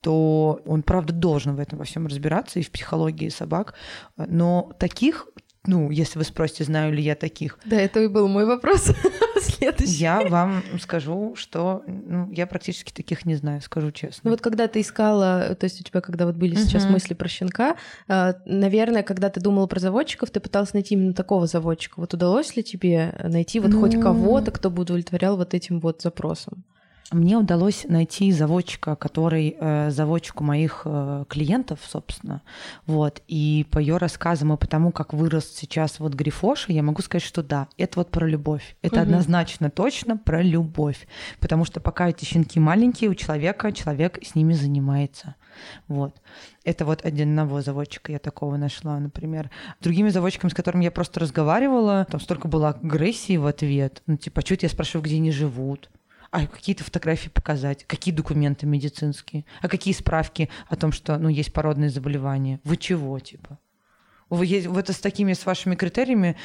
то 0.00 0.62
он, 0.64 0.82
правда, 0.82 1.12
должен 1.12 1.56
в 1.56 1.60
этом 1.60 1.78
во 1.78 1.84
всем 1.84 2.06
разбираться 2.06 2.58
и 2.58 2.62
в 2.62 2.70
психологии 2.70 3.28
собак. 3.28 3.74
Но 4.16 4.72
таких 4.78 5.28
ну, 5.66 5.90
если 5.90 6.18
вы 6.18 6.24
спросите, 6.24 6.64
знаю 6.64 6.92
ли 6.92 7.02
я 7.02 7.14
таких. 7.14 7.58
Да, 7.64 7.76
это 7.76 8.00
и 8.00 8.08
был 8.08 8.28
мой 8.28 8.46
вопрос 8.46 8.90
следующий. 9.40 9.92
Я 9.92 10.20
вам 10.22 10.62
скажу, 10.80 11.34
что 11.36 11.82
ну, 11.86 12.30
я 12.32 12.46
практически 12.46 12.92
таких 12.92 13.26
не 13.26 13.34
знаю, 13.34 13.60
скажу 13.60 13.90
честно. 13.90 14.20
Ну 14.24 14.30
вот 14.30 14.40
когда 14.40 14.68
ты 14.68 14.80
искала, 14.80 15.54
то 15.58 15.64
есть 15.64 15.80
у 15.80 15.84
тебя 15.84 16.00
когда 16.00 16.26
вот 16.26 16.36
были 16.36 16.54
сейчас 16.54 16.86
uh-huh. 16.86 16.92
мысли 16.92 17.14
про 17.14 17.28
щенка, 17.28 17.76
а, 18.06 18.34
наверное, 18.46 19.02
когда 19.02 19.30
ты 19.30 19.40
думала 19.40 19.66
про 19.66 19.80
заводчиков, 19.80 20.30
ты 20.30 20.40
пыталась 20.40 20.72
найти 20.72 20.94
именно 20.94 21.12
такого 21.12 21.46
заводчика. 21.46 22.00
Вот 22.00 22.14
удалось 22.14 22.56
ли 22.56 22.62
тебе 22.62 23.14
найти 23.22 23.60
вот 23.60 23.70
ну... 23.70 23.80
хоть 23.80 24.00
кого-то, 24.00 24.50
кто 24.50 24.70
бы 24.70 24.82
удовлетворял 24.82 25.36
вот 25.36 25.54
этим 25.54 25.80
вот 25.80 26.02
запросом? 26.02 26.64
Мне 27.10 27.38
удалось 27.38 27.86
найти 27.88 28.30
заводчика, 28.32 28.94
который 28.94 29.56
э, 29.58 29.90
заводчик 29.90 30.42
у 30.42 30.44
моих 30.44 30.82
э, 30.84 31.24
клиентов, 31.26 31.80
собственно. 31.82 32.42
Вот. 32.86 33.22
И 33.28 33.66
по 33.70 33.78
ее 33.78 33.96
рассказам 33.96 34.52
и 34.52 34.58
по 34.58 34.66
тому, 34.66 34.92
как 34.92 35.14
вырос 35.14 35.50
сейчас 35.50 36.00
вот 36.00 36.12
Грифоша, 36.12 36.70
я 36.70 36.82
могу 36.82 37.00
сказать, 37.00 37.22
что 37.22 37.42
да, 37.42 37.68
это 37.78 38.00
вот 38.00 38.10
про 38.10 38.26
любовь. 38.26 38.76
Это 38.82 38.96
угу. 38.96 39.02
однозначно 39.04 39.70
точно 39.70 40.18
про 40.18 40.42
любовь. 40.42 41.08
Потому 41.40 41.64
что 41.64 41.80
пока 41.80 42.10
эти 42.10 42.26
щенки 42.26 42.60
маленькие, 42.60 43.08
у 43.08 43.14
человека 43.14 43.72
человек 43.72 44.18
с 44.22 44.34
ними 44.34 44.52
занимается. 44.52 45.34
Вот. 45.86 46.14
Это 46.62 46.84
вот 46.84 47.06
одного 47.06 47.62
заводчика 47.62 48.12
я 48.12 48.18
такого 48.18 48.58
нашла, 48.58 48.98
например. 48.98 49.50
Другими 49.80 50.10
заводчиками, 50.10 50.50
с 50.50 50.54
которыми 50.54 50.84
я 50.84 50.90
просто 50.90 51.20
разговаривала, 51.20 52.06
там 52.10 52.20
столько 52.20 52.48
было 52.48 52.68
агрессии 52.68 53.38
в 53.38 53.46
ответ. 53.46 54.02
Ну, 54.06 54.18
типа, 54.18 54.42
что 54.42 54.58
я 54.60 54.68
спрашиваю, 54.68 55.04
где 55.04 55.16
они 55.16 55.32
живут? 55.32 55.88
А 56.30 56.46
какие-то 56.46 56.84
фотографии 56.84 57.28
показать, 57.28 57.84
какие 57.84 58.14
документы 58.14 58.66
медицинские, 58.66 59.44
а 59.62 59.68
какие 59.68 59.94
справки 59.94 60.48
о 60.68 60.76
том, 60.76 60.92
что 60.92 61.18
ну, 61.18 61.28
есть 61.28 61.52
породные 61.52 61.90
заболевания. 61.90 62.60
Вы 62.64 62.76
чего, 62.76 63.18
типа? 63.18 63.58
Вы, 64.30 64.66
вот 64.68 64.90
с 64.90 64.98
такими, 64.98 65.32
с 65.32 65.46
вашими 65.46 65.74
критериями 65.74 66.36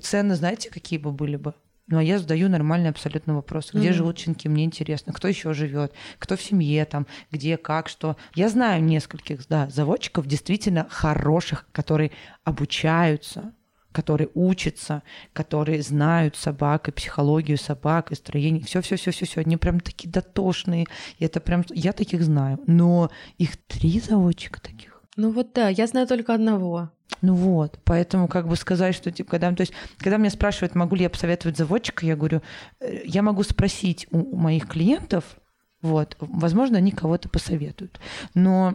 цены, 0.00 0.36
знаете, 0.36 0.70
какие 0.70 0.98
бы 0.98 1.10
были 1.10 1.36
бы? 1.36 1.54
Ну, 1.88 1.98
а 1.98 2.02
я 2.02 2.18
задаю 2.18 2.48
нормальный 2.48 2.90
абсолютно 2.90 3.34
вопрос. 3.34 3.70
Где 3.74 3.88
mm-hmm. 3.88 3.92
живут 3.92 4.18
щенки? 4.18 4.48
Мне 4.48 4.64
интересно. 4.64 5.12
Кто 5.12 5.26
еще 5.26 5.52
живет? 5.52 5.92
Кто 6.18 6.36
в 6.36 6.42
семье 6.42 6.84
там? 6.84 7.08
Где, 7.32 7.56
как, 7.56 7.88
что? 7.88 8.16
Я 8.34 8.48
знаю 8.48 8.82
нескольких, 8.84 9.48
да, 9.48 9.68
заводчиков 9.68 10.26
действительно 10.26 10.86
хороших, 10.88 11.66
которые 11.72 12.12
обучаются 12.44 13.52
которые 13.92 14.28
учатся, 14.34 15.02
которые 15.32 15.82
знают 15.82 16.36
собак 16.36 16.88
и 16.88 16.92
психологию 16.92 17.58
собак 17.58 18.10
и 18.10 18.14
строение. 18.14 18.64
Все, 18.64 18.80
все, 18.80 18.96
все, 18.96 19.10
все, 19.10 19.26
все. 19.26 19.40
Они 19.40 19.56
прям 19.56 19.80
такие 19.80 20.10
дотошные. 20.10 20.86
И 21.18 21.24
это 21.24 21.40
прям 21.40 21.64
я 21.70 21.92
таких 21.92 22.22
знаю. 22.22 22.58
Но 22.66 23.10
их 23.38 23.56
три 23.56 24.00
заводчика 24.00 24.60
таких. 24.60 25.02
Ну 25.16 25.30
вот 25.30 25.52
да, 25.54 25.68
я 25.68 25.86
знаю 25.86 26.06
только 26.06 26.34
одного. 26.34 26.90
Ну 27.20 27.34
вот, 27.34 27.78
поэтому 27.84 28.26
как 28.26 28.48
бы 28.48 28.56
сказать, 28.56 28.94
что 28.94 29.12
типа, 29.12 29.32
когда, 29.32 29.52
то 29.52 29.60
есть, 29.60 29.72
когда 29.98 30.16
меня 30.16 30.30
спрашивают, 30.30 30.74
могу 30.74 30.96
ли 30.96 31.02
я 31.02 31.10
посоветовать 31.10 31.56
заводчика, 31.56 32.04
я 32.04 32.16
говорю, 32.16 32.42
«Э, 32.80 33.02
я 33.04 33.22
могу 33.22 33.44
спросить 33.44 34.08
у 34.10 34.36
моих 34.36 34.66
клиентов, 34.66 35.24
вот, 35.82 36.16
возможно, 36.18 36.78
они 36.78 36.90
кого-то 36.90 37.28
посоветуют, 37.28 38.00
но 38.34 38.74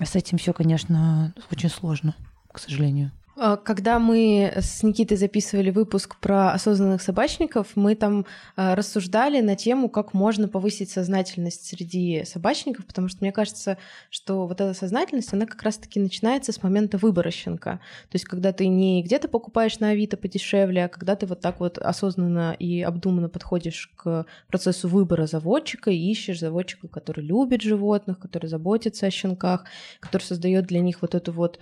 с 0.00 0.14
этим 0.14 0.38
все, 0.38 0.52
конечно, 0.52 1.34
очень 1.50 1.68
сложно, 1.68 2.14
к 2.52 2.58
сожалению. 2.58 3.12
А, 3.36 3.56
когда 3.56 3.98
мы 3.98 4.52
с 4.56 4.82
Никитой 4.84 5.16
записывали 5.16 5.70
выпуск 5.70 6.16
про 6.20 6.52
осознанных 6.52 7.02
собачников, 7.02 7.72
мы 7.74 7.96
там 7.96 8.26
а, 8.54 8.76
рассуждали 8.76 9.40
на 9.40 9.56
тему, 9.56 9.88
как 9.88 10.14
можно 10.14 10.46
повысить 10.46 10.90
сознательность 10.90 11.66
среди 11.66 12.24
собачников, 12.24 12.86
потому 12.86 13.08
что 13.08 13.18
мне 13.22 13.32
кажется, 13.32 13.76
что 14.08 14.46
вот 14.46 14.60
эта 14.60 14.72
сознательность, 14.72 15.32
она 15.32 15.46
как 15.46 15.62
раз-таки 15.62 15.98
начинается 15.98 16.52
с 16.52 16.62
момента 16.62 16.96
выбора 16.96 17.30
щенка. 17.30 17.80
То 18.08 18.14
есть 18.14 18.24
когда 18.24 18.52
ты 18.52 18.68
не 18.68 19.02
где-то 19.02 19.26
покупаешь 19.26 19.80
на 19.80 19.88
Авито 19.90 20.16
подешевле, 20.16 20.84
а 20.84 20.88
когда 20.88 21.16
ты 21.16 21.26
вот 21.26 21.40
так 21.40 21.58
вот 21.58 21.78
осознанно 21.78 22.54
и 22.56 22.82
обдуманно 22.82 23.28
подходишь 23.28 23.90
к 23.96 24.26
процессу 24.46 24.88
выбора 24.88 25.26
заводчика 25.26 25.90
и 25.90 25.96
ищешь 25.96 26.38
заводчика, 26.38 26.86
который 26.86 27.24
любит 27.24 27.62
животных, 27.62 28.20
который 28.20 28.46
заботится 28.46 29.06
о 29.06 29.10
щенках, 29.10 29.64
который 29.98 30.22
создает 30.22 30.66
для 30.66 30.78
них 30.80 31.02
вот 31.02 31.16
эту 31.16 31.32
вот 31.32 31.58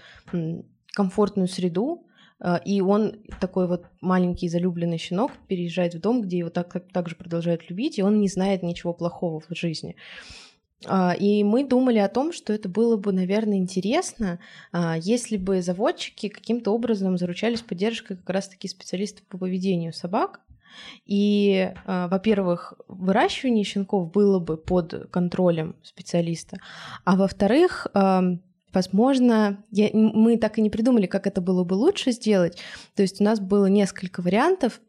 комфортную 0.92 1.48
среду, 1.48 2.06
а, 2.42 2.56
и 2.56 2.80
он 2.80 3.20
такой 3.40 3.68
вот 3.68 3.86
маленький 4.00 4.48
залюбленный 4.48 4.98
щенок 4.98 5.30
переезжает 5.46 5.94
в 5.94 6.00
дом, 6.00 6.22
где 6.22 6.38
его 6.38 6.50
так, 6.50 6.76
так 6.92 7.08
же 7.08 7.14
продолжают 7.14 7.70
любить, 7.70 7.98
и 7.98 8.02
он 8.02 8.20
не 8.20 8.28
знает 8.28 8.62
ничего 8.62 8.92
плохого 8.92 9.40
в 9.40 9.46
жизни. 9.50 9.94
А, 10.86 11.14
и 11.16 11.44
мы 11.44 11.64
думали 11.64 11.98
о 11.98 12.08
том, 12.08 12.32
что 12.32 12.52
это 12.52 12.68
было 12.68 12.96
бы, 12.96 13.12
наверное, 13.12 13.58
интересно, 13.58 14.40
а, 14.72 14.96
если 14.98 15.36
бы 15.36 15.62
заводчики 15.62 16.28
каким-то 16.28 16.72
образом 16.72 17.16
заручались 17.16 17.62
поддержкой 17.62 18.16
как 18.16 18.30
раз-таки 18.30 18.66
специалистов 18.66 19.24
по 19.26 19.38
поведению 19.38 19.92
собак. 19.92 20.40
И, 21.04 21.70
во-первых, 21.84 22.72
выращивание 22.88 23.62
щенков 23.62 24.10
было 24.10 24.38
бы 24.38 24.56
под 24.56 25.10
контролем 25.10 25.76
специалиста, 25.82 26.56
а 27.04 27.16
во-вторых, 27.16 27.88
Возможно, 28.72 29.62
я, 29.70 29.90
мы 29.92 30.36
так 30.36 30.58
и 30.58 30.62
не 30.62 30.70
придумали, 30.70 31.06
как 31.06 31.26
это 31.26 31.40
было 31.40 31.64
бы 31.64 31.74
лучше 31.74 32.12
сделать. 32.12 32.58
То 32.94 33.02
есть 33.02 33.20
у 33.20 33.24
нас 33.24 33.40
было 33.40 33.66
несколько 33.66 34.22
вариантов. 34.22 34.80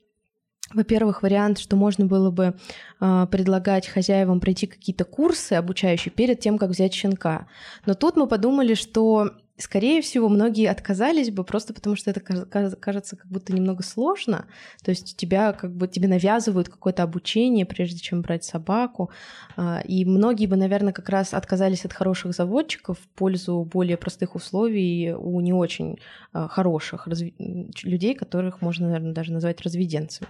Во-первых, 0.74 1.22
вариант, 1.22 1.60
что 1.60 1.76
можно 1.76 2.06
было 2.06 2.32
бы 2.32 2.56
э, 3.00 3.28
предлагать 3.30 3.88
хозяевам 3.88 4.40
пройти 4.40 4.66
какие-то 4.66 5.04
курсы 5.06 5.54
обучающие 5.54 6.12
перед 6.12 6.40
тем, 6.40 6.58
как 6.58 6.70
взять 6.70 6.94
щенка. 6.94 7.48
Но 7.86 7.94
тут 7.94 8.16
мы 8.16 8.28
подумали, 8.28 8.74
что 8.74 9.32
скорее 9.58 10.02
всего, 10.02 10.30
многие 10.30 10.70
отказались 10.70 11.30
бы 11.30 11.44
просто 11.44 11.74
потому, 11.74 11.96
что 11.96 12.10
это 12.10 12.20
кажется 12.22 13.16
как 13.16 13.28
будто 13.28 13.54
немного 13.54 13.84
сложно. 13.84 14.48
То 14.84 14.92
есть 14.92 15.16
тебя 15.16 15.54
как 15.54 15.76
бы 15.76 15.88
тебе 15.88 16.08
навязывают 16.08 16.70
какое-то 16.70 17.04
обучение, 17.04 17.66
прежде 17.66 18.00
чем 18.00 18.22
брать 18.22 18.44
собаку. 18.44 19.12
А, 19.56 19.82
и 19.86 20.06
многие 20.06 20.48
бы, 20.48 20.56
наверное, 20.56 20.94
как 20.94 21.10
раз 21.10 21.34
отказались 21.34 21.86
от 21.86 21.94
хороших 21.94 22.34
заводчиков 22.34 22.98
в 22.98 23.08
пользу 23.10 23.64
более 23.64 23.98
простых 23.98 24.36
условий 24.36 25.14
у 25.14 25.40
не 25.40 25.54
очень 25.54 26.00
а, 26.32 26.48
хороших 26.48 27.08
разви... 27.08 27.36
людей, 27.84 28.16
которых 28.16 28.62
можно, 28.62 28.88
наверное, 28.88 29.14
даже 29.14 29.34
назвать 29.34 29.62
разведенцами. 29.62 30.28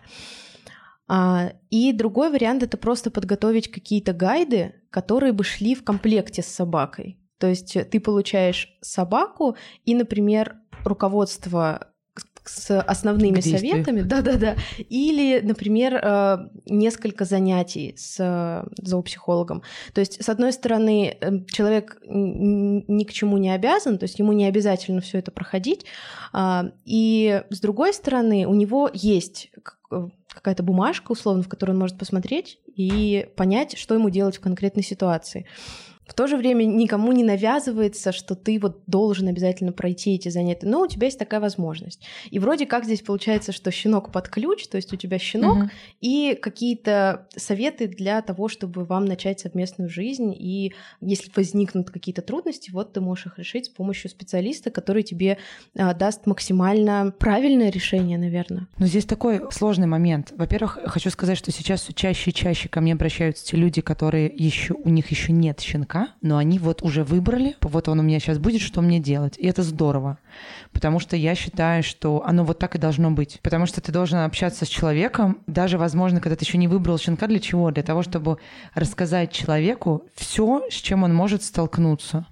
А, 1.07 1.53
и 1.69 1.93
другой 1.93 2.30
вариант 2.30 2.63
это 2.63 2.78
просто 2.78 3.11
подготовить 3.11 3.71
какие-то 3.71 4.13
гайды, 4.13 4.76
которые 4.89 5.32
бы 5.32 5.43
шли 5.43 5.76
в 5.76 5.84
комплекте 5.84 6.41
с 6.41 6.47
собакой. 6.47 7.17
То 7.38 7.47
есть 7.47 7.77
ты 7.89 7.99
получаешь 7.99 8.77
собаку 8.81 9.55
и, 9.86 9.95
например, 9.95 10.55
руководство 10.86 11.93
с 12.45 12.79
основными 12.81 13.39
советами, 13.39 14.01
да-да-да, 14.05 14.55
или, 14.77 15.39
например, 15.41 15.95
э, 15.95 16.38
несколько 16.65 17.25
занятий 17.25 17.95
с 17.97 18.17
э, 18.19 18.67
зоопсихологом. 18.81 19.63
То 19.93 20.01
есть, 20.01 20.21
с 20.21 20.29
одной 20.29 20.51
стороны, 20.51 21.17
э, 21.19 21.45
человек 21.47 21.99
ни 22.05 23.03
к 23.05 23.13
чему 23.13 23.38
не 23.38 23.49
обязан, 23.51 23.97
то 23.97 24.03
есть 24.03 24.19
ему 24.19 24.34
не 24.34 24.45
обязательно 24.45 25.01
все 25.01 25.19
это 25.19 25.31
проходить, 25.31 25.86
а, 26.34 26.71
и 26.86 27.43
с 27.49 27.59
другой 27.59 27.93
стороны, 27.93 28.45
у 28.45 28.53
него 28.53 28.89
есть 28.93 29.51
какая-то 30.34 30.63
бумажка, 30.63 31.11
условно, 31.11 31.43
в 31.43 31.47
которую 31.47 31.75
он 31.75 31.81
может 31.81 31.97
посмотреть 31.97 32.59
и 32.75 33.27
понять, 33.38 33.77
что 33.77 33.93
ему 33.93 34.09
делать 34.09 34.38
в 34.38 34.41
конкретной 34.41 34.84
ситуации. 34.84 35.45
В 36.08 36.14
то 36.14 36.28
же 36.28 36.38
время 36.38 36.66
никому 36.66 37.12
не 37.12 37.24
навязывается, 37.24 38.12
что 38.12 38.36
ты 38.36 38.60
вот 38.60 38.82
должен 38.88 39.28
обязательно 39.28 39.72
пройти 39.72 40.16
эти 40.16 40.30
занятия, 40.30 40.68
но 40.68 40.82
у 40.82 40.88
тебя 40.88 41.06
есть 41.06 41.20
такая 41.20 41.39
возможность. 41.39 42.01
И 42.30 42.39
вроде 42.39 42.66
как 42.66 42.86
здесь 42.86 43.01
получается, 43.01 43.51
что 43.51 43.72
щенок 43.72 44.12
под 44.12 44.28
ключ, 44.30 44.68
то 44.68 44.78
есть 44.78 44.91
у 44.93 44.95
тебя 44.95 45.18
щенок 45.18 45.58
угу. 45.58 45.70
и 46.01 46.38
какие-то 46.41 47.28
советы 47.36 47.88
для 47.88 48.22
того, 48.22 48.47
чтобы 48.47 48.84
вам 48.84 49.06
начать 49.06 49.39
совместную 49.39 49.89
жизнь. 49.89 50.34
И 50.38 50.74
если 51.01 51.32
возникнут 51.36 51.89
какие-то 51.89 52.22
трудности, 52.22 52.72
вот 52.72 52.93
ты 52.93 53.01
можешь 53.01 53.28
их 53.28 53.39
решить 53.39 53.68
с 53.68 53.70
помощью 53.70 54.10
специалиста, 54.10 54.72
который 54.72 55.04
тебе 55.04 55.38
а, 55.78 55.93
даст 55.93 56.26
максимально 56.26 57.14
правильное 57.18 57.70
решение, 57.70 58.18
наверное. 58.18 58.68
Но 58.78 58.86
здесь 58.88 59.06
такой 59.06 59.41
сложный 59.51 59.88
момент. 59.88 60.34
Во-первых, 60.36 60.80
хочу 60.86 61.10
сказать, 61.10 61.38
что 61.38 61.51
сейчас 61.51 61.88
чаще 61.95 62.32
и 62.32 62.34
чаще 62.34 62.68
ко 62.68 62.82
мне 62.82 62.93
обращаются 62.93 63.45
те 63.45 63.58
люди, 63.58 63.82
которые 63.82 64.32
еще 64.36 64.74
у 64.74 64.89
них 64.89 65.10
еще 65.12 65.32
нет 65.32 65.60
щенка 65.62 65.92
языка, 65.93 66.13
но 66.21 66.37
они 66.37 66.59
вот 66.59 66.81
уже 66.81 67.03
выбрали, 67.03 67.55
вот 67.61 67.87
он 67.87 67.99
у 67.99 68.03
меня 68.03 68.19
сейчас 68.19 68.37
будет, 68.37 68.61
что 68.61 68.81
мне 68.81 68.99
делать. 68.99 69.37
И 69.37 69.47
это 69.47 69.63
здорово, 69.63 70.17
потому 70.71 70.99
что 70.99 71.15
я 71.15 71.35
считаю, 71.35 71.83
что 71.83 72.23
оно 72.25 72.43
вот 72.43 72.59
так 72.59 72.75
и 72.75 72.79
должно 72.79 73.11
быть. 73.11 73.39
Потому 73.43 73.65
что 73.65 73.81
ты 73.81 73.91
должен 73.91 74.19
общаться 74.19 74.65
с 74.65 74.67
человеком, 74.67 75.39
даже, 75.47 75.77
возможно, 75.77 76.19
когда 76.19 76.35
ты 76.35 76.45
еще 76.45 76.57
не 76.57 76.67
выбрал 76.67 76.97
щенка, 76.97 77.27
для 77.27 77.39
чего? 77.39 77.71
Для 77.71 77.83
того, 77.83 78.03
чтобы 78.03 78.37
рассказать 78.73 79.31
человеку 79.31 80.03
все, 80.15 80.63
с 80.69 80.75
чем 80.75 81.03
он 81.03 81.13
может 81.13 81.43
столкнуться. 81.43 82.25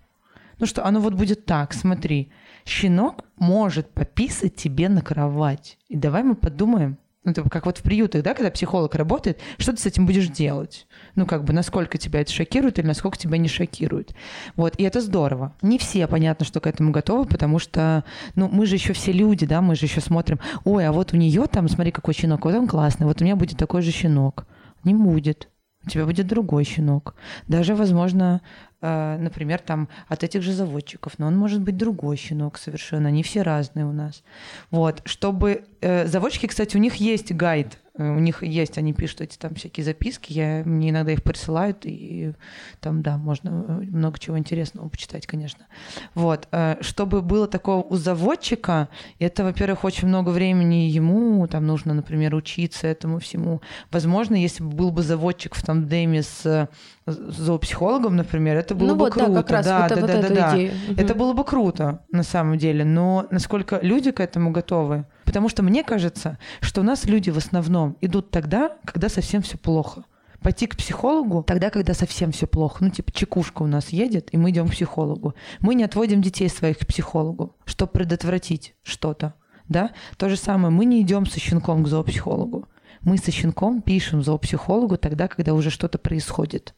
Ну 0.59 0.67
что, 0.67 0.85
оно 0.85 0.99
вот 0.99 1.13
будет 1.13 1.45
так, 1.45 1.73
смотри, 1.73 2.29
щенок 2.65 3.23
может 3.37 3.89
пописать 3.91 4.55
тебе 4.55 4.89
на 4.89 5.01
кровать. 5.01 5.77
И 5.89 5.97
давай 5.97 6.23
мы 6.23 6.35
подумаем, 6.35 6.97
ну, 7.23 7.31
это 7.31 7.47
как 7.49 7.67
вот 7.67 7.77
в 7.77 7.83
приютах, 7.83 8.23
да, 8.23 8.33
когда 8.33 8.49
психолог 8.49 8.95
работает, 8.95 9.39
что 9.59 9.73
ты 9.73 9.79
с 9.79 9.85
этим 9.85 10.07
будешь 10.07 10.27
делать? 10.27 10.87
Ну, 11.15 11.27
как 11.27 11.43
бы, 11.43 11.53
насколько 11.53 11.99
тебя 11.99 12.21
это 12.21 12.31
шокирует 12.31 12.79
или 12.79 12.87
насколько 12.87 13.17
тебя 13.17 13.37
не 13.37 13.47
шокирует. 13.47 14.15
Вот, 14.55 14.73
и 14.77 14.83
это 14.83 15.01
здорово. 15.01 15.53
Не 15.61 15.77
все, 15.77 16.07
понятно, 16.07 16.45
что 16.45 16.59
к 16.59 16.67
этому 16.67 16.91
готовы, 16.91 17.25
потому 17.25 17.59
что, 17.59 18.03
ну, 18.35 18.49
мы 18.51 18.65
же 18.65 18.75
еще 18.75 18.93
все 18.93 19.11
люди, 19.11 19.45
да, 19.45 19.61
мы 19.61 19.75
же 19.75 19.85
еще 19.85 20.01
смотрим, 20.01 20.39
ой, 20.63 20.87
а 20.87 20.91
вот 20.91 21.13
у 21.13 21.17
нее 21.17 21.45
там, 21.45 21.69
смотри, 21.69 21.91
какой 21.91 22.15
щенок, 22.15 22.43
вот 22.45 22.55
он 22.55 22.67
классный, 22.67 23.05
вот 23.05 23.21
у 23.21 23.23
меня 23.23 23.35
будет 23.35 23.57
такой 23.57 23.83
же 23.83 23.91
щенок. 23.91 24.47
Не 24.83 24.95
будет. 24.95 25.47
У 25.85 25.89
тебя 25.89 26.05
будет 26.05 26.27
другой 26.27 26.63
щенок. 26.63 27.15
Даже, 27.47 27.75
возможно, 27.75 28.41
например, 28.81 29.59
там 29.59 29.89
от 30.07 30.23
этих 30.23 30.41
же 30.41 30.53
заводчиков, 30.53 31.19
но 31.19 31.27
он 31.27 31.37
может 31.37 31.61
быть 31.61 31.77
другой 31.77 32.17
щенок 32.17 32.57
совершенно, 32.57 33.09
они 33.09 33.23
все 33.23 33.41
разные 33.41 33.85
у 33.85 33.91
нас. 33.91 34.23
Вот, 34.71 35.01
чтобы... 35.05 35.65
Э, 35.81 36.07
заводчики, 36.07 36.47
кстати, 36.47 36.75
у 36.77 36.79
них 36.79 36.95
есть 36.95 37.31
гайд 37.31 37.77
Э, 37.77 37.80
у 37.97 38.19
них 38.19 38.41
есть, 38.43 38.77
они 38.77 38.93
пишут 38.93 39.21
эти 39.21 39.37
там 39.37 39.55
всякие 39.55 39.83
записки, 39.83 40.31
я, 40.31 40.63
мне 40.65 40.91
иногда 40.91 41.11
их 41.11 41.23
присылают, 41.23 41.79
и 41.83 42.33
там, 42.79 43.01
да, 43.01 43.17
можно 43.17 43.65
э, 43.67 43.71
много 43.91 44.17
чего 44.17 44.37
интересного 44.37 44.87
почитать, 44.87 45.27
конечно. 45.27 45.65
Вот. 46.15 46.47
Э, 46.51 46.77
чтобы 46.81 47.21
было 47.21 47.47
такого 47.47 47.83
у 47.83 47.95
заводчика, 47.97 48.87
это, 49.19 49.43
во-первых, 49.43 49.83
очень 49.83 50.07
много 50.07 50.29
времени 50.29 50.87
ему, 50.89 51.45
там 51.47 51.67
нужно, 51.67 51.93
например, 51.93 52.33
учиться 52.33 52.87
этому 52.87 53.19
всему. 53.19 53.61
Возможно, 53.91 54.35
если 54.35 54.63
бы 54.63 54.69
был 54.69 54.91
бы 54.91 55.01
заводчик 55.01 55.55
в 55.55 55.63
тандеме 55.63 56.23
с 56.23 56.69
зоопсихологом, 57.05 58.15
например, 58.15 58.57
это 58.57 58.75
было 58.75 58.89
ну 58.89 58.95
бы 58.95 59.05
вот, 59.05 59.13
круто. 59.13 59.31
Да, 59.31 59.41
как 59.41 59.51
раз 59.51 59.65
да, 59.65 59.85
это, 59.87 59.95
да, 59.95 60.01
вот 60.01 60.11
да, 60.11 60.21
да, 60.21 60.35
да. 60.35 61.01
Это 61.01 61.15
было 61.15 61.33
бы 61.33 61.43
круто, 61.43 61.99
на 62.11 62.23
самом 62.23 62.57
деле. 62.57 62.85
Но 62.85 63.27
насколько 63.31 63.79
люди 63.81 64.11
к 64.11 64.19
этому 64.19 64.51
готовы, 64.51 65.05
Потому 65.31 65.47
что 65.47 65.63
мне 65.63 65.81
кажется, 65.81 66.37
что 66.59 66.81
у 66.81 66.83
нас 66.83 67.05
люди 67.05 67.29
в 67.29 67.37
основном 67.37 67.95
идут 68.01 68.31
тогда, 68.31 68.75
когда 68.83 69.07
совсем 69.07 69.41
все 69.41 69.57
плохо. 69.57 70.03
Пойти 70.41 70.67
к 70.67 70.75
психологу 70.75 71.41
тогда, 71.41 71.69
когда 71.69 71.93
совсем 71.93 72.33
все 72.33 72.47
плохо. 72.47 72.83
Ну, 72.83 72.89
типа, 72.89 73.13
чекушка 73.13 73.61
у 73.61 73.65
нас 73.65 73.91
едет, 73.91 74.27
и 74.33 74.37
мы 74.37 74.49
идем 74.49 74.67
к 74.67 74.71
психологу. 74.71 75.33
Мы 75.61 75.75
не 75.75 75.85
отводим 75.85 76.21
детей 76.21 76.49
своих 76.49 76.79
к 76.79 76.85
психологу, 76.85 77.55
чтобы 77.63 77.93
предотвратить 77.93 78.75
что-то. 78.83 79.35
Да? 79.69 79.91
То 80.17 80.27
же 80.27 80.35
самое, 80.35 80.69
мы 80.69 80.83
не 80.83 80.99
идем 80.99 81.25
со 81.25 81.39
щенком 81.39 81.85
к 81.85 81.87
зоопсихологу. 81.87 82.67
Мы 82.99 83.17
со 83.17 83.31
щенком 83.31 83.81
пишем 83.81 84.23
зоопсихологу 84.23 84.97
тогда, 84.97 85.29
когда 85.29 85.53
уже 85.53 85.69
что-то 85.69 85.97
происходит 85.97 86.75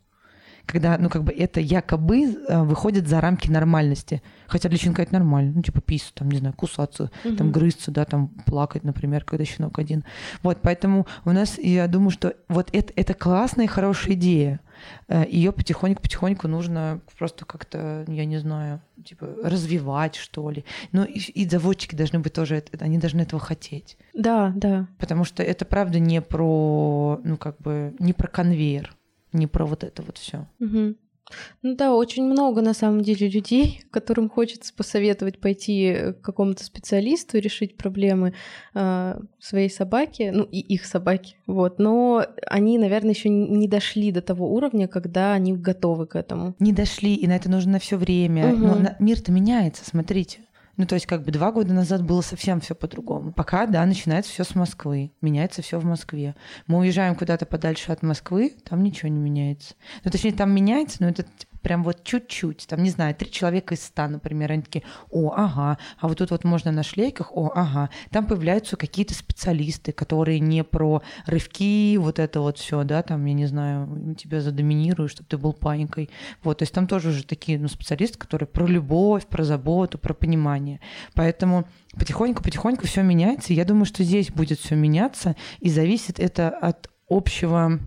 когда, 0.66 0.97
ну, 0.97 1.09
как 1.09 1.24
бы 1.24 1.32
это 1.32 1.59
якобы 1.59 2.24
э, 2.24 2.64
выходит 2.64 3.07
за 3.07 3.22
рамки 3.22 3.49
нормальности. 3.49 4.22
Хотя 4.47 4.70
для 4.70 4.78
щенка 4.78 5.03
это 5.03 5.14
нормально. 5.14 5.53
Ну, 5.55 5.61
типа 5.61 5.82
писать, 5.82 6.14
там, 6.16 6.32
не 6.32 6.38
знаю, 6.38 6.53
кусаться, 6.55 7.11
угу. 7.24 7.36
там, 7.36 7.51
грызться, 7.51 7.91
да, 7.91 8.05
там, 8.05 8.30
плакать, 8.45 8.84
например, 8.84 9.24
когда 9.24 9.45
щенок 9.45 9.80
один. 9.80 10.03
Вот, 10.41 10.59
поэтому 10.61 11.05
у 11.26 11.32
нас, 11.32 11.57
я 11.57 11.88
думаю, 11.88 12.11
что 12.11 12.34
вот 12.47 12.70
это, 12.74 12.93
это 12.95 13.14
классная 13.14 13.66
и 13.66 13.68
хорошая 13.68 14.14
идея. 14.14 14.59
Э, 15.07 15.26
Ее 15.28 15.51
потихоньку-потихоньку 15.51 16.47
нужно 16.47 17.01
просто 17.18 17.45
как-то, 17.45 18.05
я 18.07 18.26
не 18.26 18.38
знаю, 18.38 18.82
типа 19.03 19.28
развивать, 19.43 20.16
что 20.16 20.49
ли. 20.49 20.66
Ну 20.91 21.03
и, 21.03 21.20
и 21.20 21.47
заводчики 21.47 21.95
должны 21.95 22.20
быть 22.20 22.34
тоже, 22.34 22.64
они 22.80 22.97
должны 22.97 23.22
этого 23.22 23.41
хотеть. 23.41 23.97
Да, 24.14 24.53
да. 24.55 24.88
Потому 24.97 25.26
что 25.26 25.43
это 25.43 25.66
правда 25.66 25.99
не 25.99 26.22
про, 26.22 27.20
ну 27.24 27.38
как 27.38 27.57
бы, 27.59 27.93
не 27.99 28.14
про 28.14 28.28
конвейер 28.28 28.95
не 29.34 29.47
про 29.47 29.65
вот 29.65 29.84
это 29.84 30.01
вот 30.03 30.17
все. 30.17 30.47
Угу. 30.59 30.95
Ну 31.61 31.75
да, 31.75 31.95
очень 31.95 32.25
много 32.25 32.61
на 32.61 32.73
самом 32.73 33.01
деле 33.01 33.27
людей, 33.27 33.84
которым 33.91 34.29
хочется 34.29 34.73
посоветовать 34.73 35.39
пойти 35.39 36.13
к 36.13 36.21
какому-то 36.21 36.63
специалисту 36.63 37.38
и 37.38 37.41
решить 37.41 37.77
проблемы 37.77 38.34
э, 38.73 39.19
своей 39.39 39.69
собаки, 39.69 40.31
ну 40.34 40.43
и 40.43 40.59
их 40.59 40.86
собаки, 40.86 41.38
вот. 41.47 41.79
Но 41.79 42.25
они, 42.47 42.77
наверное, 42.77 43.11
еще 43.11 43.29
не 43.29 43.67
дошли 43.67 44.11
до 44.11 44.21
того 44.21 44.53
уровня, 44.53 44.88
когда 44.88 45.34
они 45.34 45.53
готовы 45.53 46.07
к 46.07 46.15
этому. 46.15 46.55
Не 46.59 46.73
дошли, 46.73 47.15
и 47.15 47.27
на 47.27 47.36
это 47.36 47.49
нужно 47.49 47.73
на 47.73 47.79
все 47.79 47.97
время. 47.97 48.53
Угу. 48.53 48.59
Но 48.59 48.95
мир-то 48.99 49.31
меняется, 49.31 49.86
смотрите. 49.86 50.39
Ну, 50.76 50.86
то 50.88 50.95
есть, 50.95 51.05
как 51.05 51.24
бы 51.24 51.32
два 51.32 51.51
года 51.51 51.74
назад 51.74 52.03
было 52.03 52.21
совсем 52.21 52.59
все 52.59 52.74
по-другому. 52.74 53.32
Пока, 53.32 53.67
да, 53.67 53.86
начинается 53.86 54.32
все 54.32 54.43
с 54.43 54.55
Москвы. 54.55 55.11
Меняется 55.21 55.61
все 55.61 55.80
в 55.80 55.86
Москве. 55.86 56.36
Мы 56.65 56.80
уезжаем 56.80 57.15
куда-то 57.15 57.45
подальше 57.45 57.91
от 57.91 58.01
Москвы, 58.01 58.55
там 58.67 58.82
ничего 58.82 59.09
не 59.09 59.19
меняется. 59.19 59.76
Ну, 60.03 60.09
точнее, 60.09 60.34
там 60.34 60.51
меняется, 60.51 60.97
но 61.01 61.09
это 61.09 61.24
типа, 61.24 61.53
прям 61.64 61.84
вот 61.84 62.03
чуть-чуть, 62.03 62.68
там, 62.68 62.84
не 62.84 62.89
знаю, 62.89 63.16
три 63.16 63.32
человека 63.32 63.74
из 63.74 63.84
ста, 63.84 64.07
например, 64.07 64.51
они 64.51 64.61
такие, 64.61 64.84
о, 65.09 65.34
ага, 65.36 65.78
а 65.99 66.07
вот 66.07 66.18
тут 66.18 66.30
вот 66.32 66.43
можно 66.43 66.72
на 66.72 66.84
шлейках, 66.84 67.32
о, 67.36 67.51
ага. 67.55 67.89
Там 68.11 68.28
появляются 68.28 68.76
какие-то 68.76 69.14
специалисты, 69.16 69.93
которые 69.93 70.39
не 70.39 70.64
про 70.64 71.01
рывки, 71.26 71.97
вот 71.97 72.20
это 72.20 72.41
вот 72.41 72.57
все, 72.57 72.84
да, 72.84 73.01
там, 73.01 73.26
я 73.26 73.34
не 73.34 73.45
знаю, 73.45 74.16
тебя 74.16 74.41
задоминирую, 74.41 75.07
чтобы 75.07 75.28
ты 75.28 75.38
был 75.38 75.53
паникой. 75.53 76.09
Вот, 76.43 76.59
то 76.59 76.64
есть 76.64 76.74
там 76.74 76.86
тоже 76.86 77.09
уже 77.09 77.24
такие, 77.24 77.57
ну, 77.57 77.70
специалисты, 77.70 78.20
которые 78.20 78.47
про 78.47 78.68
любовь, 78.68 79.26
про 79.26 79.43
заботу, 79.43 79.97
про 79.97 80.14
понимание. 80.14 80.82
Поэтому 81.16 81.66
потихоньку-потихоньку 81.97 82.86
все 82.86 83.03
меняется. 83.03 83.53
Я 83.53 83.64
думаю, 83.64 83.86
что 83.86 84.03
здесь 84.03 84.32
будет 84.32 84.59
все 84.59 84.76
меняться, 84.76 85.36
и 85.59 85.70
зависит 85.70 86.20
это 86.20 86.49
от 86.49 86.89
общего 87.07 87.80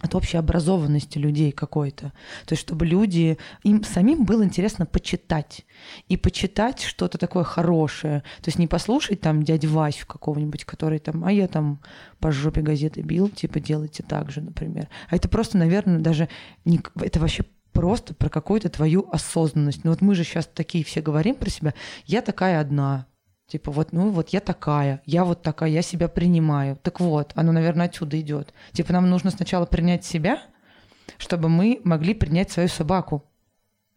от 0.00 0.14
общей 0.14 0.36
образованности 0.36 1.18
людей 1.18 1.52
какой-то. 1.52 2.12
То 2.44 2.52
есть, 2.52 2.62
чтобы 2.62 2.84
люди, 2.84 3.38
им 3.62 3.82
самим 3.82 4.24
было 4.24 4.44
интересно 4.44 4.84
почитать. 4.84 5.64
И 6.08 6.16
почитать 6.16 6.82
что-то 6.82 7.16
такое 7.18 7.44
хорошее. 7.44 8.20
То 8.42 8.48
есть 8.48 8.58
не 8.58 8.66
послушать 8.66 9.20
там 9.20 9.42
дядь 9.42 9.64
Вась 9.64 10.04
какого-нибудь, 10.06 10.64
который 10.64 10.98
там, 10.98 11.24
а 11.24 11.32
я 11.32 11.48
там 11.48 11.80
по 12.20 12.30
жопе 12.30 12.60
газеты 12.60 13.00
бил, 13.00 13.28
типа 13.28 13.58
делайте 13.58 14.02
так 14.02 14.30
же, 14.30 14.42
например. 14.42 14.88
А 15.08 15.16
это 15.16 15.28
просто, 15.28 15.56
наверное, 15.56 15.98
даже 15.98 16.28
не, 16.64 16.80
это 16.96 17.18
вообще 17.18 17.44
просто 17.72 18.14
про 18.14 18.28
какую-то 18.28 18.68
твою 18.68 19.08
осознанность. 19.10 19.84
Ну 19.84 19.90
вот 19.90 20.00
мы 20.00 20.14
же 20.14 20.24
сейчас 20.24 20.46
такие 20.46 20.84
все 20.84 21.00
говорим 21.00 21.34
про 21.34 21.50
себя. 21.50 21.74
Я 22.06 22.22
такая 22.22 22.60
одна, 22.60 23.06
Типа 23.46 23.70
вот, 23.70 23.92
ну 23.92 24.10
вот 24.10 24.30
я 24.30 24.40
такая, 24.40 25.02
я 25.04 25.24
вот 25.24 25.42
такая, 25.42 25.70
я 25.70 25.82
себя 25.82 26.08
принимаю. 26.08 26.76
Так 26.82 26.98
вот, 26.98 27.32
оно, 27.36 27.52
наверное, 27.52 27.86
отсюда 27.86 28.20
идет. 28.20 28.52
Типа 28.72 28.92
нам 28.92 29.08
нужно 29.08 29.30
сначала 29.30 29.66
принять 29.66 30.04
себя, 30.04 30.42
чтобы 31.16 31.48
мы 31.48 31.80
могли 31.84 32.14
принять 32.14 32.50
свою 32.50 32.68
собаку. 32.68 33.24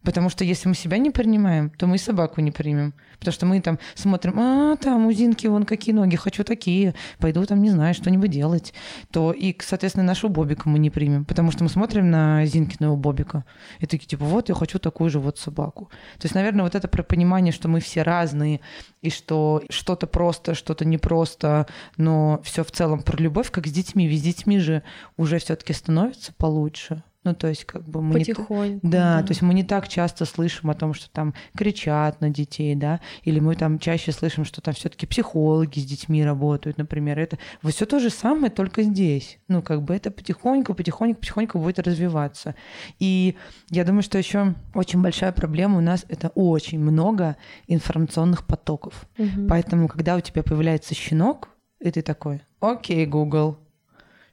Потому 0.04 0.30
что 0.30 0.46
если 0.46 0.70
мы 0.70 0.76
себя 0.76 0.98
не 0.98 1.12
принимаем, 1.12 1.70
то 1.72 1.86
мы 1.86 1.96
и 1.96 2.00
собаку 2.00 2.40
не 2.40 2.52
примем. 2.52 2.94
Потому 3.20 3.34
что 3.34 3.46
мы 3.46 3.60
там 3.60 3.80
смотрим, 3.96 4.40
а, 4.40 4.78
там 4.78 5.08
у 5.08 5.12
Зинки 5.12 5.46
вон 5.48 5.66
какие 5.66 5.94
ноги, 5.94 6.16
хочу 6.16 6.46
такие, 6.46 6.96
пойду 7.20 7.46
там, 7.46 7.62
не 7.62 7.70
знаю, 7.70 7.94
что-нибудь 7.94 8.32
делать. 8.32 8.74
То 9.12 9.34
и, 9.34 9.56
соответственно, 9.60 10.06
нашу 10.06 10.30
Бобика 10.30 10.70
мы 10.70 10.80
не 10.80 10.90
примем. 10.90 11.26
Потому 11.26 11.52
что 11.52 11.64
мы 11.64 11.70
смотрим 11.70 12.10
на 12.10 12.46
Зинкиного 12.46 12.96
Бобика 12.96 13.44
и 13.80 13.86
такие, 13.86 14.08
типа, 14.08 14.24
вот 14.24 14.48
я 14.48 14.56
хочу 14.56 14.80
такую 14.80 15.10
же 15.10 15.20
вот 15.20 15.38
собаку. 15.38 15.90
То 16.18 16.26
есть, 16.26 16.36
наверное, 16.36 16.64
вот 16.64 16.76
это 16.76 16.88
про 16.88 17.04
понимание, 17.04 17.52
что 17.52 17.68
мы 17.68 17.82
все 17.82 18.04
разные, 18.04 18.62
и 19.02 19.10
что 19.10 19.64
что-то 19.70 20.08
просто, 20.08 20.56
что-то 20.56 20.86
непросто, 20.86 21.68
но 21.98 22.42
все 22.44 22.64
в 22.64 22.72
целом 22.72 23.02
про 23.02 23.18
любовь, 23.18 23.52
как 23.52 23.68
с 23.68 23.72
детьми. 23.72 24.08
Ведь 24.08 24.20
с 24.20 24.24
детьми 24.24 24.60
же 24.60 24.84
уже 25.18 25.40
все-таки 25.40 25.74
становится 25.74 26.34
получше. 26.34 27.04
Ну, 27.26 27.36
то 27.36 27.48
есть, 27.48 27.66
как 27.66 27.88
бы 27.88 28.02
мы 28.02 28.14
Потихоньку. 28.14 28.88
Не, 28.88 28.92
да, 28.92 29.20
да, 29.20 29.24
то 29.24 29.32
есть 29.32 29.42
мы 29.42 29.54
не 29.54 29.64
так 29.64 29.90
часто 29.90 30.24
слышим 30.24 30.70
о 30.70 30.74
том, 30.74 30.94
что 30.94 31.10
там 31.10 31.34
кричат 31.58 32.22
на 32.22 32.30
детей, 32.30 32.76
да, 32.76 33.02
или 33.24 33.42
мы 33.42 33.56
там 33.56 33.78
чаще 33.78 34.14
слышим, 34.14 34.46
что 34.46 34.62
там 34.62 34.74
все-таки 34.74 35.06
психологи 35.06 35.80
с 35.80 35.86
детьми 35.86 36.24
работают, 36.24 36.78
например. 36.78 37.20
Это 37.20 37.38
вот 37.62 37.74
все 37.74 37.86
то 37.86 38.00
же 38.00 38.10
самое, 38.10 38.50
только 38.50 38.84
здесь. 38.84 39.38
Ну, 39.50 39.62
как 39.62 39.84
бы 39.84 39.94
это 39.94 40.12
потихоньку, 40.12 40.74
потихоньку, 40.74 41.20
потихоньку 41.20 41.60
будет 41.60 41.80
развиваться. 41.80 42.56
И 43.00 43.36
я 43.70 43.84
думаю, 43.84 44.04
что 44.04 44.18
еще 44.18 44.56
очень 44.74 45.02
большая 45.02 45.34
проблема 45.34 45.78
у 45.78 45.82
нас 45.82 46.06
это 46.08 46.30
очень 46.30 46.80
много 46.80 47.36
информационных 47.68 48.48
потоков. 48.48 49.10
Угу. 49.18 49.48
Поэтому, 49.50 49.90
когда 49.90 50.16
у 50.16 50.22
тебя 50.22 50.42
появляется 50.42 50.96
щенок, 50.96 51.50
и 51.82 51.92
ты 51.92 52.02
такой, 52.02 52.42
окей, 52.62 53.06
Google, 53.06 53.58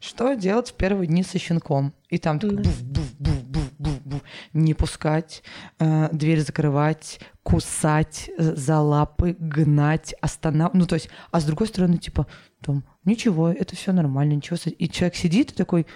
что 0.01 0.35
делать 0.35 0.71
в 0.71 0.75
первые 0.75 1.07
дни 1.07 1.23
со 1.23 1.39
щенком? 1.39 1.95
И 2.09 2.19
там 2.19 2.39
такой 2.39 2.59
буф, 2.59 2.83
буф, 2.83 3.15
буф, 3.19 3.43
буф, 3.43 3.73
буф, 3.79 4.01
буф. 4.03 4.21
Не 4.53 4.75
пускать, 4.75 5.43
э, 5.79 6.09
дверь 6.13 6.41
закрывать, 6.41 7.21
кусать 7.43 8.31
э, 8.39 8.55
за 8.55 8.81
лапы, 8.81 9.37
гнать, 9.39 10.15
останавливать. 10.21 10.75
Ну, 10.75 10.87
то 10.87 10.95
есть, 10.95 11.09
а 11.31 11.41
с 11.41 11.45
другой 11.45 11.67
стороны, 11.67 11.99
типа, 11.99 12.27
там, 12.61 12.85
ничего, 13.05 13.49
это 13.49 13.75
все 13.77 13.93
нормально, 13.93 14.35
ничего. 14.35 14.57
И 14.67 14.89
человек 14.89 15.17
сидит 15.17 15.53
и 15.53 15.55
такой, 15.55 15.87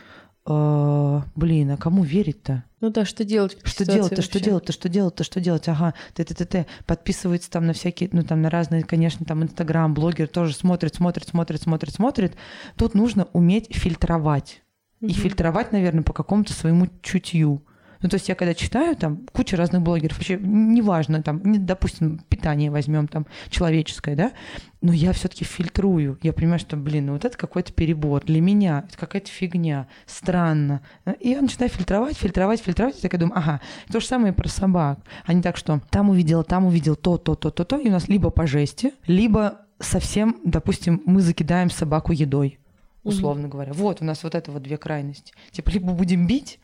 э, 0.50 1.22
блин, 1.36 1.70
а 1.70 1.76
кому 1.76 2.02
верить-то? 2.02 2.64
Ну 2.80 2.90
да, 2.90 3.04
что 3.04 3.24
делать? 3.24 3.58
Что 3.62 3.84
делать-то, 3.84 4.22
что 4.22 4.40
делать-то, 4.40 4.72
что 4.72 4.88
делать-то, 4.88 5.24
что 5.24 5.40
делать? 5.40 5.68
Ага, 5.68 5.94
т 6.14 6.24
т 6.24 6.34
т 6.34 6.44
т 6.44 6.66
подписывается 6.86 7.50
там 7.50 7.66
на 7.66 7.72
всякие, 7.72 8.08
ну 8.12 8.22
там 8.22 8.42
на 8.42 8.50
разные, 8.50 8.82
конечно, 8.82 9.24
там 9.26 9.42
Инстаграм, 9.42 9.92
блогер 9.94 10.28
тоже 10.28 10.54
смотрит, 10.54 10.94
смотрит, 10.94 11.28
смотрит, 11.28 11.62
смотрит, 11.62 11.92
смотрит. 11.92 12.34
Тут 12.76 12.94
нужно 12.94 13.28
уметь 13.32 13.74
фильтровать. 13.74 14.62
И 15.00 15.12
фильтровать, 15.12 15.72
наверное, 15.72 16.02
по 16.02 16.12
какому-то 16.12 16.52
своему 16.52 16.88
чутью. 17.00 17.62
Ну, 18.02 18.08
то 18.08 18.14
есть 18.14 18.28
я 18.28 18.34
когда 18.34 18.54
читаю, 18.54 18.96
там, 18.96 19.26
куча 19.32 19.56
разных 19.56 19.82
блогеров, 19.82 20.16
вообще 20.16 20.38
неважно, 20.40 21.22
там, 21.22 21.40
допустим, 21.66 22.20
питание 22.28 22.70
возьмем, 22.70 23.08
там, 23.08 23.26
человеческое, 23.50 24.16
да, 24.16 24.32
но 24.80 24.92
я 24.92 25.12
все-таки 25.12 25.44
фильтрую. 25.44 26.18
Я 26.22 26.32
понимаю, 26.32 26.58
что, 26.58 26.76
блин, 26.76 27.06
ну 27.06 27.12
вот 27.12 27.24
это 27.24 27.36
какой-то 27.36 27.72
перебор. 27.72 28.24
Для 28.24 28.40
меня 28.40 28.84
это 28.88 28.96
какая-то 28.96 29.28
фигня, 29.28 29.88
странно. 30.06 30.80
И 31.18 31.30
я 31.30 31.42
начинаю 31.42 31.70
фильтровать, 31.70 32.16
фильтровать, 32.16 32.62
фильтровать. 32.62 32.98
И 32.98 33.02
так 33.02 33.12
я 33.12 33.18
думаю, 33.18 33.38
ага, 33.38 33.60
то 33.92 34.00
же 34.00 34.06
самое 34.06 34.32
про 34.32 34.48
собак. 34.48 35.00
Они 35.26 35.42
так, 35.42 35.56
что 35.56 35.80
там 35.90 36.08
увидел, 36.08 36.44
там 36.44 36.64
увидел 36.64 36.96
то, 36.96 37.18
то, 37.18 37.34
то, 37.34 37.50
то, 37.50 37.64
то, 37.64 37.76
и 37.76 37.88
у 37.88 37.92
нас 37.92 38.08
либо 38.08 38.30
по 38.30 38.46
жести, 38.46 38.94
либо 39.06 39.60
совсем, 39.80 40.36
допустим, 40.44 41.02
мы 41.04 41.20
закидаем 41.20 41.70
собаку 41.70 42.12
едой 42.12 42.59
условно 43.02 43.46
mm-hmm. 43.46 43.50
говоря. 43.50 43.72
Вот 43.72 44.02
у 44.02 44.04
нас 44.04 44.22
вот 44.22 44.34
это 44.34 44.50
вот 44.50 44.62
две 44.62 44.76
крайности. 44.76 45.32
Типа 45.50 45.70
либо 45.70 45.92
будем 45.92 46.26
бить, 46.26 46.60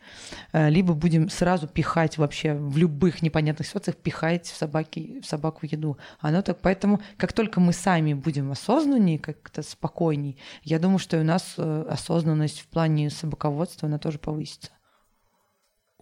э, 0.53 0.69
либо 0.69 0.93
будем 0.93 1.29
сразу 1.29 1.67
пихать 1.67 2.17
вообще 2.17 2.53
в 2.53 2.77
любых 2.77 3.21
непонятных 3.21 3.67
ситуациях, 3.67 3.97
пихать 3.97 4.47
в, 4.47 4.55
собаки, 4.55 5.19
в 5.21 5.25
собаку 5.25 5.65
еду. 5.65 5.97
Оно 6.19 6.41
так, 6.41 6.59
поэтому 6.61 7.01
как 7.17 7.33
только 7.33 7.59
мы 7.59 7.73
сами 7.73 8.13
будем 8.13 8.51
осознаннее, 8.51 9.19
как-то 9.19 9.63
спокойней, 9.63 10.37
я 10.63 10.79
думаю, 10.79 10.99
что 10.99 11.17
и 11.17 11.21
у 11.21 11.23
нас 11.23 11.55
э, 11.57 11.85
осознанность 11.89 12.59
в 12.59 12.67
плане 12.67 13.09
собаководства, 13.09 13.87
она 13.87 13.97
тоже 13.97 14.19
повысится. 14.19 14.71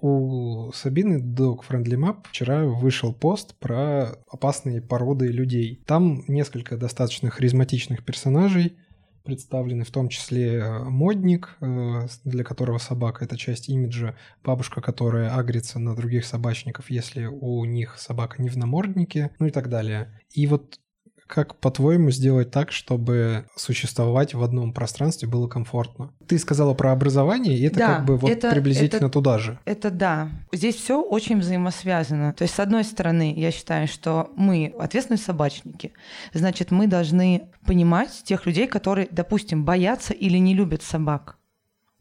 У 0.02 0.72
Сабины 0.74 1.22
Dog 1.22 1.62
Friendly 1.68 1.96
Map 1.98 2.28
вчера 2.30 2.66
вышел 2.66 3.14
пост 3.14 3.56
про 3.60 4.10
опасные 4.30 4.82
породы 4.82 5.28
людей. 5.28 5.82
Там 5.88 6.24
несколько 6.28 6.78
достаточно 6.78 7.30
харизматичных 7.30 8.04
персонажей, 8.04 8.78
представлены 9.26 9.84
в 9.84 9.92
том 9.92 10.08
числе 10.08 10.60
э, 10.60 10.84
модник, 10.84 11.58
э, 11.60 12.08
для 12.24 12.44
которого 12.44 12.78
собака– 12.78 13.26
это 13.26 13.38
часть 13.38 13.68
имиджа, 13.68 14.16
бабушка, 14.44 14.82
которая 14.82 15.36
агрится 15.36 15.80
на 15.80 15.96
других 15.96 16.26
собачников, 16.26 16.90
если 16.90 17.26
у 17.26 17.66
них 17.66 17.98
собака 17.98 18.42
не 18.42 18.50
в 18.50 18.58
наморднике, 18.58 19.32
ну 19.40 19.48
и 19.48 19.52
так 19.52 19.70
далее. 19.70 20.22
И 20.32 20.48
вот 20.48 20.80
как, 21.28 21.56
по-твоему, 21.56 22.12
сделать 22.12 22.52
так, 22.52 22.72
чтобы 22.72 23.46
существовать 23.56 24.34
в 24.36 24.44
одном 24.44 24.74
пространстве 24.74 25.28
было 25.28 25.48
комфортно? 25.48 26.12
Ты 26.28 26.38
сказала 26.38 26.74
про 26.76 26.92
образование, 26.92 27.58
и 27.58 27.64
это 27.64 27.80
да, 27.80 27.96
как 27.96 28.06
бы 28.06 28.18
вот 28.18 28.30
это, 28.30 28.52
приблизительно 28.52 29.06
это, 29.06 29.10
туда 29.10 29.40
же. 29.40 29.60
Это 29.66 29.90
да. 29.90 30.30
Здесь 30.52 30.76
все 30.76 31.02
очень 31.02 31.40
взаимосвязано. 31.40 32.34
То 32.34 32.44
есть, 32.44 32.54
с 32.54 32.60
одной 32.60 32.84
стороны, 32.84 33.34
я 33.36 33.52
считаю, 33.52 33.88
что 33.88 34.32
мы 34.36 34.74
ответственные 34.78 35.20
собачники. 35.20 35.94
Значит, 36.34 36.70
мы 36.70 36.86
должны 36.86 37.50
понимать 37.66 38.24
тех 38.24 38.46
людей, 38.46 38.68
которые, 38.68 39.08
допустим, 39.10 39.66
боятся 39.66 40.14
или 40.14 40.38
не 40.38 40.54
любят 40.54 40.84
собак. 40.84 41.38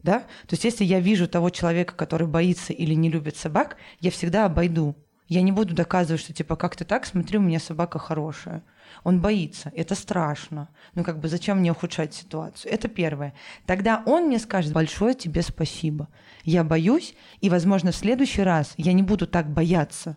Да? 0.03 0.21
То 0.21 0.53
есть, 0.53 0.65
если 0.65 0.85
я 0.85 1.01
вижу 1.01 1.27
того 1.27 1.49
человека, 1.49 1.95
который 1.95 2.27
боится 2.27 2.75
или 2.75 2.93
не 2.93 3.09
любит 3.09 3.37
собак, 3.37 3.79
я 4.01 4.11
всегда 4.11 4.45
обойду. 4.45 4.97
Я 5.27 5.43
не 5.43 5.53
буду 5.53 5.75
доказывать, 5.75 6.21
что 6.21 6.33
типа 6.33 6.57
как-то 6.57 6.85
так, 6.85 7.07
смотри, 7.07 7.39
у 7.39 7.43
меня 7.43 7.59
собака 7.59 7.99
хорошая. 7.99 8.63
Он 9.05 9.21
боится, 9.21 9.73
это 9.75 9.95
страшно. 9.95 10.69
Ну 10.95 11.03
как 11.03 11.19
бы 11.19 11.29
зачем 11.29 11.59
мне 11.59 11.73
ухудшать 11.73 12.15
ситуацию? 12.15 12.73
Это 12.73 12.89
первое. 12.89 13.35
Тогда 13.67 14.03
он 14.07 14.25
мне 14.25 14.39
скажет 14.39 14.73
большое 14.73 15.15
тебе 15.15 15.43
спасибо. 15.43 16.09
Я 16.45 16.63
боюсь, 16.63 17.15
и, 17.41 17.49
возможно, 17.49 17.91
в 17.91 17.97
следующий 17.97 18.43
раз 18.43 18.75
я 18.77 18.93
не 18.93 19.03
буду 19.03 19.27
так 19.27 19.51
бояться, 19.51 20.17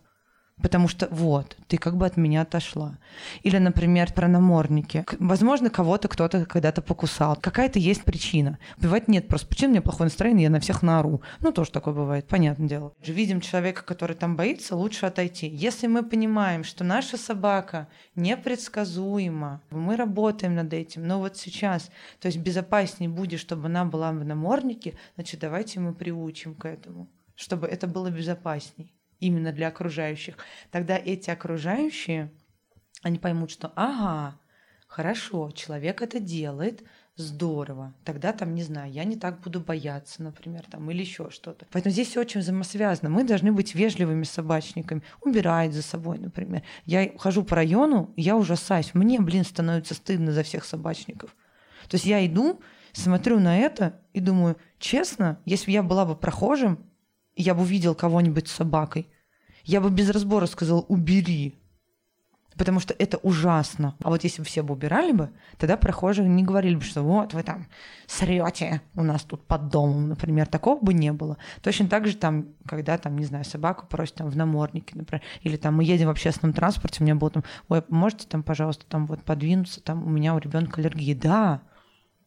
Потому 0.62 0.88
что 0.88 1.08
вот, 1.10 1.56
ты 1.68 1.78
как 1.78 1.96
бы 1.96 2.06
от 2.06 2.16
меня 2.16 2.42
отошла. 2.42 2.98
Или, 3.42 3.58
например, 3.58 4.12
про 4.12 4.28
намордники. 4.28 5.04
Возможно, 5.18 5.70
кого-то 5.70 6.08
кто-то 6.08 6.46
когда-то 6.46 6.82
покусал. 6.82 7.36
Какая-то 7.36 7.78
есть 7.78 8.02
причина. 8.02 8.58
Бывает 8.78 9.08
нет 9.08 9.28
просто 9.28 9.46
причин, 9.46 9.68
у 9.68 9.72
меня 9.72 9.82
плохое 9.82 10.06
настроение, 10.06 10.44
я 10.44 10.50
на 10.50 10.60
всех 10.60 10.82
наору. 10.82 11.22
Ну, 11.40 11.52
тоже 11.52 11.70
такое 11.70 11.94
бывает, 11.94 12.26
понятное 12.26 12.68
дело. 12.68 12.92
Видим 13.04 13.40
человека, 13.40 13.84
который 13.84 14.16
там 14.16 14.36
боится, 14.36 14.74
лучше 14.74 15.06
отойти. 15.06 15.48
Если 15.48 15.86
мы 15.86 16.02
понимаем, 16.02 16.64
что 16.64 16.84
наша 16.84 17.16
собака 17.16 17.88
непредсказуема, 18.16 19.62
мы 19.70 19.96
работаем 19.96 20.54
над 20.54 20.72
этим, 20.72 21.06
но 21.06 21.20
вот 21.20 21.36
сейчас, 21.36 21.90
то 22.20 22.26
есть 22.26 22.38
безопаснее 22.38 23.08
будет, 23.08 23.40
чтобы 23.40 23.66
она 23.66 23.84
была 23.84 24.10
в 24.10 24.24
наморднике, 24.24 24.98
значит, 25.14 25.40
давайте 25.40 25.80
мы 25.80 25.94
приучим 25.94 26.54
к 26.54 26.64
этому, 26.66 27.08
чтобы 27.36 27.66
это 27.68 27.86
было 27.86 28.10
безопасней 28.10 28.92
именно 29.20 29.52
для 29.52 29.68
окружающих, 29.68 30.36
тогда 30.70 30.96
эти 30.96 31.30
окружающие, 31.30 32.32
они 33.02 33.18
поймут, 33.18 33.50
что 33.50 33.72
ага, 33.76 34.38
Хорошо, 34.88 35.50
человек 35.50 36.00
это 36.00 36.18
делает, 36.18 36.82
здорово. 37.14 37.94
Тогда 38.04 38.32
там, 38.32 38.54
не 38.54 38.62
знаю, 38.62 38.90
я 38.90 39.04
не 39.04 39.16
так 39.16 39.40
буду 39.40 39.60
бояться, 39.60 40.22
например, 40.22 40.64
там, 40.68 40.90
или 40.90 41.02
еще 41.02 41.30
что-то. 41.30 41.66
Поэтому 41.72 41.92
здесь 41.92 42.08
все 42.08 42.20
очень 42.20 42.40
взаимосвязано. 42.40 43.10
Мы 43.10 43.24
должны 43.24 43.52
быть 43.52 43.74
вежливыми 43.74 44.24
собачниками, 44.24 45.02
убирать 45.20 45.74
за 45.74 45.82
собой, 45.82 46.18
например. 46.18 46.62
Я 46.86 47.12
хожу 47.18 47.44
по 47.44 47.54
району, 47.54 48.14
я 48.16 48.34
ужасаюсь. 48.34 48.94
Мне, 48.94 49.20
блин, 49.20 49.44
становится 49.44 49.94
стыдно 49.94 50.32
за 50.32 50.42
всех 50.42 50.64
собачников. 50.64 51.36
То 51.88 51.96
есть 51.96 52.06
я 52.06 52.24
иду, 52.26 52.60
смотрю 52.92 53.40
на 53.40 53.58
это 53.58 54.00
и 54.14 54.20
думаю, 54.20 54.56
честно, 54.78 55.38
если 55.44 55.66
бы 55.66 55.72
я 55.72 55.82
была 55.82 56.06
бы 56.06 56.16
прохожим, 56.16 56.86
я 57.42 57.54
бы 57.54 57.62
увидел 57.62 57.94
кого-нибудь 57.94 58.48
с 58.48 58.52
собакой, 58.52 59.08
я 59.64 59.80
бы 59.80 59.90
без 59.90 60.10
разбора 60.10 60.46
сказал 60.46 60.84
«убери», 60.88 61.58
потому 62.58 62.80
что 62.80 62.94
это 62.98 63.16
ужасно. 63.18 63.94
А 64.02 64.10
вот 64.10 64.24
если 64.24 64.42
бы 64.42 64.44
все 64.44 64.62
бы 64.62 64.74
убирали 64.74 65.12
бы, 65.12 65.30
тогда 65.56 65.76
прохожие 65.76 66.28
не 66.28 66.42
говорили 66.42 66.74
бы, 66.74 66.82
что 66.82 67.02
вот 67.02 67.32
вы 67.32 67.42
там 67.42 67.68
срете 68.06 68.82
у 68.96 69.02
нас 69.02 69.22
тут 69.22 69.46
под 69.46 69.68
домом, 69.68 70.08
например, 70.08 70.46
такого 70.46 70.78
бы 70.80 70.92
не 70.92 71.12
было. 71.12 71.38
Точно 71.62 71.88
так 71.88 72.06
же 72.06 72.16
там, 72.16 72.48
когда 72.66 72.98
там, 72.98 73.16
не 73.16 73.24
знаю, 73.24 73.44
собаку 73.44 73.86
просят 73.86 74.16
там 74.16 74.28
в 74.28 74.36
наморднике, 74.36 74.96
например, 74.96 75.22
или 75.42 75.56
там 75.56 75.76
мы 75.76 75.84
едем 75.84 76.08
в 76.08 76.10
общественном 76.10 76.52
транспорте, 76.52 77.00
у 77.00 77.04
меня 77.04 77.14
было 77.14 77.30
там, 77.30 77.44
ой, 77.68 77.82
можете 77.88 78.26
там, 78.26 78.42
пожалуйста, 78.42 78.84
там 78.86 79.06
вот 79.06 79.22
подвинуться, 79.22 79.80
там 79.80 80.04
у 80.04 80.10
меня 80.10 80.34
у 80.34 80.38
ребенка 80.38 80.80
аллергия. 80.80 81.14
Да, 81.14 81.62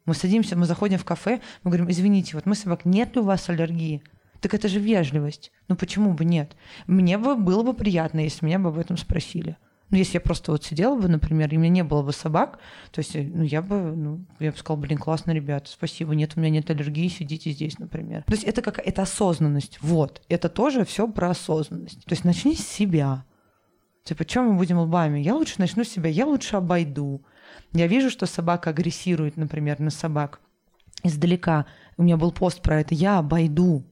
мы 0.05 0.14
садимся, 0.14 0.57
мы 0.57 0.66
заходим 0.66 0.97
в 0.97 1.05
кафе, 1.05 1.41
мы 1.64 1.72
говорим, 1.72 1.91
извините, 1.91 2.36
вот 2.36 2.45
мы 2.45 2.55
собак, 2.55 2.86
нет 2.86 3.16
ли 3.16 3.22
у 3.22 3.26
вас 3.26 3.49
аллергии? 3.49 4.01
Так 4.41 4.53
это 4.53 4.67
же 4.67 4.79
вежливость. 4.79 5.51
Ну 5.67 5.75
почему 5.75 6.13
бы 6.13 6.25
нет? 6.25 6.57
Мне 6.87 7.17
бы 7.17 7.35
было 7.35 7.63
бы 7.63 7.73
приятно, 7.73 8.19
если 8.19 8.45
меня 8.45 8.59
бы 8.59 8.69
об 8.69 8.77
этом 8.77 8.97
спросили. 8.97 9.55
Ну, 9.91 9.97
если 9.97 10.15
я 10.15 10.21
просто 10.21 10.53
вот 10.53 10.63
сидела 10.63 10.97
бы, 10.97 11.09
например, 11.09 11.53
и 11.53 11.57
у 11.57 11.59
меня 11.59 11.69
не 11.69 11.83
было 11.83 12.01
бы 12.01 12.13
собак, 12.13 12.59
то 12.91 12.99
есть, 12.99 13.13
ну, 13.13 13.43
я 13.43 13.61
бы, 13.61 13.93
ну, 13.93 14.25
я 14.39 14.53
бы 14.53 14.57
сказала, 14.57 14.79
блин, 14.79 14.97
классно, 14.97 15.31
ребята, 15.31 15.69
спасибо, 15.69 16.15
нет, 16.15 16.31
у 16.35 16.39
меня 16.39 16.49
нет 16.49 16.69
аллергии, 16.69 17.09
сидите 17.09 17.51
здесь, 17.51 17.77
например. 17.77 18.23
То 18.23 18.31
есть 18.31 18.45
это 18.45 18.61
как 18.61 18.79
это 18.79 19.01
осознанность, 19.01 19.79
вот, 19.81 20.21
это 20.29 20.47
тоже 20.47 20.85
все 20.85 21.09
про 21.09 21.31
осознанность. 21.31 22.05
То 22.05 22.13
есть 22.13 22.23
начни 22.23 22.55
с 22.55 22.65
себя. 22.65 23.25
Типа, 24.05 24.23
чем 24.23 24.45
мы 24.45 24.53
будем 24.53 24.79
лбами? 24.79 25.19
Я 25.19 25.35
лучше 25.35 25.55
начну 25.59 25.83
с 25.83 25.89
себя, 25.89 26.09
я 26.09 26.25
лучше 26.25 26.55
обойду. 26.55 27.25
Я 27.73 27.87
вижу, 27.87 28.09
что 28.09 28.25
собака 28.25 28.69
агрессирует, 28.69 29.35
например, 29.35 29.81
на 29.81 29.89
собак 29.89 30.39
издалека. 31.03 31.65
У 31.97 32.03
меня 32.03 32.15
был 32.15 32.31
пост 32.31 32.61
про 32.61 32.79
это. 32.79 32.95
Я 32.95 33.19
обойду 33.19 33.83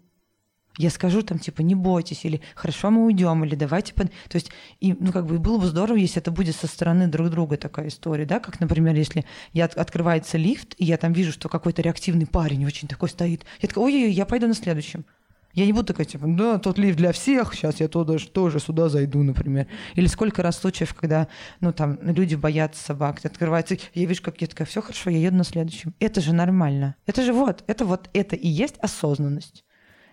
я 0.80 0.90
скажу 0.90 1.22
там, 1.24 1.40
типа, 1.40 1.62
не 1.62 1.76
бойтесь, 1.76 2.24
или 2.24 2.42
хорошо, 2.56 2.90
мы 2.90 3.06
уйдем, 3.06 3.44
или 3.44 3.54
давайте... 3.56 3.94
Под... 3.94 4.08
То 4.30 4.36
есть, 4.36 4.50
и, 4.80 4.96
ну, 4.98 5.12
как 5.12 5.26
бы 5.26 5.38
было 5.38 5.58
бы 5.58 5.66
здорово, 5.68 5.98
если 5.98 6.22
это 6.22 6.32
будет 6.32 6.56
со 6.56 6.68
стороны 6.68 7.08
друг 7.08 7.30
друга 7.30 7.58
такая 7.58 7.90
история, 7.90 8.26
да, 8.26 8.40
как, 8.40 8.62
например, 8.62 8.96
если 8.96 9.26
я 9.52 9.66
открывается 9.66 10.38
лифт, 10.38 10.76
и 10.78 10.86
я 10.86 10.96
там 10.96 11.12
вижу, 11.12 11.34
что 11.34 11.50
какой-то 11.50 11.82
реактивный 11.82 12.26
парень 12.26 12.66
очень 12.66 12.88
такой 12.88 13.10
стоит, 13.10 13.44
я 13.60 13.68
такая, 13.68 13.84
ой-ой-ой, 13.84 14.12
я 14.14 14.26
пойду 14.26 14.48
на 14.48 14.54
следующем. 14.54 15.06
Я 15.54 15.66
не 15.66 15.74
буду 15.74 15.88
такая, 15.88 16.06
типа, 16.06 16.28
да, 16.28 16.60
тот 16.60 16.78
лифт 16.78 16.98
для 16.98 17.12
всех, 17.12 17.54
сейчас 17.54 17.82
я 17.82 17.90
туда, 17.90 18.18
тоже 18.18 18.62
сюда 18.62 18.88
зайду, 18.88 19.22
например. 19.22 19.68
Или 19.96 20.08
сколько 20.08 20.42
раз 20.42 20.60
случаев, 20.60 20.94
когда, 20.94 21.28
ну, 21.60 21.74
там, 21.74 22.00
люди 22.02 22.36
боятся 22.36 22.82
собак, 22.82 23.20
открывается, 23.26 23.76
я 23.96 24.06
вижу, 24.06 24.24
как 24.24 24.40
я 24.40 24.48
такая, 24.48 24.66
все 24.66 24.82
хорошо, 24.82 25.10
я 25.10 25.18
еду 25.18 25.36
на 25.36 25.44
следующем. 25.44 25.94
Это 26.00 26.22
же 26.22 26.34
нормально. 26.34 26.96
Это 27.06 27.22
же 27.22 27.34
вот, 27.34 27.66
это 27.68 27.84
вот, 27.84 28.10
это 28.14 28.38
и 28.38 28.48
есть 28.48 28.78
осознанность. 28.78 29.66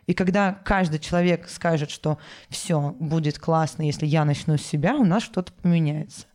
И 0.06 0.14
когда 0.14 0.52
каждый 0.52 0.98
человек 0.98 1.48
скажет, 1.48 1.90
что 1.90 2.18
все 2.48 2.94
будет 2.98 3.38
классно, 3.38 3.82
если 3.82 4.06
я 4.06 4.24
начну 4.24 4.56
с 4.56 4.62
себя, 4.62 4.94
у 4.96 5.04
нас 5.04 5.22
что-то 5.22 5.52
поменяется. 5.52 6.26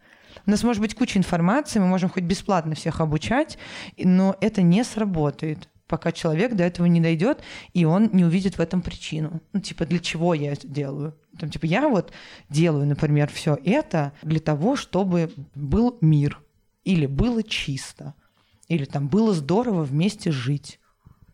У 0.46 0.52
нас 0.52 0.64
может 0.64 0.82
быть 0.82 0.96
куча 0.96 1.20
информации, 1.20 1.80
мы 1.80 1.88
можем 1.88 2.10
хоть 2.10 2.24
бесплатно 2.24 2.76
всех 2.76 3.00
обучать, 3.00 3.58
но 3.98 4.36
это 4.42 4.62
не 4.62 4.84
сработает 4.84 5.70
пока 5.92 6.14
человек 6.14 6.56
до 6.56 6.64
этого 6.64 6.86
не 6.86 7.02
дойдет, 7.02 7.42
и 7.74 7.84
он 7.84 8.10
не 8.14 8.24
увидит 8.24 8.58
в 8.58 8.62
этом 8.62 8.82
причину. 8.82 9.42
Ну, 9.52 9.60
типа, 9.60 9.86
для 9.86 10.00
чего 10.00 10.34
я 10.34 10.54
это 10.54 10.66
делаю? 10.66 11.18
Там, 11.38 11.50
типа, 11.50 11.66
я 11.66 11.90
вот 11.90 12.14
делаю, 12.48 12.88
например, 12.88 13.30
все 13.30 13.60
это 13.66 14.14
для 14.24 14.40
того, 14.40 14.78
чтобы 14.78 15.34
был 15.54 15.98
мир, 16.00 16.42
или 16.86 17.08
было 17.08 17.44
чисто, 17.44 18.16
или 18.70 18.86
там 18.86 19.10
было 19.10 19.34
здорово 19.34 19.84
вместе 19.84 20.32
жить. 20.32 20.80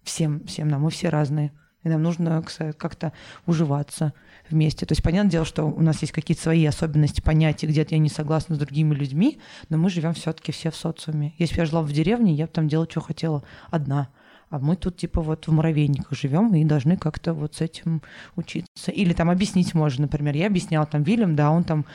Всем, 0.01 0.43
всем 0.47 0.69
нам, 0.69 0.81
мы 0.81 0.89
все 0.89 1.09
разные 1.09 1.53
и 1.83 1.89
нам 1.89 2.03
нужно 2.03 2.43
как-то 2.77 3.13
уживаться 3.45 4.13
вместе. 4.49 4.85
То 4.85 4.93
есть, 4.93 5.03
понятное 5.03 5.31
дело, 5.31 5.45
что 5.45 5.65
у 5.65 5.81
нас 5.81 6.01
есть 6.01 6.13
какие-то 6.13 6.43
свои 6.43 6.65
особенности 6.65 7.21
понятия, 7.21 7.67
где-то 7.67 7.95
я 7.95 7.99
не 7.99 8.09
согласна 8.09 8.55
с 8.55 8.59
другими 8.59 8.93
людьми, 8.93 9.39
но 9.69 9.77
мы 9.77 9.89
живем 9.89 10.13
все-таки 10.13 10.51
все 10.51 10.71
в 10.71 10.75
социуме. 10.75 11.33
Если 11.37 11.55
бы 11.55 11.61
я 11.61 11.65
жила 11.65 11.81
в 11.81 11.91
деревне, 11.91 12.33
я 12.33 12.45
бы 12.45 12.51
там 12.51 12.67
делала, 12.67 12.87
что 12.89 13.01
хотела 13.01 13.43
одна. 13.69 14.09
А 14.49 14.59
мы 14.59 14.77
тут 14.77 14.95
типа 14.95 15.21
вот 15.21 15.47
в 15.47 15.51
муравейниках 15.51 16.17
живем 16.17 16.53
и 16.55 16.63
должны 16.63 16.95
как-то 16.95 17.33
вот 17.33 17.55
с 17.55 17.61
этим 17.61 18.01
учиться. 18.37 18.91
Или 18.91 19.13
там 19.13 19.29
объяснить 19.29 19.73
можно, 19.73 20.03
например. 20.03 20.35
Я 20.35 20.47
объясняла 20.47 20.85
там 20.85 21.03
Вильям, 21.03 21.35
да, 21.35 21.51
он 21.51 21.65
там 21.65 21.85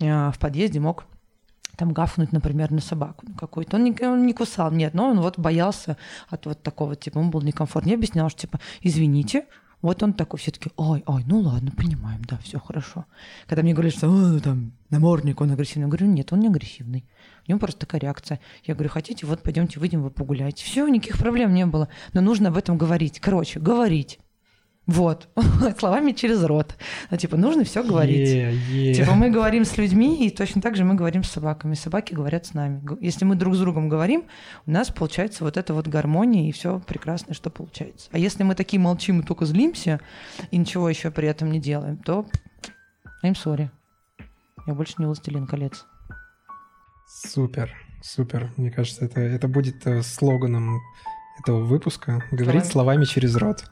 э, 0.00 0.30
в 0.32 0.38
подъезде 0.40 0.80
мог 0.80 1.04
там 1.80 1.92
гафнуть, 1.94 2.30
например, 2.30 2.70
на 2.70 2.80
собаку 2.82 3.24
какую-то. 3.38 3.78
Он 3.78 3.84
не, 3.84 3.96
он 4.02 4.26
не 4.26 4.34
кусал, 4.34 4.70
нет, 4.70 4.92
но 4.92 5.08
он 5.08 5.20
вот 5.20 5.38
боялся 5.38 5.96
от 6.28 6.44
вот 6.44 6.62
такого, 6.62 6.94
типа, 6.94 7.20
ему 7.20 7.30
был 7.30 7.40
некомфортно. 7.40 7.88
Я 7.88 7.94
объясняла, 7.94 8.28
что, 8.28 8.42
типа, 8.42 8.60
извините, 8.82 9.46
вот 9.80 10.02
он 10.02 10.12
такой 10.12 10.38
все-таки, 10.38 10.70
ой, 10.76 11.02
ой, 11.06 11.24
ну 11.26 11.40
ладно, 11.40 11.72
понимаем, 11.74 12.22
да, 12.28 12.36
все 12.42 12.58
хорошо. 12.58 13.06
Когда 13.46 13.62
мне 13.62 13.72
говорят, 13.72 13.94
что 13.94 14.08
ну, 14.08 14.38
там 14.40 14.72
намордник, 14.90 15.40
он 15.40 15.52
агрессивный, 15.52 15.84
я 15.84 15.88
говорю, 15.88 16.06
нет, 16.08 16.30
он 16.34 16.40
не 16.40 16.48
агрессивный. 16.48 17.06
У 17.46 17.50
него 17.50 17.58
просто 17.58 17.80
такая 17.80 18.02
реакция. 18.02 18.40
Я 18.64 18.74
говорю, 18.74 18.90
хотите, 18.90 19.24
вот 19.24 19.42
пойдемте 19.42 19.80
выйдем, 19.80 20.02
вы 20.02 20.10
погуляйте. 20.10 20.62
Все, 20.62 20.86
никаких 20.86 21.16
проблем 21.16 21.54
не 21.54 21.64
было. 21.64 21.88
Но 22.12 22.20
нужно 22.20 22.50
об 22.50 22.58
этом 22.58 22.76
говорить. 22.76 23.20
Короче, 23.20 23.58
говорить. 23.58 24.20
Вот, 24.90 25.28
словами 25.78 26.10
через 26.10 26.42
рот. 26.42 26.74
Ну, 27.10 27.16
типа, 27.16 27.36
нужно 27.36 27.62
все 27.62 27.84
говорить. 27.84 28.28
Yeah, 28.28 28.52
yeah. 28.72 28.94
Типа, 28.94 29.14
мы 29.14 29.30
говорим 29.30 29.64
с 29.64 29.78
людьми, 29.78 30.26
и 30.26 30.30
точно 30.30 30.60
так 30.60 30.74
же 30.74 30.82
мы 30.82 30.96
говорим 30.96 31.22
с 31.22 31.30
собаками. 31.30 31.74
Собаки 31.74 32.12
говорят 32.12 32.46
с 32.46 32.54
нами. 32.54 32.82
Если 33.00 33.24
мы 33.24 33.36
друг 33.36 33.54
с 33.54 33.60
другом 33.60 33.88
говорим, 33.88 34.24
у 34.66 34.70
нас 34.72 34.90
получается 34.90 35.44
вот 35.44 35.56
эта 35.56 35.74
вот 35.74 35.86
гармония, 35.86 36.48
и 36.48 36.50
все 36.50 36.80
прекрасно, 36.80 37.34
что 37.34 37.50
получается. 37.50 38.08
А 38.10 38.18
если 38.18 38.42
мы 38.42 38.56
такие 38.56 38.80
молчим 38.80 39.20
и 39.20 39.22
только 39.22 39.46
злимся, 39.46 40.00
и 40.50 40.56
ничего 40.56 40.88
еще 40.88 41.12
при 41.12 41.28
этом 41.28 41.52
не 41.52 41.60
делаем, 41.60 41.96
то 41.96 42.26
I'm 43.24 43.34
sorry. 43.34 43.68
Я 44.66 44.74
больше 44.74 44.94
не 44.98 45.06
властелин 45.06 45.46
колец. 45.46 45.86
Супер, 47.06 47.72
супер. 48.02 48.50
Мне 48.56 48.72
кажется, 48.72 49.04
это, 49.04 49.20
это 49.20 49.46
будет 49.46 49.86
э, 49.86 50.02
слоганом 50.02 50.80
этого 51.38 51.62
выпуска. 51.62 52.24
Говорить 52.32 52.64
словами, 52.66 53.04
словами 53.04 53.04
через 53.04 53.36
рот. 53.36 53.70